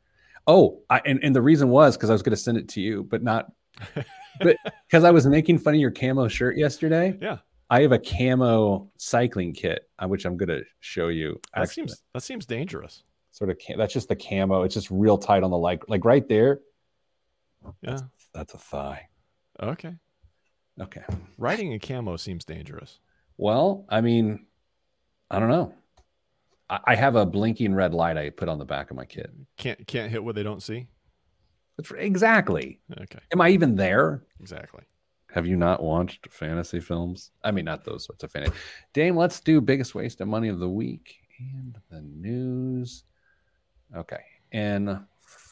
Oh, 0.47 0.81
I, 0.89 1.01
and, 1.05 1.19
and 1.23 1.35
the 1.35 1.41
reason 1.41 1.69
was 1.69 1.95
because 1.95 2.09
I 2.09 2.13
was 2.13 2.23
going 2.23 2.35
to 2.35 2.41
send 2.41 2.57
it 2.57 2.67
to 2.69 2.81
you, 2.81 3.03
but 3.03 3.21
not 3.21 3.51
but 4.39 4.57
because 4.87 5.03
I 5.03 5.11
was 5.11 5.25
making 5.27 5.59
fun 5.59 5.73
of 5.73 5.79
your 5.79 5.91
camo 5.91 6.27
shirt 6.27 6.57
yesterday. 6.57 7.17
Yeah. 7.21 7.37
I 7.69 7.81
have 7.81 7.91
a 7.91 7.99
camo 7.99 8.91
cycling 8.97 9.53
kit, 9.53 9.89
uh, 9.97 10.07
which 10.07 10.25
I'm 10.25 10.37
going 10.37 10.49
to 10.49 10.63
show 10.79 11.07
you. 11.07 11.39
That 11.55 11.69
seems 11.69 12.03
that 12.13 12.21
seems 12.21 12.45
dangerous. 12.45 13.03
Sort 13.31 13.49
of. 13.49 13.57
That's 13.77 13.93
just 13.93 14.09
the 14.09 14.15
camo. 14.15 14.63
It's 14.63 14.75
just 14.75 14.91
real 14.91 15.17
tight 15.17 15.43
on 15.43 15.49
the 15.49 15.57
like, 15.57 15.89
like 15.89 16.05
right 16.05 16.27
there. 16.27 16.59
Yeah. 17.81 17.91
That's, 17.91 18.03
that's 18.33 18.53
a 18.53 18.57
thigh. 18.57 19.07
Okay. 19.61 19.95
Okay. 20.81 21.03
Riding 21.37 21.71
in 21.71 21.79
camo 21.79 22.17
seems 22.17 22.45
dangerous. 22.45 22.99
Well, 23.37 23.85
I 23.89 24.01
mean, 24.01 24.45
I 25.31 25.39
don't 25.39 25.49
know. 25.49 25.73
I, 26.69 26.79
I 26.87 26.95
have 26.95 27.15
a 27.15 27.25
blinking 27.25 27.73
red 27.73 27.93
light 27.93 28.17
I 28.17 28.29
put 28.29 28.49
on 28.49 28.59
the 28.59 28.65
back 28.65 28.91
of 28.91 28.97
my 28.97 29.05
kit. 29.05 29.31
Can't 29.57 29.87
can't 29.87 30.11
hit 30.11 30.23
what 30.23 30.35
they 30.35 30.43
don't 30.43 30.61
see. 30.61 30.87
Exactly. 31.95 32.79
Okay. 33.01 33.19
Am 33.31 33.41
I 33.41 33.49
even 33.49 33.75
there? 33.75 34.23
Exactly. 34.39 34.83
Have 35.33 35.47
you 35.47 35.55
not 35.55 35.81
watched 35.81 36.31
fantasy 36.31 36.79
films? 36.79 37.31
I 37.43 37.51
mean, 37.51 37.65
not 37.65 37.83
those 37.83 38.05
sorts 38.05 38.23
of 38.23 38.31
fantasy. 38.31 38.53
Dame, 38.93 39.17
let's 39.17 39.39
do 39.39 39.59
biggest 39.61 39.95
waste 39.95 40.21
of 40.21 40.27
money 40.27 40.47
of 40.47 40.59
the 40.59 40.69
week 40.69 41.15
and 41.39 41.75
the 41.89 42.01
news. 42.01 43.03
Okay. 43.95 44.21
And 44.51 44.99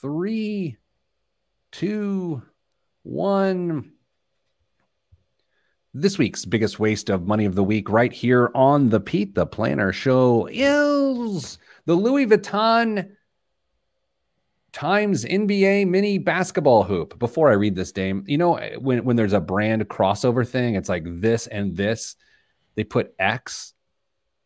three, 0.01 0.77
two, 1.71 2.43
one. 3.01 3.93
This 5.93 6.17
week's 6.17 6.45
biggest 6.45 6.79
waste 6.79 7.09
of 7.09 7.27
money 7.27 7.45
of 7.45 7.55
the 7.55 7.63
week, 7.63 7.89
right 7.89 8.13
here 8.13 8.51
on 8.53 8.89
the 8.89 8.99
Pete 8.99 9.33
the 9.35 9.45
Planner 9.45 9.91
Show, 9.91 10.47
is 10.51 11.57
the 11.85 11.95
Louis 11.95 12.27
Vuitton 12.27 13.09
times 14.73 15.25
NBA 15.25 15.87
mini 15.87 16.17
basketball 16.17 16.83
hoop. 16.83 17.17
Before 17.19 17.49
I 17.49 17.53
read 17.53 17.75
this, 17.75 17.91
Dame, 17.91 18.23
you 18.27 18.37
know 18.37 18.57
when 18.79 19.03
when 19.03 19.15
there's 19.15 19.33
a 19.33 19.39
brand 19.39 19.87
crossover 19.89 20.47
thing, 20.47 20.75
it's 20.75 20.89
like 20.89 21.03
this 21.05 21.47
and 21.47 21.75
this. 21.75 22.15
They 22.75 22.83
put 22.83 23.13
X. 23.19 23.73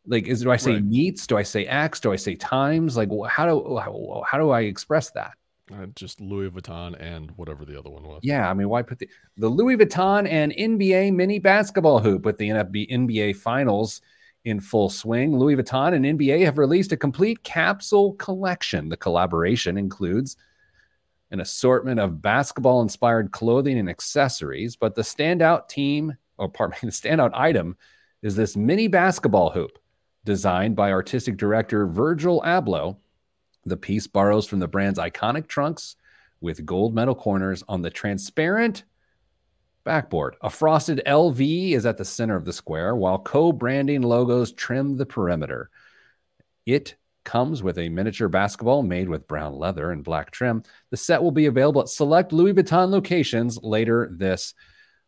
Like, 0.07 0.27
is 0.27 0.41
do 0.41 0.51
I 0.51 0.57
say 0.57 0.73
right. 0.73 0.85
meets? 0.85 1.25
Do 1.27 1.37
I 1.37 1.43
say 1.43 1.65
X? 1.65 1.99
Do 1.99 2.11
I 2.11 2.15
say 2.15 2.35
times? 2.35 2.95
Like, 2.95 3.09
how 3.27 3.45
do 3.45 3.77
how, 3.77 4.23
how 4.27 4.37
do 4.37 4.51
I 4.51 4.61
express 4.61 5.11
that? 5.11 5.33
Uh, 5.73 5.87
just 5.95 6.21
Louis 6.21 6.49
Vuitton 6.51 6.95
and 6.99 7.31
whatever 7.37 7.65
the 7.65 7.77
other 7.77 7.89
one 7.89 8.03
was. 8.03 8.19
Yeah, 8.21 8.47
I 8.47 8.53
mean, 8.53 8.69
why 8.69 8.83
put 8.83 8.99
the 8.99 9.09
the 9.37 9.49
Louis 9.49 9.77
Vuitton 9.77 10.27
and 10.29 10.51
NBA 10.51 11.13
mini 11.13 11.39
basketball 11.39 11.99
hoop 11.99 12.23
with 12.23 12.37
the 12.37 12.49
NBA 12.49 13.37
Finals 13.37 14.01
in 14.45 14.59
full 14.59 14.89
swing? 14.89 15.37
Louis 15.37 15.55
Vuitton 15.55 15.93
and 15.93 16.05
NBA 16.05 16.45
have 16.45 16.57
released 16.57 16.91
a 16.91 16.97
complete 16.97 17.43
capsule 17.43 18.13
collection. 18.13 18.89
The 18.89 18.97
collaboration 18.97 19.77
includes 19.77 20.37
an 21.31 21.41
assortment 21.41 21.99
of 21.99 22.21
basketball-inspired 22.21 23.31
clothing 23.31 23.77
and 23.77 23.89
accessories, 23.89 24.75
but 24.75 24.95
the 24.95 25.01
standout 25.01 25.67
team, 25.67 26.15
or 26.37 26.47
pardon 26.47 26.77
me, 26.81 26.89
the 26.89 26.91
standout 26.91 27.31
item 27.33 27.75
is 28.21 28.35
this 28.35 28.55
mini 28.55 28.87
basketball 28.87 29.49
hoop 29.49 29.77
designed 30.23 30.75
by 30.75 30.91
artistic 30.91 31.37
director 31.37 31.85
Virgil 31.85 32.41
Abloh 32.41 32.97
the 33.65 33.77
piece 33.77 34.07
borrows 34.07 34.45
from 34.45 34.59
the 34.59 34.67
brand's 34.67 34.99
iconic 34.99 35.47
trunks 35.47 35.95
with 36.39 36.65
gold 36.65 36.93
metal 36.93 37.15
corners 37.15 37.63
on 37.67 37.81
the 37.81 37.89
transparent 37.89 38.83
backboard. 39.85 40.35
A 40.41 40.49
frosted 40.49 41.01
LV 41.05 41.71
is 41.71 41.85
at 41.85 41.97
the 41.97 42.03
center 42.03 42.35
of 42.35 42.43
the 42.43 42.51
square, 42.51 42.95
while 42.95 43.19
co 43.19 43.53
branding 43.53 44.01
logos 44.01 44.51
trim 44.51 44.97
the 44.97 45.05
perimeter. 45.05 45.69
It 46.65 46.95
comes 47.23 47.63
with 47.63 47.77
a 47.77 47.89
miniature 47.89 48.27
basketball 48.27 48.83
made 48.83 49.07
with 49.07 49.27
brown 49.27 49.57
leather 49.57 49.91
and 49.91 50.03
black 50.03 50.31
trim. 50.31 50.63
The 50.91 50.97
set 50.97 51.23
will 51.23 51.31
be 51.31 51.45
available 51.45 51.81
at 51.81 51.89
select 51.89 52.33
Louis 52.33 52.53
Vuitton 52.53 52.89
locations 52.89 53.57
later 53.61 54.09
this 54.11 54.53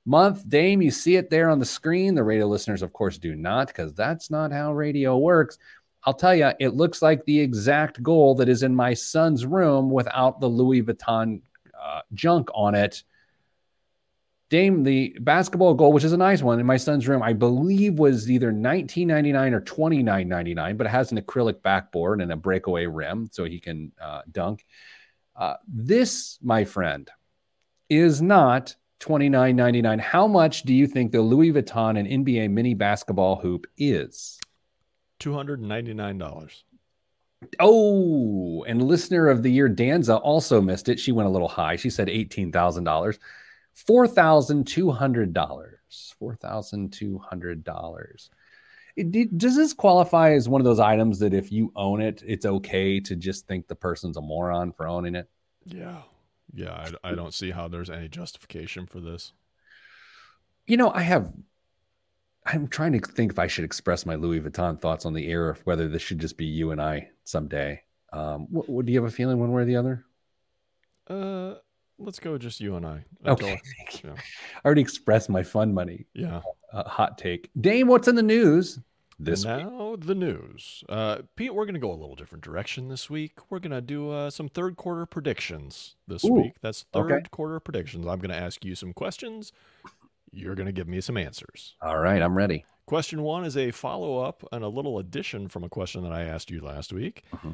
month. 0.06 0.48
Dame, 0.48 0.82
you 0.82 0.92
see 0.92 1.16
it 1.16 1.30
there 1.30 1.50
on 1.50 1.60
the 1.60 1.66
screen. 1.66 2.16
The 2.16 2.24
radio 2.24 2.48
listeners, 2.48 2.82
of 2.82 2.94
course, 2.94 3.18
do 3.18 3.36
not, 3.36 3.68
because 3.68 3.94
that's 3.94 4.32
not 4.32 4.52
how 4.52 4.74
radio 4.74 5.18
works. 5.18 5.58
I'll 6.04 6.14
tell 6.14 6.36
you, 6.36 6.52
it 6.60 6.70
looks 6.70 7.02
like 7.02 7.26
the 7.26 7.40
exact 7.40 8.02
goal 8.02 8.36
that 8.36 8.50
is 8.50 8.64
in 8.64 8.74
my 8.74 8.94
son's 8.94 9.46
room 9.46 9.92
without 9.92 10.40
the 10.40 10.48
Louis 10.48 10.82
Vuitton 10.82 11.42
uh, 11.80 12.02
junk 12.14 12.50
on 12.54 12.76
it. 12.76 13.04
Dame, 14.50 14.84
the 14.84 15.16
basketball 15.20 15.74
goal, 15.74 15.92
which 15.92 16.06
is 16.06 16.14
a 16.14 16.18
nice 16.18 16.42
one 16.42 16.60
in 16.60 16.66
my 16.66 16.78
son's 16.78 17.08
room, 17.08 17.22
I 17.22 17.34
believe 17.34 18.00
was 18.00 18.32
either 18.32 18.54
19.99 18.54 19.52
or 19.52 19.62
29.99, 19.62 20.78
but 20.78 20.88
it 20.88 20.90
has 20.90 21.12
an 21.12 21.20
acrylic 21.20 21.62
backboard 21.62 22.22
and 22.22 22.32
a 22.32 22.38
breakaway 22.38 22.86
rim 22.86 23.28
so 23.30 23.44
he 23.44 23.60
can 23.60 23.92
uh, 24.02 24.22
dunk. 24.32 24.66
Uh, 25.36 25.56
this, 25.68 26.40
my 26.42 26.64
friend, 26.64 27.12
is 27.90 28.22
not 28.22 28.76
29.99. 29.02 30.00
How 30.00 30.28
much 30.28 30.64
do 30.64 30.74
you 30.74 30.88
think 30.88 31.12
the 31.12 31.22
Louis 31.22 31.52
Vuitton 31.52 32.00
and 32.00 32.26
NBA 32.26 32.50
mini 32.50 32.74
basketball 32.74 33.36
hoop 33.36 33.68
is? 33.78 34.40
$299. 35.20 36.64
Oh, 37.60 38.64
and 38.64 38.82
listener 38.82 39.28
of 39.28 39.44
the 39.44 39.52
year, 39.52 39.70
Danza, 39.70 40.16
also 40.16 40.62
missed 40.62 40.90
it. 40.90 41.00
She 41.00 41.12
went 41.12 41.28
a 41.28 41.32
little 41.32 41.48
high. 41.48 41.76
She 41.76 41.90
said 41.90 42.08
$18,000. 42.08 43.18
$4,200. 43.86 45.74
$4,200. 46.22 48.30
does 49.38 49.56
this 49.56 49.74
qualify 49.74 50.32
as 50.32 50.50
one 50.50 50.62
of 50.62 50.66
those 50.66 50.80
items 50.80 51.20
that 51.20 51.34
if 51.34 51.52
you 51.52 51.72
own 51.76 52.02
it, 52.02 52.24
it's 52.26 52.46
okay 52.46 53.00
to 53.02 53.16
just 53.16 53.48
think 53.48 53.68
the 53.68 53.76
person's 53.76 54.18
a 54.18 54.22
moron 54.22 54.72
for 54.72 54.88
owning 54.88 55.16
it? 55.16 55.30
Yeah. 55.66 56.02
Yeah. 56.54 56.72
I, 56.72 57.12
I 57.12 57.16
don't 57.16 57.34
see 57.34 57.52
how 57.52 57.68
there's 57.68 57.90
any 57.90 58.08
justification 58.08 58.88
for 58.88 59.00
this. 59.00 59.34
You 60.66 60.78
know, 60.78 60.92
I 60.92 61.02
have 61.02 61.34
I'm 62.48 62.68
trying 62.68 62.94
to 62.94 63.00
think 63.00 63.34
if 63.34 63.40
I 63.40 63.48
should 63.48 63.66
express 63.66 64.06
my 64.06 64.16
Louis 64.16 64.40
Vuitton 64.40 64.80
thoughts 64.80 65.06
on 65.06 65.14
the 65.14 65.28
air, 65.28 65.48
or 65.48 65.58
whether 65.66 65.90
this 65.90 66.02
should 66.02 66.20
just 66.20 66.38
be 66.38 66.46
you 66.46 66.72
and 66.72 66.82
I 66.82 67.10
someday. 67.26 67.82
Um, 68.14 68.48
what, 68.50 68.70
what, 68.70 68.86
do 68.86 68.94
you 68.94 69.02
have 69.02 69.08
a 69.08 69.14
feeling 69.14 69.38
one 69.38 69.52
way 69.52 69.64
or 69.64 69.66
the 69.66 69.76
other? 69.76 70.06
Uh, 71.10 71.56
let's 72.00 72.20
go 72.20 72.38
just 72.38 72.60
you 72.60 72.76
and 72.76 72.86
I. 72.86 73.04
okay, 73.26 73.60
yeah. 74.04 74.14
I 74.14 74.66
already 74.66 74.82
expressed 74.82 75.30
my 75.30 75.44
fun 75.44 75.74
money. 75.74 76.06
Yeah, 76.14 76.42
uh, 76.74 76.84
hot 76.84 77.18
take. 77.18 77.50
Dame, 77.60 77.88
what's 77.88 78.08
in 78.08 78.16
the 78.16 78.24
news 78.24 78.80
this 79.20 79.44
now 79.44 79.92
week? 79.92 80.02
the 80.02 80.16
news. 80.16 80.84
Uh, 80.90 81.20
Pete, 81.36 81.54
we're 81.54 81.66
gonna 81.66 81.80
go 81.80 81.92
a 81.92 81.96
little 81.96 82.16
different 82.16 82.44
direction 82.44 82.88
this 82.88 83.10
week. 83.10 83.34
We're 83.50 83.60
gonna 83.60 83.82
do 83.82 84.12
uh, 84.12 84.30
some 84.30 84.50
third 84.50 84.76
quarter 84.76 85.06
predictions 85.06 85.96
this 86.08 86.24
Ooh, 86.26 86.34
week. 86.34 86.54
That's 86.62 86.86
third 86.94 87.12
okay. 87.12 87.28
quarter 87.32 87.60
predictions. 87.60 88.06
I'm 88.06 88.20
gonna 88.20 88.36
ask 88.36 88.64
you 88.64 88.76
some 88.76 88.94
questions. 88.94 89.52
You're 90.32 90.56
going 90.56 90.68
to 90.68 90.74
give 90.74 90.88
me 90.88 91.02
some 91.02 91.18
answers. 91.18 91.76
All 91.82 92.00
right, 92.00 92.22
I'm 92.22 92.38
ready. 92.38 92.66
Question 92.86 93.22
one 93.22 93.44
is 93.44 93.58
a 93.58 93.72
follow 93.72 94.20
up 94.20 94.48
and 94.52 94.64
a 94.64 94.68
little 94.68 95.00
addition 95.00 95.48
from 95.48 95.64
a 95.64 95.70
question 95.70 96.04
that 96.04 96.14
I 96.14 96.24
asked 96.24 96.52
you 96.52 96.62
last 96.62 96.94
week. 96.94 97.24
Mm-hmm. 97.36 97.52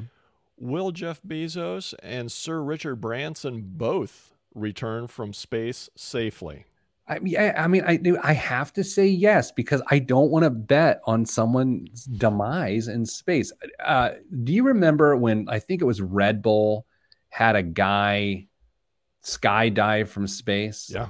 Will 0.58 0.92
Jeff 0.92 1.20
Bezos 1.22 1.94
and 2.02 2.30
Sir 2.30 2.62
Richard 2.62 2.96
Branson 3.00 3.62
both 3.66 4.33
return 4.54 5.06
from 5.06 5.32
space 5.32 5.88
safely? 5.96 6.66
I 7.06 7.18
mean, 7.18 7.36
I, 7.36 7.52
I 7.52 7.66
mean, 7.66 7.84
I 7.84 7.96
do. 7.96 8.18
I 8.22 8.32
have 8.32 8.72
to 8.74 8.84
say 8.84 9.06
yes 9.06 9.52
because 9.52 9.82
I 9.90 9.98
don't 9.98 10.30
want 10.30 10.44
to 10.44 10.50
bet 10.50 11.02
on 11.04 11.26
someone's 11.26 12.04
demise 12.04 12.88
in 12.88 13.04
space. 13.04 13.52
Uh, 13.78 14.12
do 14.42 14.52
you 14.52 14.62
remember 14.62 15.14
when 15.14 15.46
I 15.48 15.58
think 15.58 15.82
it 15.82 15.84
was 15.84 16.00
Red 16.00 16.40
Bull 16.40 16.86
had 17.28 17.56
a 17.56 17.62
guy 17.62 18.46
skydive 19.22 20.08
from 20.08 20.26
space? 20.26 20.90
Yeah 20.92 21.08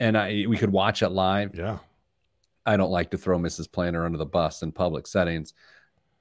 and 0.00 0.16
I 0.16 0.46
we 0.48 0.56
could 0.56 0.72
watch 0.72 1.02
it 1.02 1.10
live. 1.10 1.54
Yeah. 1.54 1.78
I 2.66 2.76
don't 2.76 2.90
like 2.90 3.10
to 3.10 3.18
throw 3.18 3.38
Mrs. 3.38 3.70
Planner 3.70 4.04
under 4.04 4.18
the 4.18 4.26
bus 4.26 4.62
in 4.62 4.72
public 4.72 5.06
settings. 5.06 5.54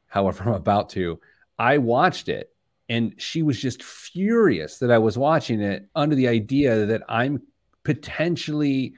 However, 0.07 0.43
I'm 0.43 0.53
about 0.53 0.89
to. 0.91 1.19
I 1.57 1.77
watched 1.77 2.29
it 2.29 2.53
and 2.89 3.13
she 3.17 3.43
was 3.43 3.59
just 3.59 3.83
furious 3.83 4.79
that 4.79 4.91
I 4.91 4.97
was 4.97 5.17
watching 5.17 5.61
it 5.61 5.87
under 5.95 6.15
the 6.15 6.27
idea 6.27 6.85
that 6.87 7.03
I'm 7.07 7.41
potentially 7.83 8.95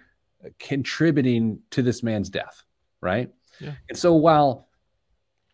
contributing 0.59 1.59
to 1.71 1.81
this 1.81 2.01
man's 2.01 2.29
death, 2.29 2.63
right? 3.01 3.29
Yeah. 3.59 3.73
And 3.89 3.97
so 3.97 4.15
while 4.15 4.67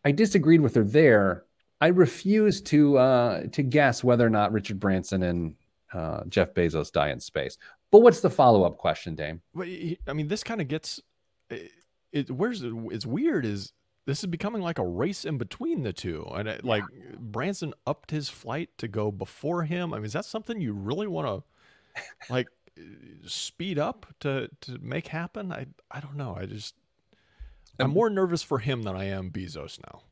I 0.06 0.12
disagreed 0.12 0.62
with 0.62 0.76
her 0.76 0.84
there, 0.84 1.46
I 1.82 1.88
refuse 1.88 2.62
to 2.64 2.98
uh, 2.98 3.44
to 3.52 3.64
guess 3.64 4.04
whether 4.04 4.26
or 4.26 4.30
not 4.30 4.52
Richard 4.52 4.80
Branson 4.80 5.24
and 5.24 5.56
uh, 5.94 6.22
Jeff 6.30 6.54
Bezos 6.54 6.92
die 6.92 7.10
in 7.10 7.20
space. 7.20 7.58
But 7.92 8.00
what's 8.00 8.22
the 8.22 8.30
follow 8.30 8.64
up 8.64 8.78
question, 8.78 9.16
Dame? 9.16 9.42
I 10.08 10.14
mean, 10.14 10.28
this 10.28 10.44
kind 10.44 10.62
of 10.62 10.68
gets 10.68 11.02
it, 11.50 11.72
it. 12.12 12.32
Where's 12.32 12.64
it, 12.64 12.74
it's 12.92 13.06
weird 13.06 13.46
is 13.46 13.74
this 14.08 14.20
is 14.20 14.28
becoming 14.28 14.62
like 14.62 14.80
a 14.80 14.86
race 14.86 15.26
in 15.26 15.38
between 15.38 15.84
the 15.84 15.92
two, 15.92 16.26
and 16.34 16.48
it, 16.48 16.64
like 16.64 16.84
Branson 17.20 17.74
upped 17.86 18.10
his 18.10 18.30
flight 18.30 18.70
to 18.78 18.88
go 18.88 19.12
before 19.12 19.64
him. 19.64 19.94
I 19.94 19.98
mean, 19.98 20.06
is 20.06 20.14
that 20.14 20.24
something 20.24 20.62
you 20.62 20.72
really 20.72 21.08
want 21.08 21.28
to 21.28 22.04
like 22.30 22.48
speed 23.26 23.78
up 23.78 24.06
to 24.22 24.50
to 24.62 24.80
make 24.80 25.08
happen? 25.08 25.52
I 25.52 25.68
I 25.92 26.00
don't 26.00 26.16
know. 26.16 26.38
I 26.40 26.46
just 26.46 26.74
I'm 27.80 27.92
more 27.92 28.10
nervous 28.10 28.42
for 28.42 28.60
him 28.60 28.84
than 28.84 28.96
I 28.96 29.06
am 29.06 29.30
Bezos 29.30 29.78
now. 29.86 30.04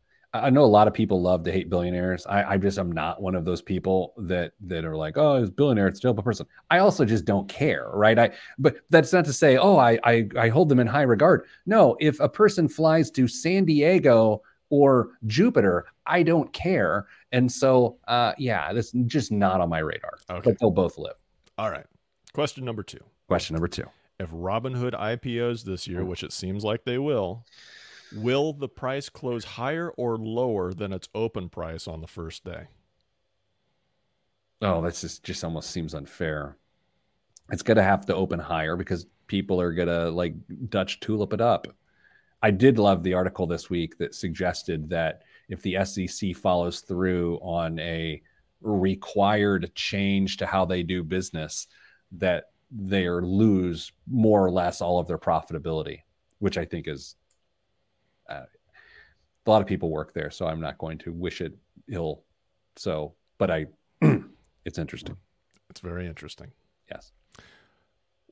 I 0.44 0.50
know 0.50 0.64
a 0.64 0.68
lot 0.68 0.88
of 0.88 0.94
people 0.94 1.22
love 1.22 1.44
to 1.44 1.52
hate 1.52 1.70
billionaires. 1.70 2.26
I, 2.26 2.54
I 2.54 2.58
just 2.58 2.78
am 2.78 2.92
not 2.92 3.22
one 3.22 3.36
of 3.36 3.46
those 3.46 3.62
people 3.62 4.14
that 4.18 4.54
that 4.62 4.86
are 4.86 4.96
like, 4.96 5.18
oh, 5.18 5.36
it's 5.36 5.50
billionaire, 5.50 5.88
it's 5.88 6.00
still 6.00 6.12
a 6.12 6.22
person. 6.22 6.46
I 6.70 6.80
also 6.80 7.06
just 7.06 7.26
don't 7.26 7.48
care, 7.48 7.90
right? 7.94 8.18
I 8.18 8.32
but 8.58 8.78
that's 8.90 9.14
not 9.14 9.26
to 9.26 9.34
say, 9.34 9.58
oh, 9.58 9.78
I, 9.78 10.00
I 10.04 10.28
I 10.38 10.50
hold 10.50 10.70
them 10.70 10.80
in 10.80 10.88
high 10.88 11.04
regard. 11.04 11.46
No, 11.66 11.96
if 12.00 12.20
a 12.20 12.30
person 12.30 12.68
flies 12.68 13.12
to 13.12 13.28
San 13.28 13.66
Diego 13.66 14.42
or 14.70 15.10
Jupiter, 15.26 15.86
I 16.06 16.24
don't 16.24 16.52
care. 16.54 17.08
And 17.32 17.52
so, 17.52 17.98
uh, 18.08 18.34
yeah, 18.38 18.74
that's 18.74 18.92
just 19.06 19.32
not 19.32 19.62
on 19.62 19.70
my 19.70 19.80
radar. 19.80 20.18
Okay. 20.30 20.52
But 20.52 20.60
they'll 20.60 20.72
both 20.72 20.98
live. 20.98 21.16
All 21.58 21.72
right. 21.72 21.86
Question 22.34 22.66
number 22.66 22.84
two. 22.84 23.00
Question 23.28 23.54
number 23.54 23.68
two. 23.68 23.86
If 24.20 24.32
Robinhood 24.32 24.94
IPOs 24.94 25.64
this 25.64 25.88
year, 25.88 26.06
which 26.06 26.24
it 26.24 26.32
seems 26.32 26.64
like 26.64 26.86
they 26.86 26.98
will, 26.98 27.46
Will 28.14 28.54
the 28.54 28.70
price 28.70 29.10
close 29.10 29.44
higher 29.44 29.90
or 29.92 30.18
lower 30.18 30.74
than 30.74 30.94
its 30.94 31.10
open 31.16 31.50
price 31.50 31.88
on 31.88 32.02
the 32.02 32.08
first 32.08 32.44
day? 32.44 32.68
Oh, 34.62 34.82
that's 34.82 35.02
just 35.02 35.24
just 35.24 35.44
almost 35.44 35.72
seems 35.72 35.94
unfair. 35.94 36.58
It's 37.52 37.64
gonna 37.64 37.84
have 37.84 38.06
to 38.08 38.16
open 38.16 38.40
higher 38.40 38.76
because 38.76 39.06
people 39.28 39.60
are 39.60 39.74
gonna 39.74 40.10
like 40.10 40.36
Dutch 40.70 41.00
tulip 41.00 41.34
it 41.34 41.42
up. 41.42 41.68
I 42.42 42.52
did 42.52 42.78
love 42.78 43.04
the 43.04 43.16
article 43.16 43.48
this 43.48 43.70
week 43.70 43.98
that 43.98 44.16
suggested 44.16 44.90
that 44.90 45.24
if 45.50 45.62
the 45.62 45.84
SEC 45.84 46.36
follows 46.36 46.82
through 46.82 47.38
on 47.38 47.80
a 47.80 48.22
required 48.62 49.72
change 49.76 50.38
to 50.38 50.46
how 50.46 50.66
they 50.66 50.84
do 50.84 51.04
business, 51.04 51.68
that 52.14 52.52
they 52.72 53.10
lose 53.10 53.92
more 54.08 54.44
or 54.44 54.52
less 54.52 54.82
all 54.82 55.00
of 55.00 55.08
their 55.08 55.18
profitability, 55.18 56.02
which 56.40 56.58
I 56.58 56.66
think 56.66 56.88
is 56.88 57.16
uh, 58.30 58.46
a 59.46 59.50
lot 59.50 59.62
of 59.62 59.68
people 59.68 59.90
work 59.90 60.14
there, 60.14 60.32
so 60.32 60.48
I'm 60.48 60.60
not 60.60 60.78
going 60.78 60.98
to 61.00 61.12
wish 61.12 61.42
it 61.42 61.54
ill. 61.88 62.24
So, 62.76 63.14
but 63.38 63.52
I, 63.52 63.68
It's 64.66 64.80
interesting. 64.80 65.16
It's 65.70 65.80
very 65.80 66.08
interesting. 66.08 66.52
Yes. 66.92 67.12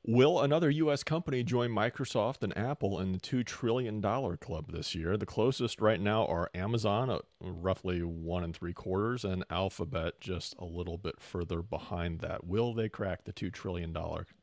Will 0.05 0.41
another 0.41 0.69
U.S. 0.69 1.01
company 1.01 1.43
join 1.43 1.69
Microsoft 1.69 2.43
and 2.43 2.57
Apple 2.57 2.99
in 2.99 3.13
the 3.13 3.19
$2 3.19 3.45
trillion 3.45 4.01
club 4.01 4.69
this 4.69 4.93
year? 4.93 5.15
The 5.15 5.25
closest 5.25 5.79
right 5.79 5.99
now 5.99 6.25
are 6.25 6.51
Amazon 6.53 7.09
at 7.09 7.21
roughly 7.39 8.01
one 8.01 8.43
and 8.43 8.53
three 8.53 8.73
quarters, 8.73 9.23
and 9.23 9.45
Alphabet 9.49 10.19
just 10.19 10.55
a 10.59 10.65
little 10.65 10.97
bit 10.97 11.21
further 11.21 11.61
behind 11.61 12.19
that. 12.19 12.45
Will 12.45 12.73
they 12.73 12.89
crack 12.89 13.23
the 13.23 13.31
$2 13.31 13.53
trillion 13.53 13.95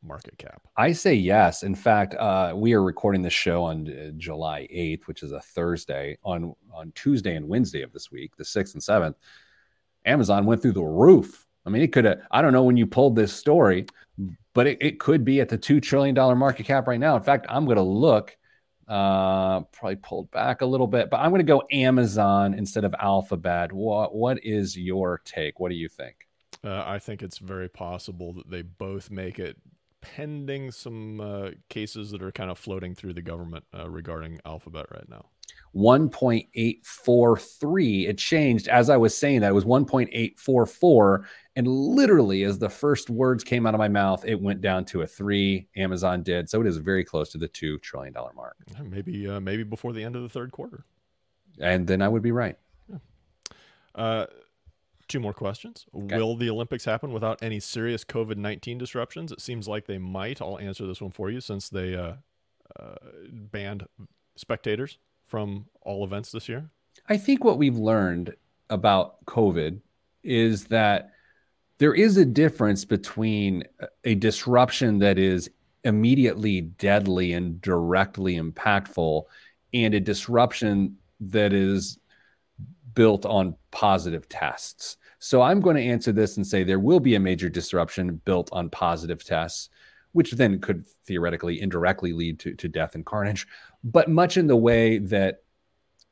market 0.03 0.39
cap? 0.39 0.67
I 0.79 0.93
say 0.93 1.13
yes. 1.13 1.63
In 1.63 1.75
fact, 1.75 2.15
uh, 2.15 2.55
we 2.57 2.73
are 2.73 2.83
recording 2.83 3.21
this 3.21 3.35
show 3.35 3.63
on 3.63 3.87
uh, 3.87 4.13
July 4.17 4.67
8th, 4.73 5.09
which 5.09 5.23
is 5.23 5.33
a 5.33 5.41
Thursday. 5.41 6.17
On, 6.25 6.55
on 6.73 6.91
Tuesday 6.95 7.37
and 7.37 7.47
Wednesday 7.47 7.83
of 7.83 7.93
this 7.93 8.11
week, 8.11 8.35
the 8.37 8.45
6th 8.45 8.73
and 8.73 8.83
7th, 8.83 9.17
Amazon 10.07 10.47
went 10.47 10.63
through 10.63 10.73
the 10.73 10.83
roof. 10.83 11.47
I 11.67 11.71
mean, 11.71 11.83
it 11.83 11.93
could 11.93 12.05
have, 12.05 12.21
I 12.31 12.43
don't 12.43 12.53
know 12.53 12.65
when 12.65 12.77
you 12.77 12.87
pulled 12.87 13.17
this 13.17 13.33
story, 13.33 13.87
but 14.55 14.67
it, 14.67 14.79
it 14.81 15.01
could 15.01 15.25
be 15.25 15.41
at 15.41 15.49
the 15.49 15.59
$2 15.59 15.83
trillion 15.83 16.15
market 16.39 16.65
cap 16.65 16.87
right 16.89 17.01
now. 17.01 17.17
In 17.17 17.23
fact, 17.23 17.47
I'm 17.49 17.65
going 17.65 17.77
to 17.77 17.83
look, 17.83 18.37
uh, 18.89 19.61
probably 19.73 19.97
pulled 19.97 20.31
back 20.31 20.63
a 20.63 20.67
little 20.67 20.87
bit, 20.87 21.11
but 21.11 21.19
I'm 21.19 21.31
going 21.31 21.41
to 21.41 21.45
go 21.45 21.63
Amazon 21.71 22.55
instead 22.55 22.85
of 22.85 22.95
Alphabet. 22.99 23.73
What, 23.73 24.15
what 24.15 24.45
is 24.45 24.77
your 24.77 25.21
take? 25.25 25.61
What 25.61 25.71
do 25.71 25.77
you 25.77 25.89
think? 25.89 26.27
Uh, 26.65 26.83
I 26.85 26.99
think 26.99 27.23
it's 27.23 27.39
very 27.39 27.69
possible 27.69 28.33
that 28.35 28.51
they 28.51 28.63
both 28.63 29.11
make 29.11 29.39
it 29.39 29.57
pending 30.01 30.71
some 30.71 31.21
uh, 31.21 31.51
cases 31.69 32.11
that 32.11 32.23
are 32.23 32.33
kind 32.33 32.51
of 32.51 32.59
floating 32.59 32.95
through 32.95 33.13
the 33.13 33.23
government 33.23 33.65
uh, 33.77 33.89
regarding 33.89 34.41
Alphabet 34.45 34.87
right 34.91 35.09
now. 35.09 35.27
1.843. 35.75 38.09
It 38.09 38.19
changed 38.19 38.69
as 38.69 38.91
I 38.91 38.97
was 38.97 39.17
saying 39.17 39.41
that 39.41 39.51
it 39.51 39.55
was 39.55 39.65
1.844. 39.65 41.25
And 41.57 41.67
literally, 41.67 42.45
as 42.45 42.59
the 42.59 42.69
first 42.69 43.11
words 43.11 43.43
came 43.45 43.67
out 43.67 43.75
of 43.75 43.79
my 43.79 43.89
mouth, 43.89 44.25
it 44.25 44.41
went 44.41 44.61
down 44.61 44.85
to 44.87 45.03
a 45.03 45.07
three. 45.07 45.69
Amazon 45.77 46.23
did. 46.23 46.49
So 46.49 46.61
it 46.61 46.67
is 46.67 46.79
very 46.79 47.05
close 47.05 47.31
to 47.31 47.39
the 47.39 47.49
$2 47.49 47.81
trillion 47.83 48.15
mark. 48.35 48.57
Maybe, 48.83 49.29
uh, 49.29 49.41
maybe 49.41 49.63
before 49.63 49.93
the 49.93 50.03
end 50.03 50.17
of 50.17 50.23
the 50.23 50.29
third 50.29 50.53
quarter. 50.53 50.85
And 51.61 51.87
then 51.87 52.03
I 52.03 52.09
would 52.09 52.23
be 52.23 52.33
right. 52.33 52.57
Yeah. 52.89 52.97
Uh, 53.95 54.27
two 55.09 55.21
more 55.21 55.35
questions. 55.35 55.87
Okay. 55.95 56.17
Will 56.17 56.37
the 56.37 56.51
Olympics 56.51 56.85
happen 56.85 57.13
without 57.13 57.43
any 57.43 57.61
serious 57.61 58.05
COVID 58.05 58.37
19 58.37 58.79
disruptions? 58.79 59.33
It 59.33 59.41
seems 59.41 59.69
like 59.69 59.87
they 59.87 59.99
might. 59.99 60.41
I'll 60.41 60.59
answer 60.59 60.87
this 60.87 61.01
one 61.01 61.11
for 61.11 61.31
you 61.31 61.41
since 61.41 61.69
they 61.69 61.95
uh, 61.95 62.15
uh, 62.79 62.95
banned 63.31 63.87
spectators 64.37 64.99
from 65.31 65.65
all 65.83 66.05
events 66.05 66.33
this 66.33 66.49
year? 66.49 66.69
I 67.09 67.17
think 67.17 67.45
what 67.45 67.57
we've 67.57 67.79
learned 67.79 68.35
about 68.69 69.25
COVID 69.25 69.81
is 70.23 70.65
that 70.67 71.13
there 71.79 71.95
is 71.95 72.19
a 72.19 72.25
difference 72.25 72.85
between 72.85 73.65
a 74.05 74.15
disruption 74.15 74.99
that 74.99 75.19
is 75.19 75.49
immediately 75.85 76.61
deadly 76.61 77.33
and 77.33 77.61
directly 77.63 78.39
impactful 78.39 79.23
and 79.73 79.95
a 79.95 80.01
disruption 80.01 80.97
that 81.21 81.53
is 81.53 81.99
built 82.95 83.25
on 83.25 83.57
positive 83.71 84.29
tests. 84.29 84.99
So 85.21 85.41
I'm 85.43 85.61
going 85.61 85.77
to 85.77 85.83
answer 85.83 86.13
this 86.13 86.37
and 86.37 86.47
say 86.47 86.65
there 86.65 86.79
will 86.79 87.01
be 87.01 87.15
a 87.15 87.21
major 87.21 87.49
disruption 87.49 88.21
built 88.25 88.51
on 88.53 88.69
positive 88.69 89.25
tests, 89.25 89.71
which 90.13 90.33
then 90.33 90.61
could 90.61 90.87
theoretically 91.07 91.61
indirectly 91.61 92.13
lead 92.13 92.39
to, 92.41 92.55
to 92.55 92.69
death 92.69 92.95
and 92.95 93.07
carnage 93.07 93.47
but 93.83 94.09
much 94.09 94.37
in 94.37 94.47
the 94.47 94.57
way 94.57 94.99
that 94.99 95.43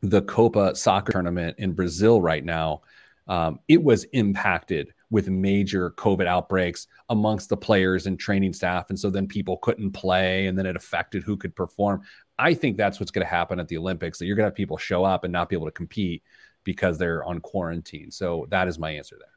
the 0.01 0.23
Copa 0.23 0.75
soccer 0.75 1.13
tournament 1.13 1.57
in 1.59 1.73
Brazil 1.73 2.21
right 2.21 2.45
now, 2.45 2.83
um, 3.27 3.61
it 3.69 3.83
was 3.83 4.05
impacted 4.05 4.93
with 5.11 5.29
major 5.29 5.91
COVID 5.93 6.27
outbreaks 6.27 6.87
amongst 7.09 7.49
the 7.49 7.57
players 7.57 8.07
and 8.07 8.19
training 8.19 8.53
staff. 8.53 8.91
And 8.91 8.99
so 8.99 9.11
then 9.11 9.27
people 9.27 9.57
couldn't 9.59 9.93
play 9.93 10.47
and 10.47 10.57
then 10.57 10.67
it 10.67 10.77
affected 10.77 11.23
who 11.23 11.37
could 11.37 11.57
perform. 11.57 12.03
I 12.39 12.55
think 12.55 12.77
that's 12.77 13.01
what's 13.01 13.11
going 13.11 13.25
to 13.25 13.31
happen 13.31 13.59
at 13.59 13.69
the 13.69 13.79
Olympics 13.79 14.19
that 14.19 14.27
you're 14.27 14.37
going 14.37 14.45
to 14.45 14.51
have 14.51 14.55
people 14.55 14.77
show 14.77 15.05
up 15.05 15.25
and 15.25 15.33
not 15.33 15.49
be 15.49 15.57
able 15.57 15.67
to 15.67 15.73
compete 15.73 16.23
because 16.65 16.99
they're 16.99 17.25
on 17.25 17.41
quarantine. 17.41 18.11
So 18.11 18.47
that 18.51 18.69
is 18.69 18.79
my 18.79 18.91
answer 18.91 19.17
there. 19.19 19.29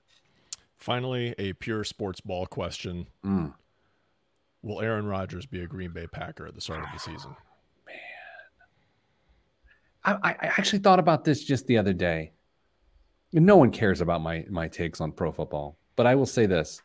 Finally, 0.77 1.35
a 1.37 1.53
pure 1.53 1.83
sports 1.83 2.21
ball 2.21 2.45
question. 2.45 3.07
Mm. 3.25 3.53
Will 4.61 4.81
Aaron 4.81 5.05
Rodgers 5.05 5.45
be 5.45 5.61
a 5.61 5.67
Green 5.67 5.91
Bay 5.91 6.07
Packer 6.07 6.45
at 6.45 6.55
the 6.55 6.61
start 6.61 6.83
of 6.83 6.89
the 6.93 6.99
season? 6.99 7.35
I, 10.03 10.13
I 10.23 10.35
actually 10.57 10.79
thought 10.79 10.99
about 10.99 11.23
this 11.23 11.43
just 11.43 11.67
the 11.67 11.77
other 11.77 11.93
day. 11.93 12.33
No 13.33 13.55
one 13.55 13.71
cares 13.71 14.01
about 14.01 14.21
my 14.21 14.45
my 14.49 14.67
takes 14.67 14.99
on 14.99 15.11
pro 15.11 15.31
football, 15.31 15.77
but 15.95 16.07
I 16.07 16.15
will 16.15 16.25
say 16.25 16.45
this. 16.45 16.81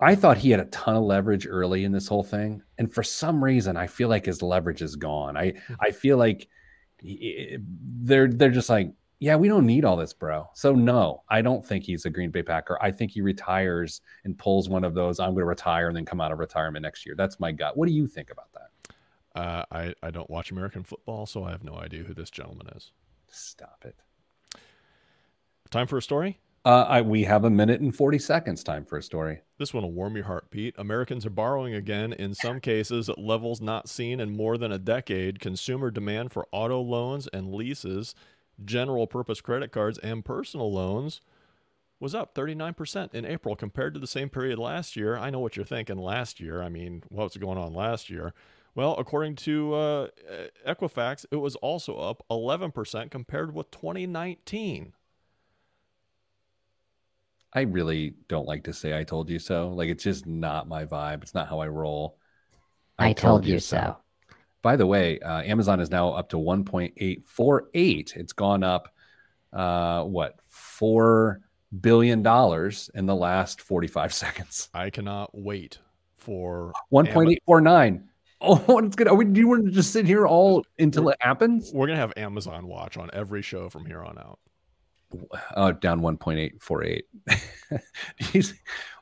I 0.00 0.14
thought 0.14 0.38
he 0.38 0.50
had 0.50 0.60
a 0.60 0.66
ton 0.66 0.94
of 0.96 1.02
leverage 1.02 1.46
early 1.48 1.84
in 1.84 1.92
this 1.92 2.06
whole 2.06 2.22
thing, 2.22 2.62
and 2.76 2.92
for 2.92 3.02
some 3.02 3.42
reason, 3.42 3.76
I 3.76 3.86
feel 3.86 4.08
like 4.08 4.26
his 4.26 4.42
leverage 4.42 4.82
is 4.82 4.96
gone. 4.96 5.36
I 5.36 5.50
hmm. 5.50 5.74
I 5.80 5.90
feel 5.90 6.16
like 6.18 6.48
they're 7.02 8.28
they're 8.28 8.50
just 8.50 8.68
like, 8.68 8.92
yeah, 9.20 9.36
we 9.36 9.48
don't 9.48 9.66
need 9.66 9.84
all 9.84 9.96
this, 9.96 10.12
bro. 10.12 10.48
So 10.54 10.74
no, 10.74 11.22
I 11.28 11.42
don't 11.42 11.64
think 11.64 11.84
he's 11.84 12.04
a 12.04 12.10
Green 12.10 12.30
Bay 12.30 12.42
Packer. 12.42 12.78
I 12.80 12.90
think 12.90 13.10
he 13.10 13.20
retires 13.20 14.00
and 14.24 14.38
pulls 14.38 14.68
one 14.68 14.84
of 14.84 14.94
those. 14.94 15.18
I'm 15.18 15.30
going 15.30 15.38
to 15.38 15.44
retire 15.46 15.88
and 15.88 15.96
then 15.96 16.04
come 16.04 16.20
out 16.20 16.32
of 16.32 16.38
retirement 16.38 16.82
next 16.82 17.04
year. 17.04 17.14
That's 17.16 17.40
my 17.40 17.52
gut. 17.52 17.76
What 17.76 17.88
do 17.88 17.94
you 17.94 18.06
think 18.06 18.30
about 18.30 18.52
that? 18.52 18.67
Uh, 19.34 19.64
I, 19.70 19.94
I 20.02 20.10
don't 20.10 20.30
watch 20.30 20.50
American 20.50 20.84
football, 20.84 21.26
so 21.26 21.44
I 21.44 21.50
have 21.50 21.64
no 21.64 21.74
idea 21.74 22.04
who 22.04 22.14
this 22.14 22.30
gentleman 22.30 22.68
is. 22.74 22.92
Stop 23.30 23.84
it. 23.84 23.96
Time 25.70 25.86
for 25.86 25.98
a 25.98 26.02
story? 26.02 26.38
Uh, 26.64 26.84
I, 26.88 27.02
we 27.02 27.24
have 27.24 27.44
a 27.44 27.50
minute 27.50 27.80
and 27.80 27.94
40 27.94 28.18
seconds 28.18 28.64
time 28.64 28.84
for 28.84 28.98
a 28.98 29.02
story. 29.02 29.40
This 29.58 29.72
one 29.72 29.84
will 29.84 29.92
warm 29.92 30.16
your 30.16 30.26
heart, 30.26 30.50
Pete. 30.50 30.74
Americans 30.76 31.24
are 31.24 31.30
borrowing 31.30 31.72
again, 31.74 32.12
in 32.12 32.34
some 32.34 32.60
cases 32.60 33.08
at 33.08 33.18
levels 33.18 33.60
not 33.60 33.88
seen 33.88 34.18
in 34.20 34.36
more 34.36 34.58
than 34.58 34.72
a 34.72 34.78
decade. 34.78 35.40
Consumer 35.40 35.90
demand 35.90 36.32
for 36.32 36.46
auto 36.52 36.80
loans 36.80 37.28
and 37.32 37.54
leases, 37.54 38.14
general 38.64 39.06
purpose 39.06 39.40
credit 39.40 39.72
cards, 39.72 39.98
and 39.98 40.24
personal 40.24 40.72
loans 40.72 41.20
was 42.00 42.14
up 42.14 42.34
39% 42.34 43.14
in 43.14 43.24
April 43.24 43.56
compared 43.56 43.94
to 43.94 44.00
the 44.00 44.06
same 44.06 44.28
period 44.28 44.58
last 44.58 44.96
year. 44.96 45.16
I 45.16 45.30
know 45.30 45.40
what 45.40 45.56
you're 45.56 45.64
thinking 45.64 45.98
last 45.98 46.40
year. 46.40 46.62
I 46.62 46.68
mean, 46.68 47.02
what 47.08 47.24
was 47.24 47.36
going 47.36 47.58
on 47.58 47.72
last 47.72 48.10
year? 48.10 48.34
Well, 48.74 48.94
according 48.96 49.36
to 49.36 49.74
uh, 49.74 50.06
Equifax, 50.66 51.26
it 51.30 51.36
was 51.36 51.56
also 51.56 51.96
up 51.96 52.24
11% 52.30 53.10
compared 53.10 53.54
with 53.54 53.70
2019. 53.70 54.92
I 57.52 57.60
really 57.62 58.14
don't 58.28 58.46
like 58.46 58.64
to 58.64 58.72
say 58.72 58.96
I 58.96 59.04
told 59.04 59.30
you 59.30 59.38
so. 59.38 59.68
Like, 59.70 59.88
it's 59.88 60.04
just 60.04 60.26
not 60.26 60.68
my 60.68 60.84
vibe. 60.84 61.22
It's 61.22 61.34
not 61.34 61.48
how 61.48 61.60
I 61.60 61.68
roll. 61.68 62.18
I, 62.98 63.08
I 63.08 63.12
told, 63.12 63.42
told, 63.42 63.46
you 63.46 63.58
so. 63.58 63.76
so. 63.76 63.96
By 64.62 64.76
the 64.76 64.86
way, 64.86 65.18
uh, 65.20 65.42
Amazon 65.42 65.80
is 65.80 65.90
now 65.90 66.10
up 66.10 66.28
to 66.30 66.36
1.848. 66.36 68.16
It's 68.16 68.32
gone 68.32 68.62
up, 68.62 68.94
uh, 69.52 70.04
what, 70.04 70.38
$4 70.52 71.38
billion 71.80 72.18
in 72.94 73.06
the 73.06 73.16
last 73.16 73.60
45 73.62 74.12
seconds. 74.14 74.68
I 74.74 74.90
cannot 74.90 75.30
wait 75.32 75.78
for 76.16 76.72
1.849. 76.92 78.02
Oh, 78.40 78.78
it's 78.84 78.96
good. 78.96 79.08
Are 79.08 79.14
we, 79.14 79.24
do 79.24 79.40
you 79.40 79.48
want 79.48 79.66
to 79.66 79.70
just 79.70 79.92
sit 79.92 80.06
here 80.06 80.26
all 80.26 80.64
until 80.78 81.04
we're, 81.04 81.12
it 81.12 81.18
happens? 81.20 81.72
We're 81.72 81.86
gonna 81.86 81.98
have 81.98 82.12
Amazon 82.16 82.66
Watch 82.66 82.96
on 82.96 83.10
every 83.12 83.42
show 83.42 83.68
from 83.68 83.84
here 83.84 84.02
on 84.02 84.18
out. 84.18 84.38
Oh, 85.56 85.72
down 85.72 86.02
one 86.02 86.18
point 86.18 86.38
eight 86.38 86.62
four 86.62 86.84
eight. 86.84 87.06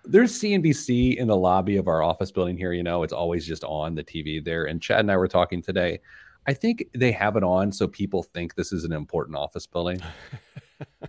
There's 0.05 0.41
CNBC 0.41 1.17
in 1.17 1.27
the 1.27 1.37
lobby 1.37 1.77
of 1.79 1.89
our 1.89 2.03
office 2.03 2.31
building 2.31 2.57
here. 2.57 2.73
You 2.73 2.85
know, 2.85 3.03
it's 3.03 3.13
always 3.13 3.45
just 3.45 3.65
on 3.65 3.97
the 3.97 4.05
TV 4.05 4.43
there. 4.43 4.67
And 4.67 4.81
Chad 4.81 5.01
and 5.01 5.11
I 5.11 5.17
were 5.17 5.27
talking 5.27 5.61
today. 5.61 6.01
I 6.47 6.55
think 6.55 6.87
they 6.95 7.11
have 7.11 7.37
it 7.37 7.43
on 7.43 7.73
so 7.73 7.89
people 7.89 8.23
think 8.23 8.55
this 8.55 8.73
is 8.73 8.85
an 8.85 8.93
important 8.93 9.37
office 9.37 9.67
building. 9.67 10.01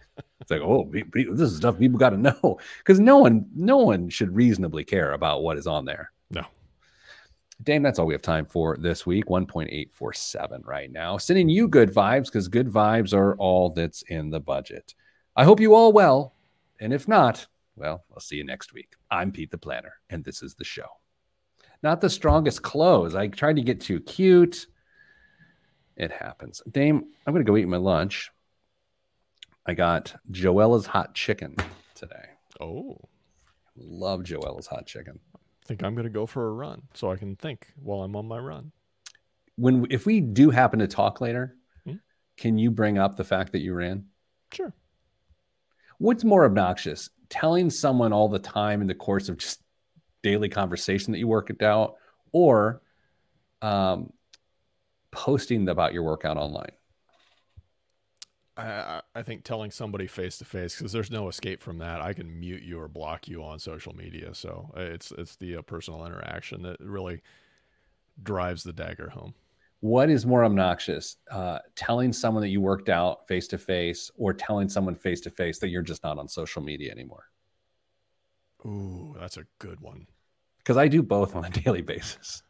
it's 0.41 0.49
like, 0.49 0.61
oh, 0.61 0.91
this 1.13 1.51
is 1.51 1.57
stuff 1.57 1.77
people 1.77 1.99
got 1.99 2.09
to 2.09 2.17
know 2.17 2.57
because 2.79 2.99
no 2.99 3.19
one, 3.19 3.45
no 3.53 3.77
one 3.77 4.09
should 4.09 4.35
reasonably 4.35 4.83
care 4.83 5.13
about 5.13 5.43
what 5.43 5.57
is 5.57 5.67
on 5.67 5.85
there. 5.85 6.11
No. 6.31 6.43
Dame, 7.67 7.83
that's 7.83 7.99
all 7.99 8.05
we 8.05 8.13
have 8.13 8.21
time 8.21 8.45
for 8.45 8.77
this 8.79 9.05
week. 9.05 9.25
1.847 9.25 10.65
right 10.65 10.89
now. 10.89 11.17
Sending 11.17 11.49
you 11.49 11.67
good 11.67 11.93
vibes 11.93 12.27
because 12.27 12.47
good 12.47 12.69
vibes 12.69 13.13
are 13.13 13.35
all 13.35 13.71
that's 13.71 14.03
in 14.03 14.29
the 14.29 14.39
budget. 14.39 14.95
I 15.35 15.43
hope 15.43 15.59
you 15.59 15.75
all 15.75 15.91
well. 15.91 16.33
And 16.79 16.93
if 16.93 17.09
not, 17.09 17.45
well, 17.75 18.05
I'll 18.13 18.21
see 18.21 18.37
you 18.37 18.45
next 18.45 18.71
week. 18.71 18.93
I'm 19.11 19.33
Pete 19.33 19.51
the 19.51 19.57
Planner, 19.57 19.95
and 20.09 20.23
this 20.23 20.41
is 20.41 20.55
the 20.55 20.63
show. 20.63 20.87
Not 21.83 21.99
the 21.99 22.09
strongest 22.09 22.61
close. 22.61 23.15
I 23.15 23.27
tried 23.27 23.57
to 23.57 23.61
get 23.61 23.81
too 23.81 23.99
cute. 23.99 24.67
It 25.97 26.13
happens. 26.13 26.61
Dame, 26.71 27.03
I'm 27.25 27.33
going 27.33 27.45
to 27.45 27.51
go 27.51 27.57
eat 27.57 27.67
my 27.67 27.75
lunch. 27.75 28.31
I 29.65 29.73
got 29.73 30.15
Joella's 30.31 30.85
hot 30.85 31.15
chicken 31.15 31.57
today. 31.95 32.29
Oh. 32.61 32.97
Love 33.75 34.23
Joella's 34.23 34.67
hot 34.67 34.85
chicken 34.85 35.19
think 35.67 35.83
I'm 35.83 35.93
going 35.93 36.05
to 36.05 36.09
go 36.09 36.25
for 36.25 36.47
a 36.47 36.51
run 36.51 36.83
so 36.93 37.11
I 37.11 37.17
can 37.17 37.35
think 37.35 37.67
while 37.75 38.01
I'm 38.01 38.15
on 38.15 38.27
my 38.27 38.37
run. 38.37 38.71
When 39.55 39.87
if 39.89 40.05
we 40.05 40.21
do 40.21 40.49
happen 40.49 40.79
to 40.79 40.87
talk 40.87 41.19
later, 41.19 41.55
hmm? 41.85 41.95
can 42.37 42.57
you 42.57 42.71
bring 42.71 42.97
up 42.97 43.17
the 43.17 43.23
fact 43.23 43.51
that 43.51 43.59
you 43.59 43.73
ran? 43.73 44.05
Sure. 44.51 44.73
What's 45.97 46.23
more 46.23 46.45
obnoxious? 46.45 47.09
Telling 47.29 47.69
someone 47.69 48.13
all 48.13 48.29
the 48.29 48.39
time 48.39 48.81
in 48.81 48.87
the 48.87 48.95
course 48.95 49.29
of 49.29 49.37
just 49.37 49.61
daily 50.23 50.49
conversation 50.49 51.11
that 51.11 51.19
you 51.19 51.27
work 51.27 51.49
it 51.49 51.61
out, 51.61 51.95
or 52.31 52.81
um, 53.61 54.13
posting 55.11 55.67
about 55.67 55.93
your 55.93 56.03
workout 56.03 56.37
online? 56.37 56.71
I, 58.57 59.01
I 59.13 59.21
think 59.21 59.43
telling 59.43 59.71
somebody 59.71 60.07
face 60.07 60.37
to 60.39 60.45
face 60.45 60.77
because 60.77 60.91
there's 60.91 61.11
no 61.11 61.27
escape 61.27 61.61
from 61.61 61.77
that. 61.77 62.01
I 62.01 62.13
can 62.13 62.39
mute 62.39 62.63
you 62.63 62.79
or 62.79 62.87
block 62.87 63.27
you 63.27 63.43
on 63.43 63.59
social 63.59 63.95
media, 63.95 64.33
so 64.33 64.71
uh, 64.75 64.81
it's 64.81 65.11
it's 65.11 65.35
the 65.35 65.57
uh, 65.57 65.61
personal 65.61 66.05
interaction 66.05 66.63
that 66.63 66.77
really 66.79 67.21
drives 68.23 68.63
the 68.63 68.73
dagger 68.73 69.09
home. 69.09 69.35
What 69.79 70.09
is 70.09 70.25
more 70.25 70.43
obnoxious, 70.43 71.17
uh, 71.29 71.59
telling 71.75 72.11
someone 72.11 72.41
that 72.41 72.49
you 72.49 72.59
worked 72.59 72.89
out 72.89 73.27
face 73.27 73.47
to 73.49 73.59
face, 73.59 74.09
or 74.17 74.33
telling 74.33 74.69
someone 74.69 74.95
face 74.95 75.21
to 75.21 75.29
face 75.29 75.59
that 75.59 75.69
you're 75.69 75.83
just 75.83 76.03
not 76.03 76.17
on 76.17 76.27
social 76.27 76.63
media 76.63 76.91
anymore? 76.91 77.25
Ooh, 78.65 79.15
that's 79.19 79.37
a 79.37 79.45
good 79.59 79.79
one. 79.81 80.07
Because 80.57 80.77
I 80.77 80.87
do 80.87 81.03
both 81.03 81.35
on 81.35 81.45
a 81.45 81.49
daily 81.63 81.83
basis. 81.83 82.41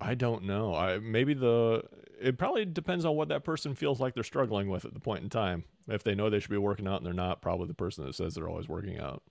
I 0.00 0.14
don't 0.14 0.44
know. 0.44 0.74
I 0.74 0.98
maybe 0.98 1.34
the 1.34 1.84
it 2.22 2.38
probably 2.38 2.64
depends 2.64 3.04
on 3.04 3.16
what 3.16 3.28
that 3.28 3.44
person 3.44 3.74
feels 3.74 4.00
like 4.00 4.14
they're 4.14 4.22
struggling 4.22 4.68
with 4.68 4.84
at 4.84 4.94
the 4.94 5.00
point 5.00 5.22
in 5.22 5.28
time. 5.28 5.64
If 5.88 6.04
they 6.04 6.14
know 6.14 6.30
they 6.30 6.40
should 6.40 6.50
be 6.50 6.56
working 6.56 6.86
out 6.86 6.98
and 6.98 7.06
they're 7.06 7.12
not, 7.12 7.42
probably 7.42 7.66
the 7.66 7.74
person 7.74 8.06
that 8.06 8.14
says 8.14 8.34
they're 8.34 8.48
always 8.48 8.68
working 8.68 8.98
out. 8.98 9.22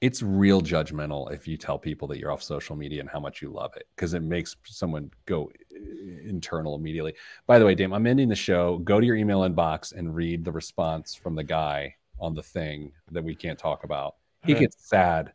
It's 0.00 0.22
real 0.22 0.60
judgmental 0.60 1.32
if 1.32 1.48
you 1.48 1.56
tell 1.56 1.78
people 1.78 2.08
that 2.08 2.18
you're 2.18 2.30
off 2.30 2.42
social 2.42 2.76
media 2.76 3.00
and 3.00 3.08
how 3.08 3.20
much 3.20 3.40
you 3.40 3.50
love 3.50 3.72
it 3.76 3.88
because 3.94 4.14
it 4.14 4.22
makes 4.22 4.54
someone 4.64 5.10
go 5.24 5.50
uh, 5.74 6.28
internal 6.28 6.74
immediately. 6.74 7.14
By 7.46 7.58
the 7.58 7.64
way, 7.64 7.74
Dame, 7.74 7.92
I'm 7.92 8.06
ending 8.06 8.28
the 8.28 8.36
show. 8.36 8.78
Go 8.78 9.00
to 9.00 9.06
your 9.06 9.16
email 9.16 9.40
inbox 9.40 9.94
and 9.94 10.14
read 10.14 10.44
the 10.44 10.52
response 10.52 11.14
from 11.14 11.34
the 11.34 11.44
guy 11.44 11.94
on 12.18 12.34
the 12.34 12.42
thing 12.42 12.92
that 13.10 13.24
we 13.24 13.34
can't 13.34 13.58
talk 13.58 13.84
about. 13.84 14.16
He 14.44 14.54
gets 14.54 14.76
sad 14.78 15.32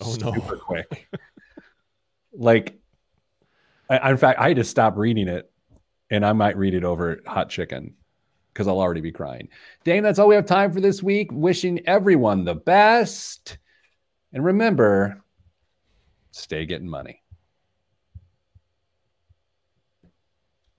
oh, 0.00 0.12
super 0.12 0.56
no. 0.56 0.60
quick. 0.60 1.08
like 2.32 2.78
I, 3.88 4.10
in 4.10 4.16
fact, 4.16 4.40
I 4.40 4.48
had 4.48 4.56
to 4.56 4.64
stop 4.64 4.96
reading 4.96 5.28
it, 5.28 5.50
and 6.12 6.26
I 6.26 6.34
might 6.34 6.58
read 6.58 6.74
it 6.74 6.84
over 6.84 7.22
hot 7.26 7.48
chicken 7.48 7.94
because 8.52 8.68
I'll 8.68 8.80
already 8.80 9.00
be 9.00 9.12
crying. 9.12 9.48
Dame, 9.82 10.02
that's 10.02 10.18
all 10.18 10.28
we 10.28 10.34
have 10.34 10.44
time 10.44 10.70
for 10.70 10.80
this 10.80 11.02
week. 11.02 11.30
Wishing 11.32 11.80
everyone 11.86 12.44
the 12.44 12.54
best, 12.54 13.56
and 14.30 14.44
remember, 14.44 15.24
stay 16.30 16.66
getting 16.66 16.88
money. 16.88 17.21